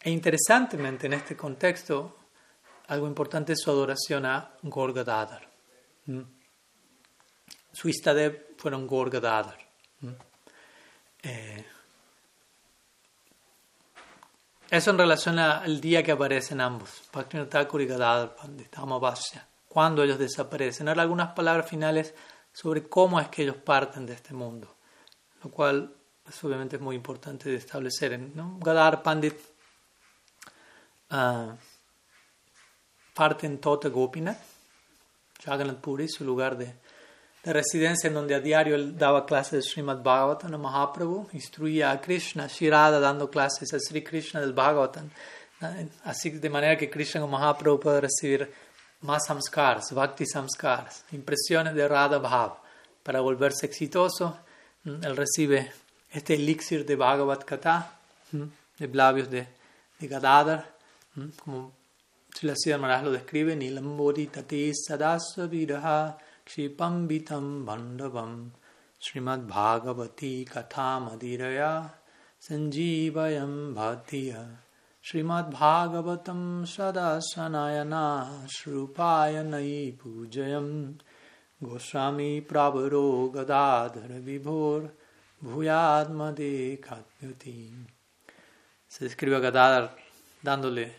e 0.04 0.10
interesantemente, 0.10 1.06
en 1.06 1.14
este 1.14 1.36
contexto, 1.36 2.18
algo 2.88 3.08
importante 3.08 3.54
es 3.54 3.62
su 3.62 3.70
adoración 3.70 4.26
a 4.26 4.52
Gorgadadar. 4.64 5.48
¿Mm? 6.08 6.22
Su 7.72 7.88
Istadev 7.88 8.56
fueron 8.58 8.88
Gorgadadar. 8.88 9.60
¿Mm? 10.00 10.10
Eh, 11.22 11.66
eso 14.72 14.92
en 14.92 14.98
relación 14.98 15.38
al 15.38 15.80
día 15.80 16.02
que 16.02 16.14
aparecen 16.14 16.62
ambos, 16.62 17.04
Bhaktivinoda 17.14 17.50
Thakur 17.50 17.82
y 17.82 17.86
Gadadhar 17.86 18.36
Pandit, 18.36 18.76
cuando 19.68 20.04
ellos 20.04 20.18
desaparecen. 20.18 20.88
Ahora 20.88 21.04
algunas 21.04 21.34
palabras 21.34 21.70
finales 21.70 22.16
sobre 22.54 22.88
cómo 22.88 23.20
es 23.20 23.30
que 23.30 23.44
ellos 23.44 23.58
parten 23.58 24.06
de 24.06 24.14
este 24.14 24.34
mundo, 24.34 24.76
lo 25.44 25.50
cual 25.50 25.94
pues, 26.24 26.44
obviamente 26.44 26.76
es 26.76 26.82
muy 26.82 26.96
importante 26.96 27.50
de 27.50 27.56
establecer. 27.56 28.20
¿no? 28.20 28.58
Gadadhar 28.60 29.04
Pandit 29.04 29.36
uh, 31.12 31.52
parte 33.14 33.48
en 33.48 33.60
Tota 33.60 33.90
Gopinath, 33.90 34.40
Jagannath 35.44 35.80
Puri, 35.80 36.08
su 36.08 36.24
lugar 36.24 36.58
de, 36.58 36.74
de, 37.44 37.54
residencia 37.54 38.08
en 38.08 38.14
donde 38.14 38.36
a 38.36 38.40
diario 38.40 38.76
él 38.76 38.98
daba 38.98 39.26
clases 39.26 39.52
de 39.52 39.62
Srimad 39.62 40.04
Bhagavatam 40.04 40.54
a 40.54 40.58
Mahaprabhu, 40.58 41.30
instruía 41.34 41.92
a 41.92 42.00
Krishna, 42.00 42.48
Shirada 42.48 43.00
dando 43.00 43.30
clases 43.30 43.74
a 43.74 43.80
Sri 43.80 44.04
Krishna 44.04 44.40
del 44.40 44.54
Bhagavatam, 44.54 45.10
así 46.04 46.30
de 46.30 46.50
manera 46.50 46.78
que 46.78 46.90
Krishna 46.90 47.24
o 47.24 47.28
Mahaprabhu 47.28 47.80
puede 47.80 48.02
recibir 48.02 48.52
más 49.02 49.26
samskars, 49.28 49.92
bhakti 49.94 50.26
samskars, 50.26 51.04
impresiones 51.12 51.74
de 51.74 51.88
Radha 51.88 52.20
Bhav. 52.20 52.54
Para 53.04 53.22
volverse 53.22 53.66
exitoso, 53.66 54.38
mm, 54.84 55.04
él 55.04 55.16
recibe 55.16 55.72
este 56.12 56.36
elixir 56.36 56.86
de 56.86 56.96
Bhagavad 56.96 57.44
Kata, 57.44 57.92
mm, 58.32 58.44
de 58.80 58.88
labios 58.88 59.30
de, 59.30 59.48
de 60.00 60.08
Gadadhar, 60.08 60.66
como 61.44 61.74
Srila 62.34 62.78
Maharaj 62.78 63.04
lo 63.04 63.12
describe, 63.12 63.56
Nilambori 63.56 64.28
tati 64.28 64.72
sadasa 64.74 65.48
viraha 65.48 66.18
kshipam 66.46 67.08
vitam 67.08 67.66
bandavam 67.66 68.52
Srimad 69.00 69.48
Bhagavati 69.48 70.46
katha 70.46 71.00
madiraya 71.02 71.90
sanjivayam 72.40 73.74
bhatiya 73.74 74.46
Pujayam 79.98 80.96
Goswami 81.60 82.42
prabharo 82.42 83.32
gadadhara 83.32 84.20
vibhor 84.20 84.92
bhuyadmade 85.44 86.80
katmyati 86.80 87.74
Se 88.88 89.06
describe 89.06 89.38
a 89.38 89.40
Gadadhar 89.40 89.96
dándole 90.44 90.94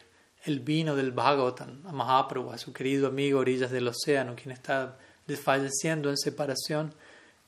el 0.47 0.59
vino 0.59 0.97
del 0.97 1.13
Bhagavatam 1.13 1.87
a 1.87 1.93
Mahaprabhu, 1.93 2.51
a 2.51 2.59
su 2.59 2.73
querido 2.73 3.07
amigo 3.07 3.39
orillas 3.39 3.71
del 3.71 3.87
océano, 3.87 4.35
quien 4.35 4.51
está 4.51 4.99
desfalleciendo 5.29 6.11
en 6.11 6.17
separación. 6.17 6.93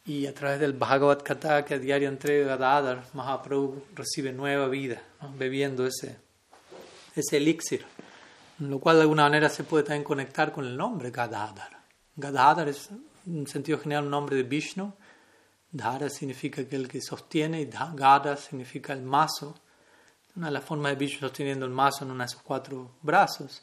Y 0.07 0.27
a 0.27 0.35
través 0.35 0.61
del 0.61 0.75
Bhagavad 0.75 1.23
Kata 1.23 1.65
que 1.65 1.75
a 1.75 1.79
diario 1.81 2.09
entrega 2.09 2.57
Gadadhar, 2.57 3.07
Mahaprabhu 3.13 3.83
recibe 3.97 4.33
nueva 4.33 4.69
vida, 4.69 5.03
bebiendo 5.37 5.85
ese, 5.85 6.24
ese 7.15 7.37
elixir. 7.37 7.85
Lo 8.59 8.79
cual 8.79 8.97
de 8.97 9.03
alguna 9.03 9.25
manera 9.25 9.49
se 9.49 9.65
puede 9.65 9.85
también 9.85 10.05
conectar 10.05 10.53
con 10.53 10.65
el 10.65 10.77
nombre 10.77 11.11
Gadadhar. 11.11 11.79
Gadadhar 12.17 12.69
es 12.69 12.91
en 13.27 13.47
sentido 13.47 13.79
general 13.79 14.05
un 14.05 14.11
nombre 14.11 14.37
de 14.37 14.43
Vishnu. 14.43 14.93
Dhara 15.73 16.09
significa 16.09 16.62
aquel 16.62 16.87
que 16.87 17.01
sostiene 17.01 17.61
y 17.61 17.71
Gada 17.95 18.37
significa 18.37 18.93
el 18.93 19.03
mazo 19.03 19.61
una 20.37 20.51
la 20.51 20.61
forma 20.61 20.89
de 20.89 20.97
Vishnu 20.97 21.21
sosteniendo 21.21 21.65
el 21.65 21.71
mazo 21.71 22.05
en 22.05 22.11
uno 22.11 22.25
de 22.25 22.29
sus 22.29 22.43
cuatro 22.43 22.97
brazos. 23.03 23.62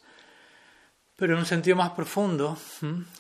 Pero 1.15 1.33
en 1.33 1.39
un 1.39 1.45
sentido 1.45 1.75
más 1.75 1.91
profundo, 1.91 2.57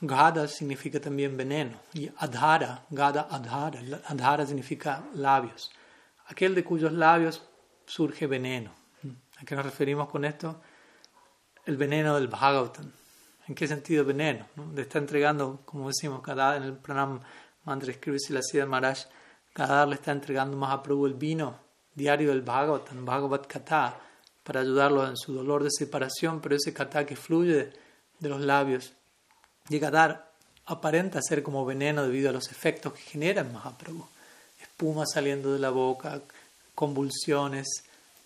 Gada 0.01 0.47
significa 0.47 0.99
también 0.99 1.35
veneno. 1.37 1.77
Y 1.93 2.09
Adhara, 2.17 2.85
Gada 2.89 3.27
Adhara, 3.29 3.81
Adhara 4.07 4.45
significa 4.45 5.03
labios. 5.13 5.69
Aquel 6.27 6.55
de 6.55 6.63
cuyos 6.63 6.93
labios 6.93 7.43
surge 7.85 8.25
veneno. 8.25 8.80
¿A 9.41 9.45
qué 9.45 9.55
nos 9.55 9.65
referimos 9.65 10.07
con 10.09 10.23
esto? 10.23 10.61
El 11.65 11.75
veneno 11.75 12.13
del 12.13 12.27
Bhagavatam. 12.27 12.91
¿En 13.47 13.55
qué 13.55 13.67
sentido 13.67 14.05
veneno? 14.05 14.45
Le 14.75 14.83
está 14.83 14.99
entregando, 14.99 15.61
como 15.65 15.87
decimos, 15.87 16.21
cada 16.21 16.57
en 16.57 16.63
el 16.63 16.73
pranam 16.73 17.19
mantra 17.63 17.91
escribe 17.91 18.17
la 18.29 18.41
ciudad 18.43 18.67
Maharaj, 18.67 18.99
cada 19.51 19.87
le 19.87 19.95
está 19.95 20.11
entregando 20.11 20.55
más 20.55 20.71
a 20.71 20.83
Prabhu 20.83 21.07
el 21.07 21.15
vino 21.15 21.57
diario 21.95 22.29
del 22.29 22.43
Bhagavatam, 22.43 23.03
Bhagavad 23.03 23.47
Kata, 23.47 23.99
para 24.43 24.61
ayudarlo 24.61 25.07
en 25.07 25.17
su 25.17 25.33
dolor 25.33 25.63
de 25.63 25.69
separación, 25.71 26.39
pero 26.39 26.55
ese 26.55 26.73
kata 26.73 27.05
que 27.05 27.15
fluye 27.15 27.73
de, 28.19 28.29
los 28.29 28.41
labios 28.41 28.93
llega 29.69 29.87
a 29.87 29.91
dar, 29.91 30.31
aparenta 30.67 31.19
ser 31.21 31.41
como 31.41 31.65
veneno 31.65 32.03
debido 32.03 32.29
a 32.29 32.33
los 32.33 32.51
efectos 32.51 32.93
que 32.93 33.01
genera 33.01 33.41
el 33.41 33.51
Mahaprabhu. 33.51 34.05
Espuma 34.61 35.05
saliendo 35.11 35.51
de 35.51 35.59
la 35.59 35.71
boca, 35.71 36.21
convulsiones, 36.75 37.67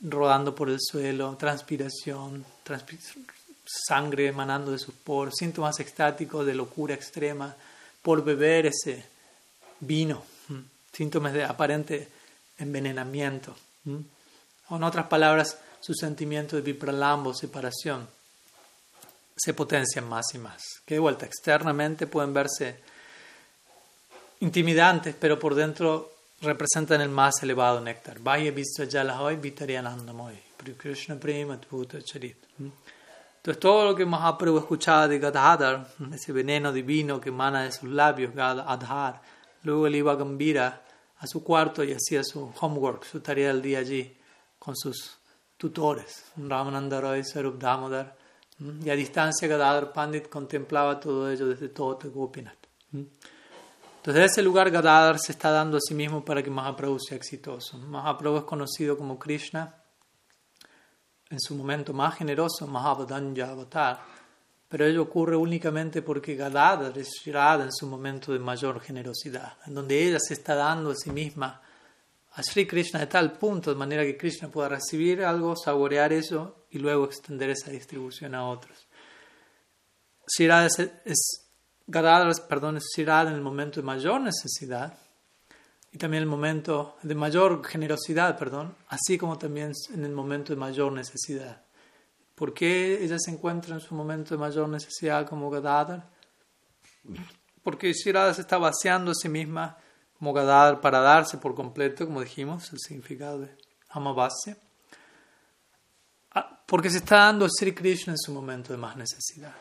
rodando 0.07 0.53
por 0.53 0.69
el 0.69 0.79
suelo, 0.79 1.35
transpiración, 1.35 2.45
sangre 3.65 4.27
emanando 4.27 4.71
de 4.71 4.79
sus 4.79 4.93
poros, 4.93 5.35
síntomas 5.37 5.79
extáticos 5.79 6.45
de 6.45 6.53
locura 6.53 6.93
extrema 6.93 7.55
por 8.01 8.23
beber 8.23 8.67
ese 8.67 9.03
vino, 9.79 10.23
síntomas 10.91 11.33
de 11.33 11.43
aparente 11.43 12.07
envenenamiento. 12.59 13.55
O 14.69 14.75
en 14.75 14.83
otras 14.83 15.07
palabras, 15.07 15.57
su 15.79 15.93
sentimiento 15.93 16.55
de 16.55 16.61
vipralambo, 16.61 17.33
separación, 17.33 18.07
se 19.35 19.53
potencian 19.53 20.07
más 20.07 20.25
y 20.33 20.37
más. 20.37 20.61
Que 20.85 20.95
de 20.95 20.99
vuelta, 20.99 21.25
externamente 21.25 22.07
pueden 22.07 22.33
verse 22.33 22.79
intimidantes, 24.39 25.15
pero 25.19 25.39
por 25.39 25.55
dentro 25.55 26.14
representan 26.45 27.01
el 27.01 27.09
más 27.09 27.41
elevado 27.43 27.81
néctar. 27.81 28.19
Vaya 28.19 28.53
hoy, 29.19 29.37
Krishna 30.77 31.19
Prema 31.19 31.59
Charit. 32.03 32.37
Entonces 32.57 33.59
todo 33.59 33.85
lo 33.85 33.95
que 33.95 34.05
Mahaprabhu 34.05 34.57
escuchaba 34.57 35.07
de 35.07 35.19
Gadadhar, 35.19 35.87
ese 36.11 36.31
veneno 36.31 36.71
divino 36.71 37.21
que 37.21 37.29
emana 37.29 37.63
de 37.63 37.71
sus 37.71 37.89
labios, 37.89 38.33
Gadadhar, 38.33 39.21
luego 39.63 39.85
él 39.85 39.95
iba 39.95 40.13
a 40.13 40.15
Gambira 40.15 40.81
a 41.17 41.27
su 41.27 41.43
cuarto 41.43 41.83
y 41.83 41.93
hacía 41.93 42.23
su 42.23 42.51
homework, 42.59 43.03
su 43.03 43.19
tarea 43.19 43.49
del 43.49 43.61
día 43.61 43.79
allí, 43.79 44.17
con 44.57 44.75
sus 44.75 45.17
tutores, 45.57 46.25
Ramananda 46.37 46.99
Roy, 46.99 47.23
Sarup 47.23 47.59
Damodar, 47.59 48.15
y 48.83 48.89
a 48.89 48.95
distancia 48.95 49.47
Gadadhar 49.47 49.93
Pandit 49.93 50.27
contemplaba 50.27 50.99
todo 50.99 51.29
ello 51.29 51.47
desde 51.47 51.69
todo 51.69 51.99
Gopinath. 52.09 52.57
Entonces, 54.05 54.21
de 54.21 54.25
ese 54.25 54.43
lugar 54.43 54.69
Gadadhar 54.69 55.17
se 55.17 55.31
está 55.31 55.49
dando 55.49 55.77
a 55.77 55.79
sí 55.81 55.95
mismo 55.95 56.23
para 56.23 56.43
que 56.43 56.51
Mahaprabhu 56.51 56.99
sea 56.99 57.17
exitoso. 57.17 57.79
Mahaprabhu 57.79 58.37
es 58.37 58.43
conocido 58.43 58.95
como 58.95 59.17
Krishna 59.17 59.81
en 61.27 61.39
su 61.39 61.55
momento 61.55 61.91
más 61.91 62.15
generoso, 62.15 62.67
Mahabodhanja 62.67 63.49
Avatar, 63.49 63.99
pero 64.69 64.85
ello 64.85 65.01
ocurre 65.01 65.35
únicamente 65.35 66.03
porque 66.03 66.35
Gadadhar 66.35 66.95
es 66.99 67.13
Shirada 67.19 67.63
en 67.63 67.73
su 67.73 67.87
momento 67.87 68.31
de 68.31 68.37
mayor 68.37 68.79
generosidad, 68.79 69.57
en 69.65 69.73
donde 69.73 70.07
ella 70.07 70.19
se 70.19 70.35
está 70.35 70.53
dando 70.53 70.91
a 70.91 70.95
sí 70.95 71.09
misma 71.09 71.63
a 72.33 72.43
Sri 72.43 72.67
Krishna 72.67 72.99
de 72.99 73.07
tal 73.07 73.31
punto, 73.31 73.71
de 73.71 73.75
manera 73.75 74.03
que 74.03 74.17
Krishna 74.17 74.49
pueda 74.49 74.69
recibir 74.69 75.23
algo, 75.23 75.55
saborear 75.55 76.13
eso 76.13 76.67
y 76.69 76.77
luego 76.77 77.05
extender 77.05 77.49
esa 77.49 77.71
distribución 77.71 78.35
a 78.35 78.47
otros. 78.47 78.85
Shirada 80.27 80.67
es 80.67 81.44
Gadadhar, 81.87 82.33
perdón, 82.47 82.77
es 82.77 82.85
en 82.97 83.09
el 83.09 83.41
momento 83.41 83.79
de 83.79 83.85
mayor 83.85 84.21
necesidad 84.21 84.97
y 85.91 85.97
también 85.97 86.23
el 86.23 86.29
momento 86.29 86.97
de 87.03 87.15
mayor 87.15 87.63
generosidad, 87.65 88.37
perdón, 88.37 88.75
así 88.89 89.17
como 89.17 89.37
también 89.37 89.71
en 89.93 90.03
el 90.03 90.11
momento 90.11 90.51
de 90.51 90.59
mayor 90.59 90.91
necesidad. 90.91 91.61
¿Por 92.35 92.53
qué 92.53 93.01
ella 93.01 93.17
se 93.17 93.31
encuentra 93.31 93.75
en 93.75 93.79
su 93.79 93.95
momento 93.95 94.35
de 94.35 94.39
mayor 94.39 94.67
necesidad 94.67 95.25
como 95.25 95.49
Gadadhar? 95.49 96.09
Porque 97.63 97.93
Shirada 97.93 98.33
se 98.33 98.41
está 98.41 98.57
vaciando 98.57 99.11
a 99.11 99.15
sí 99.15 99.29
misma 99.29 99.77
como 100.17 100.33
Gadadhar 100.33 100.81
para 100.81 100.99
darse 100.99 101.37
por 101.37 101.55
completo, 101.55 102.05
como 102.05 102.19
dijimos, 102.19 102.73
el 102.73 102.79
significado 102.79 103.39
de 103.39 103.55
Amavasya. 103.89 104.57
Ah, 106.31 106.61
porque 106.65 106.89
se 106.89 106.97
está 106.97 107.19
dando 107.19 107.47
Sri 107.47 107.73
Krishna 107.73 108.11
en 108.11 108.19
su 108.19 108.33
momento 108.33 108.73
de 108.73 108.77
más 108.77 108.97
necesidad. 108.97 109.55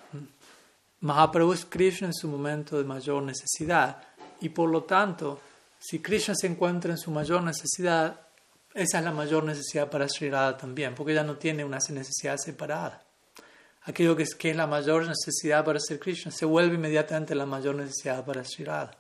Mahaprabhu 1.05 1.53
es 1.53 1.67
Krishna 1.67 2.07
en 2.07 2.15
su 2.15 2.29
momento 2.29 2.79
de 2.79 2.85
mayor 2.85 3.23
necesidad 3.23 4.03
y 4.41 4.49
por 4.49 4.71
lo 4.71 4.85
tanto, 4.85 5.39
si 5.79 5.99
Krishna 5.99 6.35
se 6.35 6.47
encuentra 6.47 6.93
en 6.93 6.99
su 6.99 7.11
mayor 7.11 7.43
necesidad, 7.43 8.21
esa 8.73 8.99
es 9.01 9.05
la 9.05 9.13
mayor 9.13 9.45
necesidad 9.45 9.91
para 9.91 10.09
Sri 10.09 10.31
Radha 10.31 10.57
también, 10.57 10.95
porque 10.95 11.13
ella 11.13 11.23
no 11.23 11.37
tiene 11.37 11.63
una 11.63 11.77
necesidad 11.77 12.39
separada. 12.39 13.03
Aquello 13.83 14.17
que 14.17 14.23
es, 14.23 14.35
que 14.35 14.49
es 14.49 14.57
la 14.57 14.67
mayor 14.67 15.07
necesidad 15.07 15.63
para 15.63 15.79
ser 15.79 16.01
Krishna 16.01 16.33
se 16.33 16.47
vuelve 16.47 16.77
inmediatamente 16.77 17.35
la 17.35 17.45
mayor 17.45 17.75
necesidad 17.75 18.25
para 18.25 18.43
Sri 18.43 18.65
Radha. 18.65 18.97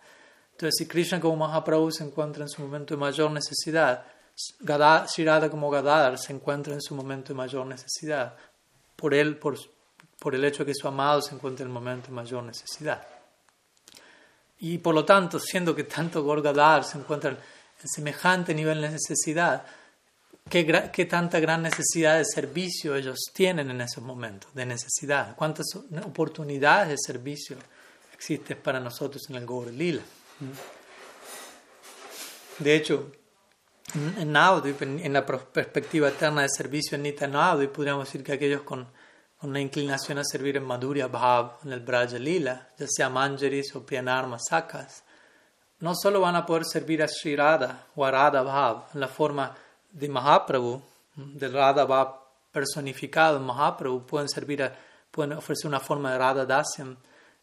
Entonces, 0.53 0.75
si 0.77 0.87
Krishna 0.87 1.19
como 1.19 1.37
Mahaprabhu 1.37 1.91
se 1.91 2.05
encuentra 2.05 2.45
en 2.45 2.51
su 2.51 2.61
momento 2.61 2.93
de 2.93 3.01
mayor 3.01 3.31
necesidad, 3.31 4.05
Sri 4.37 5.25
Radha 5.25 5.49
como 5.49 5.71
Gadadhar 5.71 6.19
se 6.19 6.35
encuentra 6.35 6.75
en 6.75 6.83
su 6.83 6.95
momento 6.95 7.33
de 7.33 7.39
mayor 7.39 7.65
necesidad. 7.65 8.37
Por 8.95 9.15
él, 9.15 9.39
por, 9.39 9.57
por 10.25 10.35
el 10.35 10.43
hecho 10.43 10.65
de 10.65 10.73
que 10.73 10.75
su 10.75 10.89
amado 10.89 11.21
se 11.21 11.35
encuentra 11.35 11.65
en 11.65 11.69
el 11.69 11.75
momento 11.75 12.07
de 12.07 12.15
mayor 12.15 12.43
necesidad. 12.45 13.07
Y 14.61 14.79
por 14.79 14.95
lo 14.95 15.05
tanto, 15.05 15.39
siendo 15.39 15.75
que 15.75 15.85
tanto 15.85 16.23
Gorgadar 16.23 16.83
se 16.83 16.97
encuentran 16.97 17.37
en 17.83 17.89
semejante 17.91 18.55
nivel 18.55 18.81
de 18.81 18.89
necesidad, 18.89 19.67
¿qué, 20.49 20.91
¿qué, 20.91 21.05
tanta 21.05 21.41
gran 21.41 21.61
necesidad 21.61 22.17
de 22.17 22.25
servicio 22.25 22.97
ellos 22.97 23.19
tienen 23.35 23.71
en 23.71 23.83
esos 23.83 24.03
momentos 24.03 24.55
de 24.55 24.65
necesidad? 24.65 25.37
¿Cuántas 25.37 25.67
oportunidades 26.03 26.89
de 26.89 26.97
servicio 26.97 27.59
existen 28.15 28.57
para 28.63 28.81
nosotros 28.81 29.29
en 29.29 29.37
el 29.37 29.45
Gaur? 29.45 29.71
De 32.61 32.75
hecho, 32.75 33.13
en 33.93 34.33
Naudi, 34.33 34.75
en 34.81 35.13
la 35.13 35.27
perspectiva 35.27 36.09
eterna 36.09 36.41
de 36.41 36.49
servicio 36.49 36.97
en 36.97 37.03
Nita 37.03 37.27
Naudi, 37.27 37.67
podríamos 37.67 38.07
decir 38.07 38.25
que 38.25 38.33
aquellos 38.33 38.63
con 38.63 38.89
una 39.45 39.61
inclinación 39.61 40.19
a 40.19 40.25
servir 40.25 40.57
en 40.57 40.65
Madhurya 40.65 41.07
Bhav, 41.07 41.59
en 41.65 41.73
el 41.73 41.81
Braja 41.81 42.19
Lila, 42.19 42.69
ya 42.79 42.87
sea 42.89 43.11
Manjaris 43.11 43.77
o 43.77 43.85
Priyanarma 43.85 44.39
Sakas, 44.39 45.05
no 45.81 45.95
solo 45.95 46.21
van 46.21 46.37
a 46.37 46.47
poder 46.47 46.65
servir 46.65 47.03
a 47.03 47.09
Sri 47.09 47.37
Radha 47.37 47.89
o 47.95 48.05
a 48.07 48.11
Radha 48.11 48.43
Bhav 48.43 48.87
en 48.95 49.01
la 49.01 49.09
forma 49.09 49.55
de 49.93 50.09
Mahaprabhu, 50.09 50.83
del 51.17 51.53
Radha 51.53 51.85
Bhav 51.85 52.15
personificado 52.51 53.37
en 53.37 53.45
Mahaprabhu, 53.45 54.07
pueden 54.07 54.29
servir 54.31 54.63
a, 54.63 54.73
pueden 55.11 55.35
ofrecer 55.35 55.69
una 55.69 55.81
forma 55.81 56.13
de 56.13 56.19
Radha 56.19 56.47
Dasyam 56.47 56.97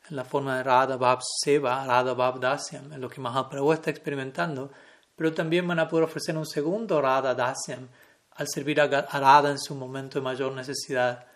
en 0.10 0.16
la 0.16 0.26
forma 0.26 0.58
de 0.58 0.64
Radha 0.64 0.98
Bhav 0.98 1.20
Seva, 1.44 1.86
Radha 1.86 2.14
Bhav 2.14 2.40
Dasyam, 2.40 2.94
en 2.94 3.00
lo 3.00 3.10
que 3.10 3.22
Mahaprabhu 3.22 3.74
está 3.74 3.92
experimentando, 3.92 4.72
pero 5.16 5.32
también 5.34 5.68
van 5.68 5.78
a 5.78 5.88
poder 5.88 6.06
ofrecer 6.06 6.36
un 6.36 6.48
segundo 6.48 7.00
Radha 7.00 7.36
Dasyam 7.36 7.88
al 8.32 8.48
servir 8.48 8.82
a 8.82 8.88
Radha 8.88 9.52
en 9.52 9.60
su 9.60 9.76
momento 9.76 10.18
de 10.18 10.24
mayor 10.24 10.52
necesidad 10.54 11.31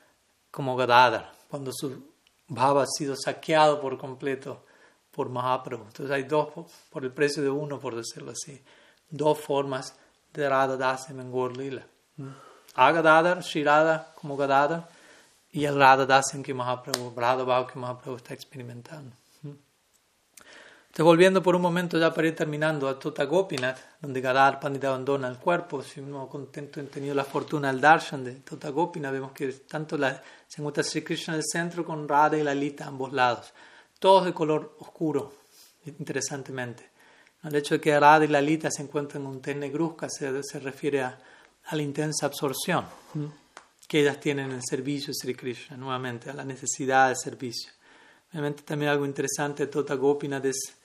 como 0.56 0.78
Gadadhar, 0.78 1.34
cuando 1.50 1.70
su 1.74 2.02
bhava 2.48 2.84
ha 2.84 2.88
sido 2.88 3.14
saqueado 3.18 3.82
por 3.82 3.98
completo 3.98 4.64
por 5.12 5.28
Mahaprabhu. 5.28 5.84
Entonces 5.84 6.10
hay 6.10 6.24
dos, 6.24 6.48
por 6.90 7.04
el 7.04 7.12
precio 7.12 7.44
de 7.44 7.50
uno, 7.50 7.78
por 7.78 7.94
decirlo 7.94 8.32
así, 8.32 8.64
dos 9.10 9.38
formas 9.38 9.96
de 10.34 10.48
Radha 10.48 10.78
Dasyam 10.78 11.20
en 11.20 11.30
Gaur 11.30 11.58
Lila. 11.58 11.86
A 12.74 12.92
Gadadhar, 12.94 13.42
Shirada 13.42 14.14
como 14.16 14.38
Gadadhar, 14.38 14.88
y 15.52 15.66
el 15.66 15.76
Radha 15.78 16.06
Dasyam 16.06 16.42
que 16.42 16.54
Mahaprabhu, 16.54 17.14
Radha 17.14 17.44
Bhav 17.44 17.68
que 17.68 17.78
Mahaprabhu 17.78 18.16
está 18.16 18.34
experimentando. 18.34 19.12
Entonces, 20.96 21.08
volviendo 21.08 21.44
por 21.44 21.58
un 21.58 21.62
momento 21.62 22.00
ya 22.00 22.14
para 22.14 22.30
ir 22.30 22.36
terminando 22.38 22.88
a 22.88 22.98
Tota 22.98 23.26
Gopinath, 23.26 24.00
donde 24.00 24.22
Gadar 24.22 24.62
Pandit 24.62 24.86
abandona 24.86 25.28
el 25.28 25.38
cuerpo, 25.40 25.84
si 25.84 26.00
uno 26.00 26.30
contento 26.30 26.80
en 26.80 26.88
tenido 26.88 27.14
la 27.14 27.26
fortuna 27.26 27.68
del 27.70 27.82
darshan 27.82 28.24
de 28.24 28.36
Tota 28.36 28.70
Gopinath, 28.70 29.12
vemos 29.12 29.34
que 29.34 29.52
tanto 29.68 29.98
la, 29.98 30.24
se 30.48 30.62
encuentra 30.62 30.84
Sri 30.84 31.04
Krishna 31.04 31.34
en 31.34 31.40
el 31.40 31.46
centro 31.46 31.84
con 31.84 32.08
Radha 32.08 32.38
y 32.38 32.44
Lalita 32.44 32.86
a 32.86 32.88
ambos 32.88 33.12
lados, 33.12 33.54
todos 34.00 34.24
de 34.24 34.34
color 34.34 34.78
oscuro, 34.80 35.34
interesantemente. 35.86 36.90
El 37.44 37.54
hecho 37.56 37.76
de 37.76 37.82
que 37.82 38.00
Radha 38.00 38.24
y 38.24 38.30
Lalita 38.30 38.72
se 38.72 38.82
encuentren 38.82 39.24
en 39.24 39.28
un 39.28 39.42
té 39.42 39.54
negruzca 39.54 40.08
se, 40.10 40.42
se 40.44 40.60
refiere 40.62 41.02
a, 41.02 41.20
la 41.72 41.82
intensa 41.82 42.28
absorción 42.28 42.86
que 43.86 44.00
ellas 44.00 44.18
tienen 44.22 44.46
en 44.46 44.56
el 44.60 44.64
servicio 44.64 45.08
de 45.08 45.16
Sri 45.16 45.36
Krishna, 45.36 45.76
nuevamente, 45.76 46.30
a 46.30 46.34
la 46.34 46.46
necesidad 46.46 47.10
de 47.10 47.18
servicio. 47.18 47.74
Obviamente 48.32 48.64
también 48.64 48.92
algo 48.92 49.06
interesante 49.06 49.66
de 49.66 49.72
Tota 49.74 49.96
Gopinath 49.96 50.46
es 50.46 50.78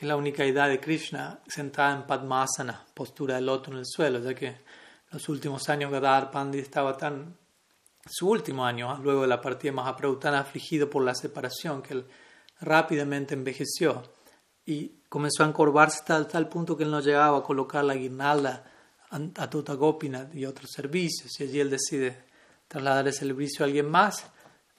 que 0.00 0.06
es 0.06 0.08
la 0.08 0.16
única 0.16 0.46
idea 0.46 0.66
de 0.66 0.80
Krishna 0.80 1.40
sentada 1.46 1.94
en 1.94 2.06
Padmasana, 2.06 2.86
postura 2.94 3.34
de 3.34 3.42
loto 3.42 3.70
en 3.70 3.76
el 3.76 3.84
suelo, 3.84 4.18
ya 4.20 4.34
que 4.34 4.56
los 5.10 5.28
últimos 5.28 5.68
años 5.68 5.92
Gadadhar 5.92 6.30
Pandit 6.30 6.62
estaba 6.62 6.96
tan, 6.96 7.36
su 8.06 8.30
último 8.30 8.64
año, 8.64 8.96
luego 9.02 9.20
de 9.20 9.28
la 9.28 9.42
partida 9.42 9.72
de 9.72 9.76
Mahaprabhu, 9.76 10.18
tan 10.18 10.32
afligido 10.32 10.88
por 10.88 11.04
la 11.04 11.14
separación 11.14 11.82
que 11.82 11.92
él 11.92 12.06
rápidamente 12.62 13.34
envejeció 13.34 14.02
y 14.64 15.02
comenzó 15.10 15.44
a 15.44 15.48
encorvarse 15.48 15.98
hasta 15.98 16.26
tal 16.26 16.48
punto 16.48 16.78
que 16.78 16.84
él 16.84 16.90
no 16.90 17.00
llegaba 17.00 17.36
a 17.36 17.42
colocar 17.42 17.84
la 17.84 17.94
guirnalda 17.94 18.72
a 19.10 19.74
Gopinath 19.74 20.34
y 20.34 20.46
otros 20.46 20.70
servicios. 20.74 21.38
Y 21.38 21.42
allí 21.42 21.60
él 21.60 21.68
decide 21.68 22.24
trasladar 22.68 23.06
ese 23.06 23.18
servicio 23.18 23.66
a 23.66 23.66
alguien 23.66 23.90
más. 23.90 24.24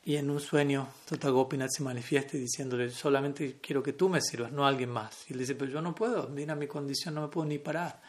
Y 0.04 0.16
en 0.16 0.30
un 0.30 0.40
sueño, 0.40 0.88
Tota 1.08 1.30
Gopinath 1.30 1.72
se 1.72 1.84
manifiesta 1.84 2.38
diciéndole: 2.38 2.90
Solamente 2.90 3.60
quiero 3.62 3.84
que 3.84 3.94
tú 3.94 4.10
me 4.10 4.22
sirvas, 4.22 4.52
no 4.52 4.66
a 4.66 4.68
alguien 4.68 4.90
más. 4.90 5.30
Y 5.30 5.34
él 5.34 5.40
dice: 5.40 5.56
Pero 5.56 5.72
yo 5.72 5.82
no 5.82 5.94
puedo, 5.94 6.28
mira 6.28 6.56
mi 6.56 6.68
condición, 6.68 7.14
no 7.16 7.22
me 7.22 7.28
puedo 7.28 7.46
ni 7.46 7.60
parar. 7.60 8.02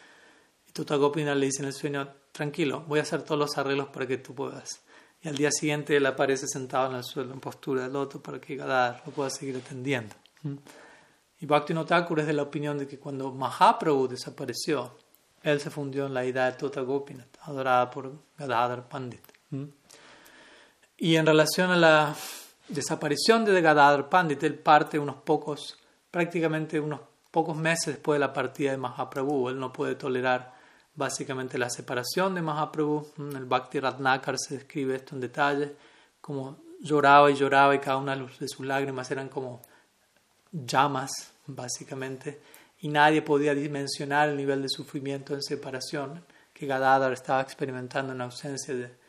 Y 0.67 0.73
Tota 0.73 0.97
Gopinath 0.97 1.37
le 1.37 1.47
dice 1.47 1.63
en 1.63 1.69
el 1.69 1.75
sueño: 1.75 2.09
Tranquilo, 2.33 2.85
voy 2.89 2.99
a 2.99 3.03
hacer 3.03 3.23
todos 3.23 3.39
los 3.39 3.59
arreglos 3.59 3.89
para 3.89 4.07
que 4.07 4.19
tú 4.19 4.35
puedas. 4.35 4.83
Y 5.23 5.29
al 5.29 5.37
día 5.37 5.53
siguiente 5.53 5.97
él 5.97 6.07
aparece 6.07 6.47
sentado 6.49 6.91
en 6.91 6.97
el 6.97 7.05
suelo 7.05 7.33
en 7.33 7.41
postura 7.41 7.83
de 7.83 7.91
loto 7.93 8.21
para 8.21 8.41
que 8.41 8.57
Gadar 8.57 9.03
lo 9.07 9.13
pueda 9.13 9.31
seguir 9.31 9.57
atendiendo. 9.57 10.15
¿Mm? 10.43 10.55
Y 11.41 11.47
Bhakti 11.47 11.75
Thakur 11.75 12.21
es 12.21 12.27
de 12.27 12.33
la 12.33 12.43
opinión 12.43 12.79
de 12.79 12.87
que 12.87 12.99
cuando 12.99 13.33
Mahaprabhu 13.33 14.09
desapareció, 14.09 14.97
él 15.43 15.61
se 15.61 15.71
fundió 15.71 16.07
en 16.07 16.15
la 16.15 16.25
idea 16.25 16.47
de 16.47 16.53
Tota 16.53 16.81
Gopinath, 16.81 17.37
adorada 17.43 17.91
por 17.91 18.13
Gadadhar 18.39 18.89
Pandit. 18.89 19.23
Y 21.03 21.17
en 21.17 21.27
relación 21.27 21.73
a 21.73 21.77
la 21.77 22.15
desaparición 22.69 23.45
de 23.45 23.61
Gadadhar 23.61 24.09
Pandit, 24.09 24.41
él 24.45 24.55
parte 24.55 25.01
unos 25.01 25.17
pocos, 25.17 25.77
prácticamente 26.13 26.79
unos 26.79 27.01
pocos 27.33 27.57
meses 27.57 27.95
después 27.95 28.15
de 28.15 28.21
la 28.21 28.33
partida 28.33 28.71
de 28.71 28.77
Mahaprabhu. 28.77 29.49
Él 29.49 29.59
no 29.59 29.73
puede 29.73 29.97
tolerar 29.97 30.55
básicamente 30.95 31.59
la 31.59 31.71
separación 31.71 32.37
de 32.37 32.43
Mahaprabhu. 32.43 33.15
El 33.19 33.47
Bhakti 33.47 33.81
Ratnakar 33.81 34.37
se 34.39 34.55
describe 34.55 34.95
esto 34.95 35.17
en 35.17 35.23
detalle, 35.23 35.75
como 36.21 36.59
lloraba 36.81 37.33
y 37.33 37.35
lloraba 37.35 37.75
y 37.75 37.81
cada 37.81 37.97
una 37.97 38.15
de 38.15 38.47
sus 38.47 38.65
lágrimas 38.65 39.11
eran 39.11 39.29
como 39.29 39.61
llamas, 40.53 41.11
básicamente 41.49 42.41
y 42.79 42.87
nadie 42.87 43.23
podía 43.23 43.57
dimensionar 43.57 44.29
el 44.29 44.37
nivel 44.37 44.63
de 44.63 44.69
sufrimiento 44.69 45.35
en 45.35 45.43
separación 45.43 46.25
que 46.53 46.67
Gadadhar 46.67 47.13
estaba 47.13 47.41
experimentando 47.41 48.13
en 48.13 48.21
ausencia 48.21 48.73
de 48.73 49.02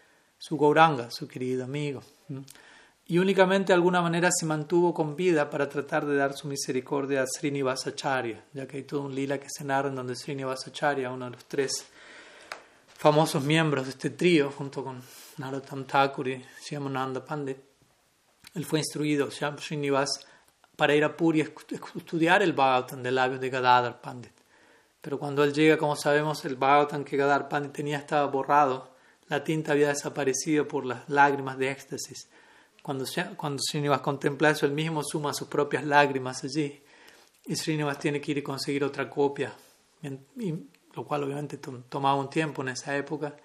su 0.43 0.57
Gauranga, 0.57 1.09
su 1.09 1.25
querido 1.25 1.63
amigo. 1.63 2.03
Y 3.07 3.17
únicamente 3.17 3.67
de 3.67 3.75
alguna 3.75 4.01
manera 4.01 4.29
se 4.29 4.45
mantuvo 4.45 4.93
con 4.93 5.15
vida 5.15 5.49
para 5.49 5.69
tratar 5.69 6.05
de 6.05 6.17
dar 6.17 6.33
su 6.35 6.49
misericordia 6.49 7.21
a 7.21 7.27
Srinivasacharya, 7.27 8.43
ya 8.51 8.67
que 8.67 8.75
hay 8.75 8.83
todo 8.83 9.03
un 9.03 9.15
lila 9.15 9.39
que 9.39 9.47
se 9.49 9.63
narra 9.63 9.87
en 9.87 9.95
donde 9.95 10.17
Srinivasacharya, 10.17 11.11
uno 11.11 11.25
de 11.25 11.31
los 11.31 11.45
tres 11.45 11.85
famosos 12.97 13.41
miembros 13.41 13.85
de 13.85 13.91
este 13.91 14.09
trío, 14.09 14.51
junto 14.51 14.83
con 14.83 15.01
Narottam 15.37 15.85
Thakur 15.85 16.27
y 16.27 16.45
Shyamananda 16.61 17.23
Pandit, 17.23 17.59
él 18.53 18.65
fue 18.65 18.79
instruido, 18.79 19.29
Srinivas 19.31 20.09
para 20.75 20.93
ir 20.93 21.05
a 21.05 21.15
Puri 21.15 21.39
a 21.39 21.45
estudiar 21.95 22.43
el 22.43 22.51
Bhagavatam 22.51 23.01
del 23.01 23.15
labio 23.15 23.39
de 23.39 23.49
Gadadhar 23.49 24.01
Pandit. 24.01 24.33
Pero 24.99 25.17
cuando 25.17 25.41
él 25.45 25.53
llega, 25.53 25.77
como 25.77 25.95
sabemos, 25.95 26.43
el 26.43 26.57
Bhagavatam 26.57 27.05
que 27.05 27.15
Gadadhar 27.15 27.47
Pandit 27.47 27.71
tenía 27.71 27.97
estaba 27.97 28.25
borrado, 28.25 28.92
la 29.33 29.43
tinta 29.43 29.71
había 29.71 29.87
desaparecido 29.87 30.67
por 30.67 30.85
las 30.85 31.09
lágrimas 31.09 31.57
de 31.57 31.71
éxtasis. 31.71 32.29
Cuando, 32.83 33.05
cuando 33.35 33.61
Srinivas 33.63 34.01
contempla 34.01 34.51
eso, 34.51 34.67
él 34.67 34.73
mismo 34.73 35.03
suma 35.03 35.33
sus 35.33 35.47
propias 35.47 35.83
lágrimas 35.83 36.43
allí. 36.43 36.83
Y 37.45 37.55
Srinivas 37.55 37.97
tiene 37.97 38.21
que 38.21 38.31
ir 38.31 38.37
y 38.37 38.43
conseguir 38.43 38.83
otra 38.83 39.09
copia, 39.09 39.53
lo 40.93 41.03
cual 41.05 41.23
obviamente 41.23 41.57
tomaba 41.57 42.15
un 42.15 42.29
tiempo 42.29 42.61
en 42.61 42.69
esa 42.69 42.95
época. 42.95 43.35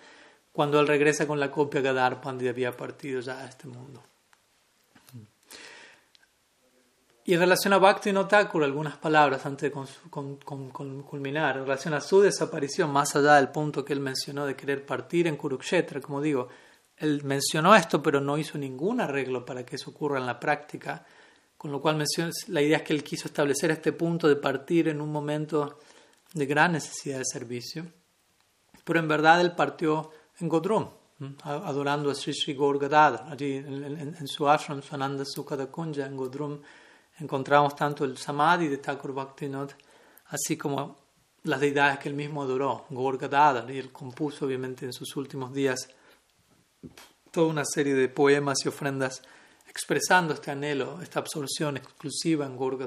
Cuando 0.52 0.78
él 0.78 0.86
regresa 0.86 1.26
con 1.26 1.40
la 1.40 1.50
copia, 1.50 1.80
Gadadhar 1.80 2.20
Pandit 2.20 2.50
había 2.50 2.76
partido 2.76 3.20
ya 3.20 3.40
a 3.40 3.46
este 3.46 3.66
mundo. 3.66 4.02
Y 7.28 7.34
en 7.34 7.40
relación 7.40 7.74
a 7.74 7.78
Bhakti 7.78 8.10
Thakur, 8.26 8.64
algunas 8.64 8.96
palabras 8.96 9.44
antes 9.44 9.70
de 9.70 9.80
culminar. 10.10 11.58
En 11.58 11.64
relación 11.64 11.92
a 11.92 12.00
su 12.00 12.22
desaparición, 12.22 12.90
más 12.90 13.14
allá 13.16 13.34
del 13.34 13.50
punto 13.50 13.84
que 13.84 13.92
él 13.92 14.00
mencionó 14.00 14.46
de 14.46 14.56
querer 14.56 14.86
partir 14.86 15.26
en 15.26 15.36
Kurukshetra, 15.36 16.00
como 16.00 16.22
digo, 16.22 16.48
él 16.96 17.22
mencionó 17.24 17.74
esto, 17.74 18.02
pero 18.02 18.18
no 18.18 18.38
hizo 18.38 18.56
ningún 18.56 19.02
arreglo 19.02 19.44
para 19.44 19.62
que 19.66 19.76
eso 19.76 19.90
ocurra 19.90 20.18
en 20.18 20.24
la 20.24 20.40
práctica. 20.40 21.04
Con 21.58 21.70
lo 21.70 21.82
cual 21.82 22.02
la 22.46 22.62
idea 22.62 22.78
es 22.78 22.82
que 22.82 22.94
él 22.94 23.04
quiso 23.04 23.28
establecer 23.28 23.72
este 23.72 23.92
punto 23.92 24.26
de 24.26 24.36
partir 24.36 24.88
en 24.88 24.98
un 25.02 25.12
momento 25.12 25.80
de 26.32 26.46
gran 26.46 26.72
necesidad 26.72 27.18
de 27.18 27.26
servicio. 27.26 27.84
Pero 28.84 29.00
en 29.00 29.06
verdad 29.06 29.42
él 29.42 29.52
partió 29.52 30.12
en 30.40 30.48
Godrum, 30.48 30.88
adorando 31.42 32.10
a 32.10 32.14
Sri 32.14 32.32
Sri 32.32 32.54
Gaur 32.54 32.82
allí 33.30 33.56
en, 33.56 34.26
su 34.26 34.48
ashram, 34.48 34.80
Sananda 34.80 35.24
Kunja, 35.70 36.06
en 36.06 36.16
Godrum 36.16 36.62
encontramos 37.20 37.74
tanto 37.74 38.04
el 38.04 38.16
Samadhi 38.16 38.68
de 38.68 38.78
Thakur 38.78 39.12
Bhaktivinoda, 39.12 39.76
así 40.26 40.56
como 40.56 40.96
las 41.44 41.60
deidades 41.60 41.98
que 41.98 42.08
él 42.08 42.14
mismo 42.14 42.42
adoró, 42.42 42.86
Gaur 42.90 43.18
y 43.70 43.78
él 43.78 43.92
compuso 43.92 44.46
obviamente 44.46 44.84
en 44.84 44.92
sus 44.92 45.16
últimos 45.16 45.52
días 45.52 45.88
toda 47.30 47.48
una 47.48 47.64
serie 47.64 47.94
de 47.94 48.08
poemas 48.08 48.58
y 48.64 48.68
ofrendas 48.68 49.22
expresando 49.68 50.34
este 50.34 50.50
anhelo, 50.50 51.00
esta 51.02 51.20
absorción 51.20 51.76
exclusiva 51.76 52.46
en 52.46 52.56
Gaur 52.56 52.78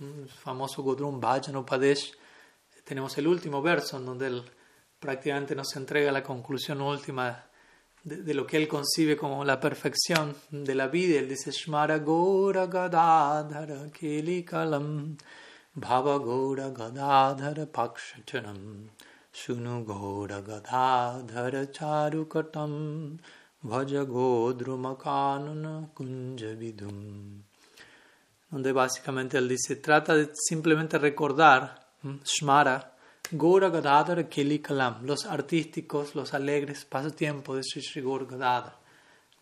el 0.00 0.28
famoso 0.28 0.82
Godrum 0.82 1.20
Bhajan 1.20 1.56
Upadesh. 1.56 2.12
Tenemos 2.84 3.16
el 3.18 3.26
último 3.26 3.62
verso 3.62 3.96
en 3.96 4.06
donde 4.06 4.26
él 4.26 4.42
prácticamente 4.98 5.54
nos 5.54 5.74
entrega 5.76 6.10
la 6.12 6.22
conclusión 6.22 6.80
última 6.80 7.44
de, 8.04 8.34
lo 8.34 8.46
que 8.46 8.58
él 8.58 8.68
concibe 8.68 9.16
como 9.16 9.44
la 9.44 9.58
perfección 9.58 10.36
de 10.50 10.74
la 10.74 10.88
vida. 10.88 11.18
Él 11.18 11.28
dice, 11.28 11.50
Shmara 11.50 11.98
Gora 11.98 12.66
Gadadhara 12.66 13.90
Kelikalam 13.90 15.16
Bhava 15.74 16.18
Gora 16.18 16.70
Gadadhara 16.70 17.66
Pakshachanam 17.66 18.90
Shunu 19.32 19.84
Gora 19.84 20.42
Gadadhara 20.42 21.70
Charukatam 21.70 23.18
Vaja 23.62 24.04
Godrumakanana 24.04 25.88
Kunjavidum. 25.94 27.42
Donde 28.50 28.72
básicamente 28.72 29.38
él 29.38 29.48
dice, 29.48 29.76
trata 29.76 30.14
de 30.14 30.30
simplemente 30.34 30.98
recordar, 30.98 31.80
Shmara, 32.24 32.93
Gora 33.36 33.68
Gadadhar 33.68 34.28
Keli 34.28 34.60
Kalam, 34.60 35.04
los 35.04 35.26
artísticos, 35.26 36.14
los 36.14 36.32
alegres 36.34 36.84
pasatiempos 36.84 37.56
de 37.56 37.62
Sri 37.64 37.82
Sri 37.82 38.00
Gaur 38.00 38.26
Gadadhar. 38.26 38.76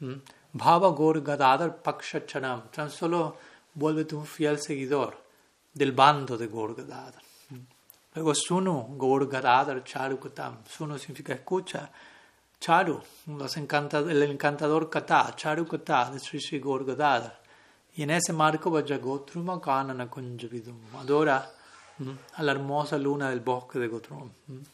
¿Mm? 0.00 0.14
Bhava 0.54 0.96
Gaur 0.96 1.20
Gadadhar 1.20 1.82
Pakshachanam, 1.82 2.70
tan 2.70 2.90
solo 2.90 3.36
vuélvete 3.74 4.14
un 4.14 4.24
fiel 4.24 4.58
seguidor 4.58 5.14
del 5.74 5.92
bando 5.92 6.38
de 6.38 6.46
Gaur 6.46 6.74
Gadadhar. 6.74 7.22
¿Mm? 7.50 7.56
Luego 8.14 8.34
Sunu 8.34 8.96
Charu 9.84 10.18
Katam, 10.18 10.64
Sunu 10.66 10.96
significa 10.96 11.34
escucha, 11.34 11.90
Charu, 12.58 12.98
los 13.26 13.56
el 13.58 14.22
encantador 14.22 14.88
Kata, 14.88 15.34
Charu 15.36 15.66
Kata 15.66 16.12
de 16.12 16.18
Sri 16.18 16.40
Sri 16.40 16.60
Gaur 16.60 16.86
Gadadhar. 16.86 17.42
Y 17.94 18.04
en 18.04 18.10
ese 18.10 18.32
marco 18.32 18.70
Vajagotruma 18.70 19.60
Kanana 19.60 20.08
Kunjavidum, 20.08 20.78
adora 20.98 21.61
a 22.34 22.42
la 22.42 22.52
hermosa 22.52 22.98
luna 22.98 23.30
del 23.30 23.40
bosque 23.40 23.78
de 23.78 23.88
Gotrom, 23.88 24.30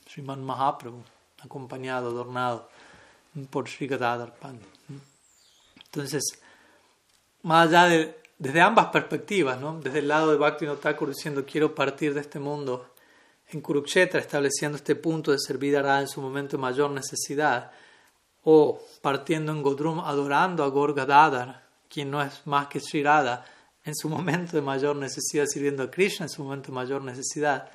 Sriman 0.07 0.43
Mahaprabhu, 0.43 1.03
acompañado, 1.43 2.09
adornado 2.09 2.69
por 3.51 3.69
Sri 3.69 3.87
Gadadhar. 3.87 4.35
Entonces, 5.85 6.23
más 7.43 7.69
allá 7.69 7.85
de, 7.85 8.21
desde 8.39 8.61
ambas 8.61 8.87
perspectivas, 8.87 9.61
¿no? 9.61 9.79
desde 9.81 10.01
el 10.01 10.09
lado 10.09 10.31
de 10.31 10.39
Bhakti 10.39 10.67
Thakur 10.81 11.09
diciendo 11.09 11.45
quiero 11.47 11.75
partir 11.75 12.15
de 12.15 12.21
este 12.21 12.39
mundo 12.39 12.91
en 13.51 13.61
Kurukshetra, 13.61 14.21
estableciendo 14.21 14.77
este 14.77 14.95
punto 14.95 15.33
de 15.33 15.39
servir 15.39 15.77
a 15.77 15.83
Radha 15.83 16.01
en 16.03 16.09
su 16.09 16.21
momento 16.21 16.57
de 16.57 16.61
mayor 16.61 16.91
necesidad, 16.91 17.71
o 18.45 18.81
partiendo 19.01 19.53
en 19.53 19.63
Godrum 19.63 20.01
adorando 20.01 20.65
a 20.65 20.71
Gaur 20.71 20.95
Gadadhar, 20.95 21.63
quien 21.89 22.11
no 22.11 22.23
es 22.23 22.47
más 22.47 22.67
que 22.69 22.81
Sri 22.81 23.03
Radha, 23.03 23.45
en 23.89 23.97
su 23.97 24.09
momento 24.11 24.55
de 24.55 24.63
mayor 24.63 24.97
necesidad, 24.97 25.47
sirviendo 25.47 25.83
a 25.83 25.91
Krishna 25.91 26.27
en 26.27 26.31
su 26.31 26.45
momento 26.45 26.69
de 26.69 26.75
mayor 26.75 27.03
necesidad. 27.03 27.71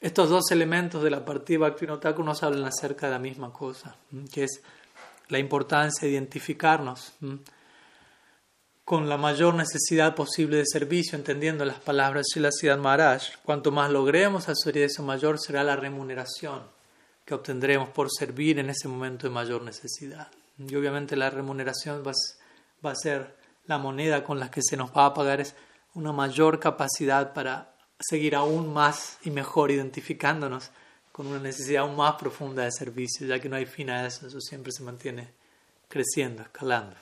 Estos 0.00 0.30
dos 0.30 0.50
elementos 0.50 1.02
de 1.02 1.10
la 1.10 1.24
partida 1.24 1.58
Bhaktivinoda 1.58 2.12
nos 2.12 2.42
hablan 2.42 2.64
acerca 2.64 3.06
de 3.06 3.12
la 3.12 3.18
misma 3.18 3.52
cosa, 3.52 3.96
que 4.32 4.44
es 4.44 4.62
la 5.28 5.38
importancia 5.38 6.06
de 6.06 6.14
identificarnos 6.14 7.12
con 8.84 9.08
la 9.08 9.18
mayor 9.18 9.54
necesidad 9.54 10.14
posible 10.14 10.56
de 10.56 10.64
servicio, 10.66 11.18
entendiendo 11.18 11.66
las 11.66 11.78
palabras 11.78 12.24
de 12.34 12.40
la 12.40 12.50
Siddhartha 12.50 12.82
Maharaj. 12.82 13.22
Cuanto 13.44 13.70
más 13.70 13.90
logremos 13.90 14.48
hacer 14.48 14.78
eso, 14.78 15.02
mayor 15.02 15.38
será 15.38 15.62
la 15.62 15.76
remuneración 15.76 16.62
que 17.26 17.34
obtendremos 17.34 17.90
por 17.90 18.08
servir 18.10 18.58
en 18.58 18.70
ese 18.70 18.88
momento 18.88 19.26
de 19.26 19.34
mayor 19.34 19.60
necesidad. 19.60 20.28
Y 20.56 20.74
obviamente 20.74 21.16
la 21.16 21.28
remuneración 21.28 22.02
va 22.02 22.90
a 22.90 22.94
ser 22.94 23.37
la 23.68 23.78
moneda 23.78 24.24
con 24.24 24.40
la 24.40 24.50
que 24.50 24.62
se 24.62 24.76
nos 24.76 24.90
va 24.90 25.06
a 25.06 25.14
pagar 25.14 25.40
es 25.40 25.54
una 25.94 26.12
mayor 26.12 26.58
capacidad 26.58 27.32
para 27.32 27.74
seguir 28.00 28.34
aún 28.34 28.72
más 28.72 29.18
y 29.22 29.30
mejor 29.30 29.70
identificándonos 29.70 30.70
con 31.12 31.26
una 31.26 31.38
necesidad 31.38 31.82
aún 31.82 31.96
más 31.96 32.14
profunda 32.14 32.64
de 32.64 32.72
servicio, 32.72 33.26
ya 33.26 33.40
que 33.40 33.48
no 33.48 33.56
hay 33.56 33.66
fin 33.66 33.90
a 33.90 34.06
eso, 34.06 34.26
eso 34.26 34.40
siempre 34.40 34.72
se 34.72 34.82
mantiene 34.82 35.32
creciendo, 35.88 36.42
escalando. 36.42 36.96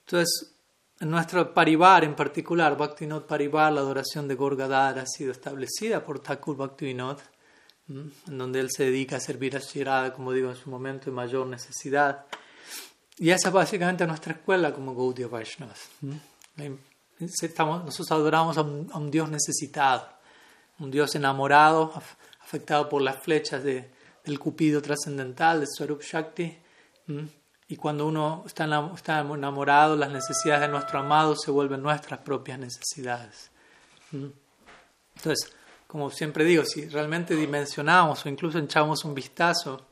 Entonces, 0.00 0.52
en 1.00 1.10
nuestro 1.10 1.54
parivar 1.54 2.04
en 2.04 2.14
particular, 2.14 2.76
Bhaktivinoda 2.76 3.26
Parivar, 3.26 3.72
la 3.72 3.80
adoración 3.80 4.28
de 4.28 4.34
Gorgadhar 4.34 4.98
ha 4.98 5.06
sido 5.06 5.32
establecida 5.32 6.04
por 6.04 6.20
Thakur 6.20 6.56
Bhaktivinoda, 6.56 7.16
en 7.88 8.38
donde 8.38 8.60
él 8.60 8.68
se 8.70 8.84
dedica 8.84 9.16
a 9.16 9.20
servir 9.20 9.56
a 9.56 9.60
Shirada, 9.60 10.12
como 10.12 10.32
digo, 10.32 10.50
en 10.50 10.56
su 10.56 10.68
momento 10.68 11.06
de 11.06 11.12
mayor 11.12 11.46
necesidad. 11.46 12.26
Y 13.20 13.30
esa 13.30 13.48
es 13.48 13.54
básicamente 13.54 14.06
nuestra 14.06 14.32
escuela 14.32 14.72
como 14.72 14.94
Gaudiya 14.94 15.28
Vaishnavas. 15.28 15.90
Estamos, 17.42 17.84
nosotros 17.84 18.10
adoramos 18.12 18.56
a 18.56 18.62
un, 18.62 19.10
Dios 19.10 19.28
necesitado, 19.28 20.08
un 20.78 20.90
Dios 20.90 21.14
enamorado, 21.14 21.92
afectado 22.42 22.88
por 22.88 23.02
las 23.02 23.22
flechas 23.22 23.62
de, 23.62 23.90
del 24.24 24.38
cupido 24.38 24.80
trascendental, 24.80 25.60
de 25.60 25.66
Swarup 25.66 26.00
Shakti. 26.00 26.58
Y 27.68 27.76
cuando 27.76 28.06
uno 28.06 28.42
está 28.46 28.64
enamorado, 28.64 29.96
las 29.96 30.10
necesidades 30.10 30.62
de 30.62 30.68
nuestro 30.68 31.00
amado 31.00 31.36
se 31.36 31.50
vuelven 31.50 31.82
nuestras 31.82 32.20
propias 32.20 32.58
necesidades. 32.58 33.50
Entonces, 34.12 35.52
como 35.86 36.10
siempre 36.10 36.42
digo, 36.44 36.64
si 36.64 36.88
realmente 36.88 37.36
dimensionamos 37.36 38.24
o 38.24 38.30
incluso 38.30 38.58
echamos 38.58 39.04
un 39.04 39.14
vistazo 39.14 39.89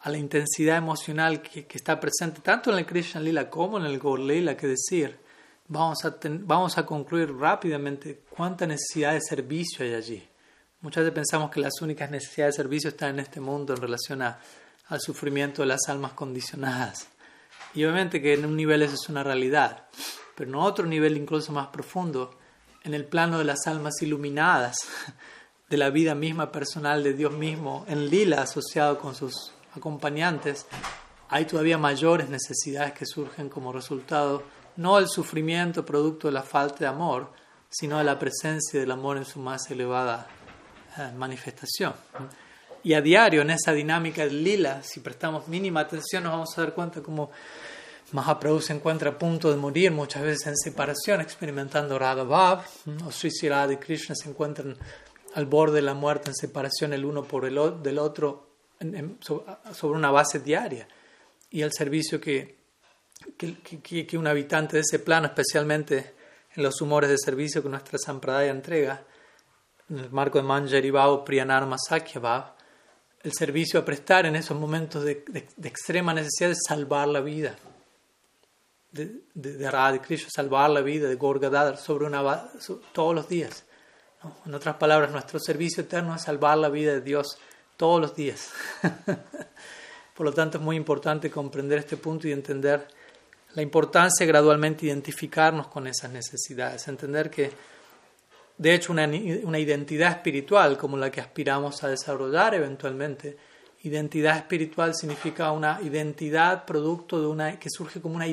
a 0.00 0.10
la 0.10 0.18
intensidad 0.18 0.76
emocional 0.76 1.42
que, 1.42 1.66
está 1.70 1.98
presente 1.98 2.40
tanto 2.40 2.72
en 2.72 2.78
el 2.78 2.86
Krishna 2.86 3.20
Lila 3.20 3.50
como 3.50 3.78
en 3.78 3.84
el 3.84 3.98
Gaur 3.98 4.20
Lila, 4.20 4.56
que 4.56 4.68
decir, 4.68 5.18
vamos 5.66 6.04
a, 6.04 6.16
vamos 6.22 6.78
a 6.78 6.86
concluir 6.86 7.34
rápidamente 7.34 8.22
cuánta 8.30 8.66
necesidad 8.66 9.12
de 9.12 9.20
servicio 9.20 9.84
hay 9.84 9.94
allí. 9.94 10.28
Muchas 10.80 11.02
veces 11.02 11.14
pensamos 11.14 11.50
que 11.50 11.60
las 11.60 11.80
únicas 11.82 12.10
necesidades 12.10 12.54
de 12.54 12.62
servicio 12.62 12.90
están 12.90 13.10
en 13.10 13.20
este 13.20 13.40
mundo 13.40 13.74
en 13.74 13.80
relación 13.80 14.22
a, 14.22 14.38
al 14.86 15.00
sufrimiento 15.00 15.62
de 15.62 15.68
las 15.68 15.88
almas 15.88 16.12
condicionadas. 16.12 17.08
Y 17.74 17.84
obviamente 17.84 18.22
que 18.22 18.34
en 18.34 18.44
un 18.44 18.56
nivel 18.56 18.82
eso 18.82 18.94
es 18.94 19.08
una 19.08 19.24
realidad, 19.24 19.88
pero 20.36 20.48
en 20.48 20.54
otro 20.54 20.86
nivel 20.86 21.16
incluso 21.16 21.52
más 21.52 21.68
profundo, 21.68 22.38
en 22.84 22.94
el 22.94 23.04
plano 23.04 23.38
de 23.38 23.44
las 23.44 23.66
almas 23.66 24.00
iluminadas, 24.00 24.76
de 25.68 25.76
la 25.76 25.90
vida 25.90 26.14
misma 26.14 26.50
personal 26.50 27.02
de 27.02 27.12
Dios 27.12 27.32
mismo, 27.32 27.84
en 27.88 28.08
lila 28.08 28.40
asociado 28.40 28.98
con 28.98 29.14
sus 29.14 29.52
acompañantes, 29.78 30.66
hay 31.28 31.44
todavía 31.44 31.78
mayores 31.78 32.28
necesidades 32.28 32.92
que 32.92 33.06
surgen 33.06 33.48
como 33.48 33.72
resultado 33.72 34.42
no 34.76 34.96
del 34.96 35.08
sufrimiento 35.08 35.84
producto 35.84 36.28
de 36.28 36.32
la 36.32 36.42
falta 36.42 36.78
de 36.78 36.86
amor, 36.86 37.32
sino 37.68 37.98
de 37.98 38.04
la 38.04 38.18
presencia 38.18 38.80
del 38.80 38.90
amor 38.90 39.16
en 39.16 39.24
su 39.24 39.40
más 39.40 39.70
elevada 39.70 40.28
eh, 40.96 41.10
manifestación. 41.16 41.92
Y 42.82 42.94
a 42.94 43.00
diario, 43.00 43.42
en 43.42 43.50
esa 43.50 43.72
dinámica 43.72 44.22
de 44.24 44.30
lila, 44.30 44.82
si 44.82 45.00
prestamos 45.00 45.48
mínima 45.48 45.80
atención, 45.80 46.22
nos 46.22 46.32
vamos 46.32 46.56
a 46.56 46.62
dar 46.62 46.74
cuenta 46.74 47.02
cómo 47.02 47.30
Mahaprabhu 48.12 48.60
se 48.62 48.72
encuentra 48.72 49.10
a 49.10 49.18
punto 49.18 49.50
de 49.50 49.56
morir, 49.56 49.90
muchas 49.90 50.22
veces 50.22 50.46
en 50.46 50.56
separación, 50.56 51.20
experimentando 51.20 51.98
Radha 51.98 52.64
o 53.04 53.12
Sri 53.12 53.30
Radha 53.48 53.74
y 53.74 53.76
Krishna 53.76 54.14
se 54.14 54.30
encuentran 54.30 54.76
al 55.34 55.44
borde 55.44 55.76
de 55.76 55.82
la 55.82 55.94
muerte 55.94 56.30
en 56.30 56.34
separación 56.34 56.94
el 56.94 57.04
uno 57.04 57.24
por 57.24 57.44
el 57.44 57.82
del 57.82 57.98
otro 57.98 58.47
sobre 59.72 59.98
una 59.98 60.10
base 60.10 60.40
diaria 60.40 60.86
y 61.50 61.62
el 61.62 61.72
servicio 61.72 62.20
que, 62.20 62.56
que, 63.36 64.06
que, 64.06 64.18
un 64.18 64.26
habitante 64.26 64.76
de 64.76 64.82
ese 64.82 64.98
plano, 64.98 65.26
especialmente 65.26 66.14
en 66.54 66.62
los 66.62 66.80
humores 66.80 67.10
de 67.10 67.18
servicio 67.18 67.62
que 67.62 67.68
nuestra 67.68 67.98
Sampradaya 67.98 68.50
entrega, 68.50 69.04
en 69.88 69.98
el 69.98 70.10
marco 70.10 70.38
de 70.38 70.44
Manjari 70.44 70.90
Bhav, 70.90 71.24
Priyanarma 71.24 71.76
Sakya 71.78 72.54
el 73.22 73.32
servicio 73.32 73.80
a 73.80 73.84
prestar 73.84 74.26
en 74.26 74.36
esos 74.36 74.58
momentos 74.58 75.02
de, 75.02 75.24
de, 75.26 75.68
extrema 75.68 76.14
necesidad 76.14 76.50
de 76.50 76.56
salvar 76.66 77.08
la 77.08 77.20
vida, 77.20 77.56
de, 78.92 79.22
de, 79.34 79.52
de 79.54 80.00
Krishna, 80.00 80.28
salvar 80.30 80.70
la 80.70 80.80
vida, 80.82 81.08
de 81.08 81.16
Gorgadadar, 81.16 81.78
sobre 81.78 82.06
una 82.06 82.48
todos 82.92 83.14
los 83.14 83.28
días. 83.28 83.64
En 84.46 84.54
otras 84.54 84.76
palabras, 84.76 85.10
nuestro 85.10 85.38
servicio 85.40 85.82
eterno 85.82 86.14
es 86.14 86.22
salvar 86.22 86.58
la 86.58 86.68
vida 86.68 86.92
de 86.92 87.00
Dios 87.00 87.38
todos 87.78 88.00
los 88.00 88.14
días. 88.14 88.50
Por 90.14 90.26
lo 90.26 90.32
tanto, 90.34 90.58
es 90.58 90.64
muy 90.64 90.76
importante 90.76 91.30
comprender 91.30 91.78
este 91.78 91.96
punto 91.96 92.28
y 92.28 92.32
entender 92.32 92.86
la 93.54 93.62
importancia 93.62 94.26
de 94.26 94.32
gradualmente 94.32 94.84
identificarnos 94.84 95.68
con 95.68 95.86
esas 95.86 96.10
necesidades, 96.10 96.86
entender 96.88 97.30
que, 97.30 97.50
de 98.58 98.74
hecho, 98.74 98.92
una, 98.92 99.08
una 99.44 99.58
identidad 99.58 100.10
espiritual 100.10 100.76
como 100.76 100.98
la 100.98 101.10
que 101.10 101.20
aspiramos 101.20 101.82
a 101.84 101.88
desarrollar 101.88 102.54
eventualmente, 102.54 103.36
identidad 103.84 104.36
espiritual 104.36 104.94
significa 104.94 105.52
una 105.52 105.80
identidad 105.80 106.64
producto 106.64 107.20
de 107.20 107.28
una 107.28 107.58
que 107.58 107.70
surge 107.70 108.00
como 108.00 108.16
una 108.16 108.26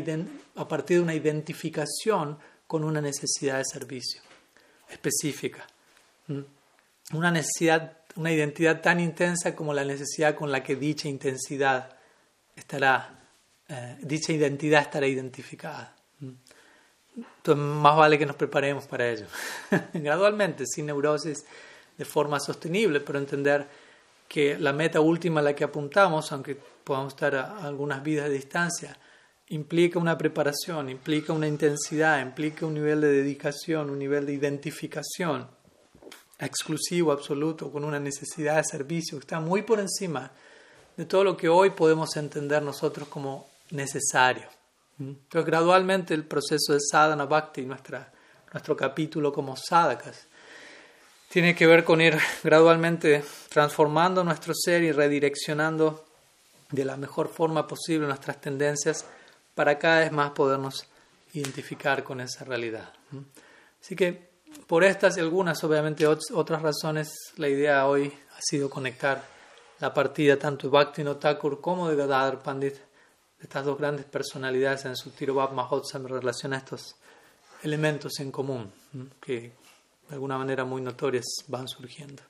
a 0.55 0.67
partir 0.67 0.97
de 0.97 1.03
una 1.03 1.13
identificación 1.13 2.37
con 2.65 2.83
una 2.83 2.99
necesidad 2.99 3.59
de 3.59 3.65
servicio 3.65 4.21
específica. 4.89 5.67
Una 7.13 7.29
necesidad 7.29 8.04
una 8.15 8.31
identidad 8.31 8.81
tan 8.81 8.99
intensa 8.99 9.55
como 9.55 9.73
la 9.73 9.83
necesidad 9.83 10.35
con 10.35 10.51
la 10.51 10.63
que 10.63 10.75
dicha 10.75 11.07
intensidad 11.07 11.97
estará, 12.55 13.19
eh, 13.67 13.97
dicha 14.01 14.31
identidad 14.31 14.81
estará 14.81 15.07
identificada. 15.07 15.95
Entonces, 16.21 17.63
más 17.63 17.95
vale 17.95 18.17
que 18.17 18.25
nos 18.25 18.35
preparemos 18.35 18.85
para 18.87 19.09
ello, 19.09 19.25
gradualmente, 19.93 20.65
sin 20.65 20.87
neurosis, 20.87 21.45
de 21.97 22.05
forma 22.05 22.39
sostenible, 22.39 22.99
pero 22.99 23.19
entender 23.19 23.67
que 24.27 24.57
la 24.57 24.73
meta 24.73 24.99
última 24.99 25.39
a 25.39 25.43
la 25.43 25.55
que 25.55 25.63
apuntamos, 25.63 26.31
aunque 26.31 26.55
podamos 26.55 27.13
estar 27.13 27.35
a 27.35 27.65
algunas 27.65 28.03
vidas 28.03 28.27
de 28.27 28.35
distancia, 28.35 28.97
implica 29.49 29.99
una 29.99 30.17
preparación, 30.17 30.89
implica 30.89 31.31
una 31.31 31.47
intensidad, 31.47 32.21
implica 32.21 32.65
un 32.65 32.73
nivel 32.73 33.01
de 33.01 33.09
dedicación, 33.09 33.89
un 33.89 33.99
nivel 33.99 34.25
de 34.25 34.33
identificación 34.33 35.54
exclusivo, 36.39 37.11
absoluto, 37.11 37.71
con 37.71 37.83
una 37.83 37.99
necesidad 37.99 38.57
de 38.57 38.63
servicio 38.63 39.17
que 39.17 39.23
está 39.23 39.39
muy 39.39 39.61
por 39.61 39.79
encima 39.79 40.31
de 40.97 41.05
todo 41.05 41.23
lo 41.23 41.37
que 41.37 41.49
hoy 41.49 41.71
podemos 41.71 42.15
entender 42.15 42.61
nosotros 42.61 43.07
como 43.07 43.49
necesario. 43.71 44.47
Entonces, 44.99 45.45
gradualmente 45.45 46.13
el 46.13 46.25
proceso 46.25 46.73
de 46.73 46.79
sadhana 46.79 47.25
bhakti, 47.25 47.63
nuestra, 47.63 48.11
nuestro 48.53 48.77
capítulo 48.77 49.33
como 49.33 49.55
sadhakas, 49.57 50.27
tiene 51.29 51.53
que 51.55 51.67
ver 51.67 51.83
con 51.83 51.99
ir 52.01 52.17
gradualmente 52.43 53.23
transformando 53.49 54.23
nuestro 54.23 54.53
ser 54.53 54.83
y 54.83 54.91
redireccionando 54.91 56.05
de 56.71 56.85
la 56.85 56.97
mejor 56.97 57.27
forma 57.27 57.67
posible 57.67 58.07
nuestras 58.07 58.39
tendencias 58.39 59.05
para 59.53 59.77
cada 59.77 59.99
vez 59.99 60.11
más 60.11 60.31
podernos 60.31 60.87
identificar 61.33 62.03
con 62.03 62.21
esa 62.21 62.45
realidad. 62.45 62.93
Así 63.81 63.95
que 63.95 64.34
por 64.67 64.83
estas 64.83 65.17
y 65.17 65.19
algunas, 65.19 65.63
obviamente, 65.63 66.07
otras 66.07 66.61
razones, 66.61 67.13
la 67.37 67.47
idea 67.47 67.87
hoy 67.87 68.11
ha 68.35 68.41
sido 68.41 68.69
conectar 68.69 69.23
la 69.79 69.93
partida 69.93 70.37
tanto 70.37 70.67
de 70.67 70.71
Bhakti 70.71 71.03
Thakur 71.19 71.61
como 71.61 71.89
de 71.89 71.95
Gadadhar 71.95 72.41
Pandit, 72.41 72.75
de 72.75 73.43
estas 73.43 73.65
dos 73.65 73.77
grandes 73.77 74.05
personalidades 74.05 74.85
en 74.85 74.95
su 74.95 75.11
Tirobab 75.11 75.53
Mahotsam 75.53 76.05
en 76.05 76.13
relación 76.13 76.53
a 76.53 76.57
estos 76.57 76.95
elementos 77.61 78.19
en 78.19 78.31
común 78.31 78.71
que 79.21 79.53
de 80.07 80.13
alguna 80.13 80.37
manera 80.37 80.65
muy 80.65 80.81
notorias 80.81 81.25
van 81.47 81.67
surgiendo. 81.67 82.23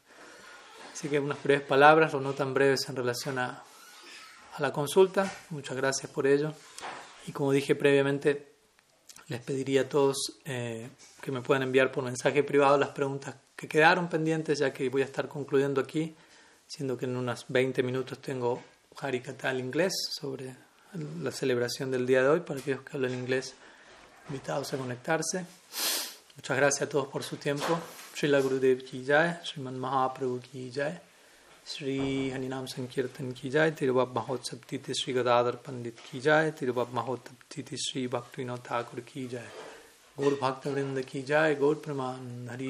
Así 0.94 1.10
que 1.10 1.20
unas 1.20 1.42
breves 1.44 1.68
palabras, 1.68 2.14
o 2.14 2.22
no 2.22 2.34
tan 2.34 2.54
breves, 2.54 2.88
en 2.88 2.96
relación 2.96 3.38
a, 3.38 3.64
a 4.54 4.62
la 4.62 4.72
consulta. 4.72 5.30
Muchas 5.50 5.76
gracias 5.76 6.10
por 6.12 6.26
ello. 6.26 6.54
Y 7.28 7.34
como 7.34 7.52
dije 7.52 7.76
previamente, 7.76 8.56
les 9.28 9.42
pediría 9.42 9.82
a 9.82 9.90
todos 9.90 10.40
eh, 10.46 10.90
que 11.26 11.32
me 11.32 11.42
puedan 11.42 11.64
enviar 11.64 11.92
por 11.92 12.04
mensaje 12.04 12.44
privado 12.44 12.78
las 12.78 12.90
preguntas 12.90 13.34
que 13.56 13.68
quedaron 13.68 14.08
pendientes, 14.10 14.60
ya 14.60 14.72
que 14.72 14.90
voy 14.90 15.02
a 15.02 15.06
estar 15.06 15.28
concluyendo 15.28 15.82
aquí, 15.82 16.14
siendo 16.68 16.96
que 17.00 17.06
en 17.06 17.18
unos 17.18 17.46
20 17.48 17.82
minutos 17.82 18.20
tengo 18.20 18.62
Harikatal 19.02 19.60
inglés 19.60 19.94
sobre 20.12 20.56
la 21.24 21.32
celebración 21.32 21.90
del 21.90 22.06
día 22.06 22.22
de 22.22 22.30
hoy, 22.30 22.42
para 22.42 22.60
aquellos 22.60 22.84
que 22.84 22.96
hablan 22.96 23.16
inglés, 23.16 23.56
invitados 24.30 24.72
a 24.74 24.78
conectarse. 24.78 25.48
Muchas 26.36 26.58
gracias 26.58 26.84
a 26.84 26.90
todos 26.90 27.08
por 27.08 27.24
su 27.24 27.38
tiempo. 27.38 27.80
Srila 28.14 28.40
Gurudev 28.40 28.84
ki 28.84 29.04
jai, 29.04 29.40
Sri 29.42 29.54
Sriman 29.54 29.80
Mahaprabhu 29.80 30.40
ki 30.40 30.72
jai, 30.72 30.94
Sri 31.66 32.30
Haninam 32.30 32.68
Sankirtan 32.68 33.34
ki 33.34 33.50
jai, 33.50 33.72
Tirubab 33.72 34.14
Mahotsav 34.14 34.60
Titi 34.68 34.94
Sri 34.94 35.12
Gadadhar 35.12 35.58
Pandit 35.58 36.00
ki 36.04 36.22
jai, 36.22 36.52
Tirubab 36.52 36.90
Mahotsav 36.94 37.34
Titi 37.50 37.78
Sri 37.78 38.08
Bhaktivinoda 38.08 38.62
Thakur 38.62 39.02
ki 39.02 39.28
jai. 39.28 39.75
गौर 40.20 40.38
भक्त 40.41 40.68
वृंद 40.68 41.01
की 41.01 41.22
जय 41.22 41.55
गौर 41.59 41.76
प्रमाण 41.76 42.47
हरि 42.47 42.68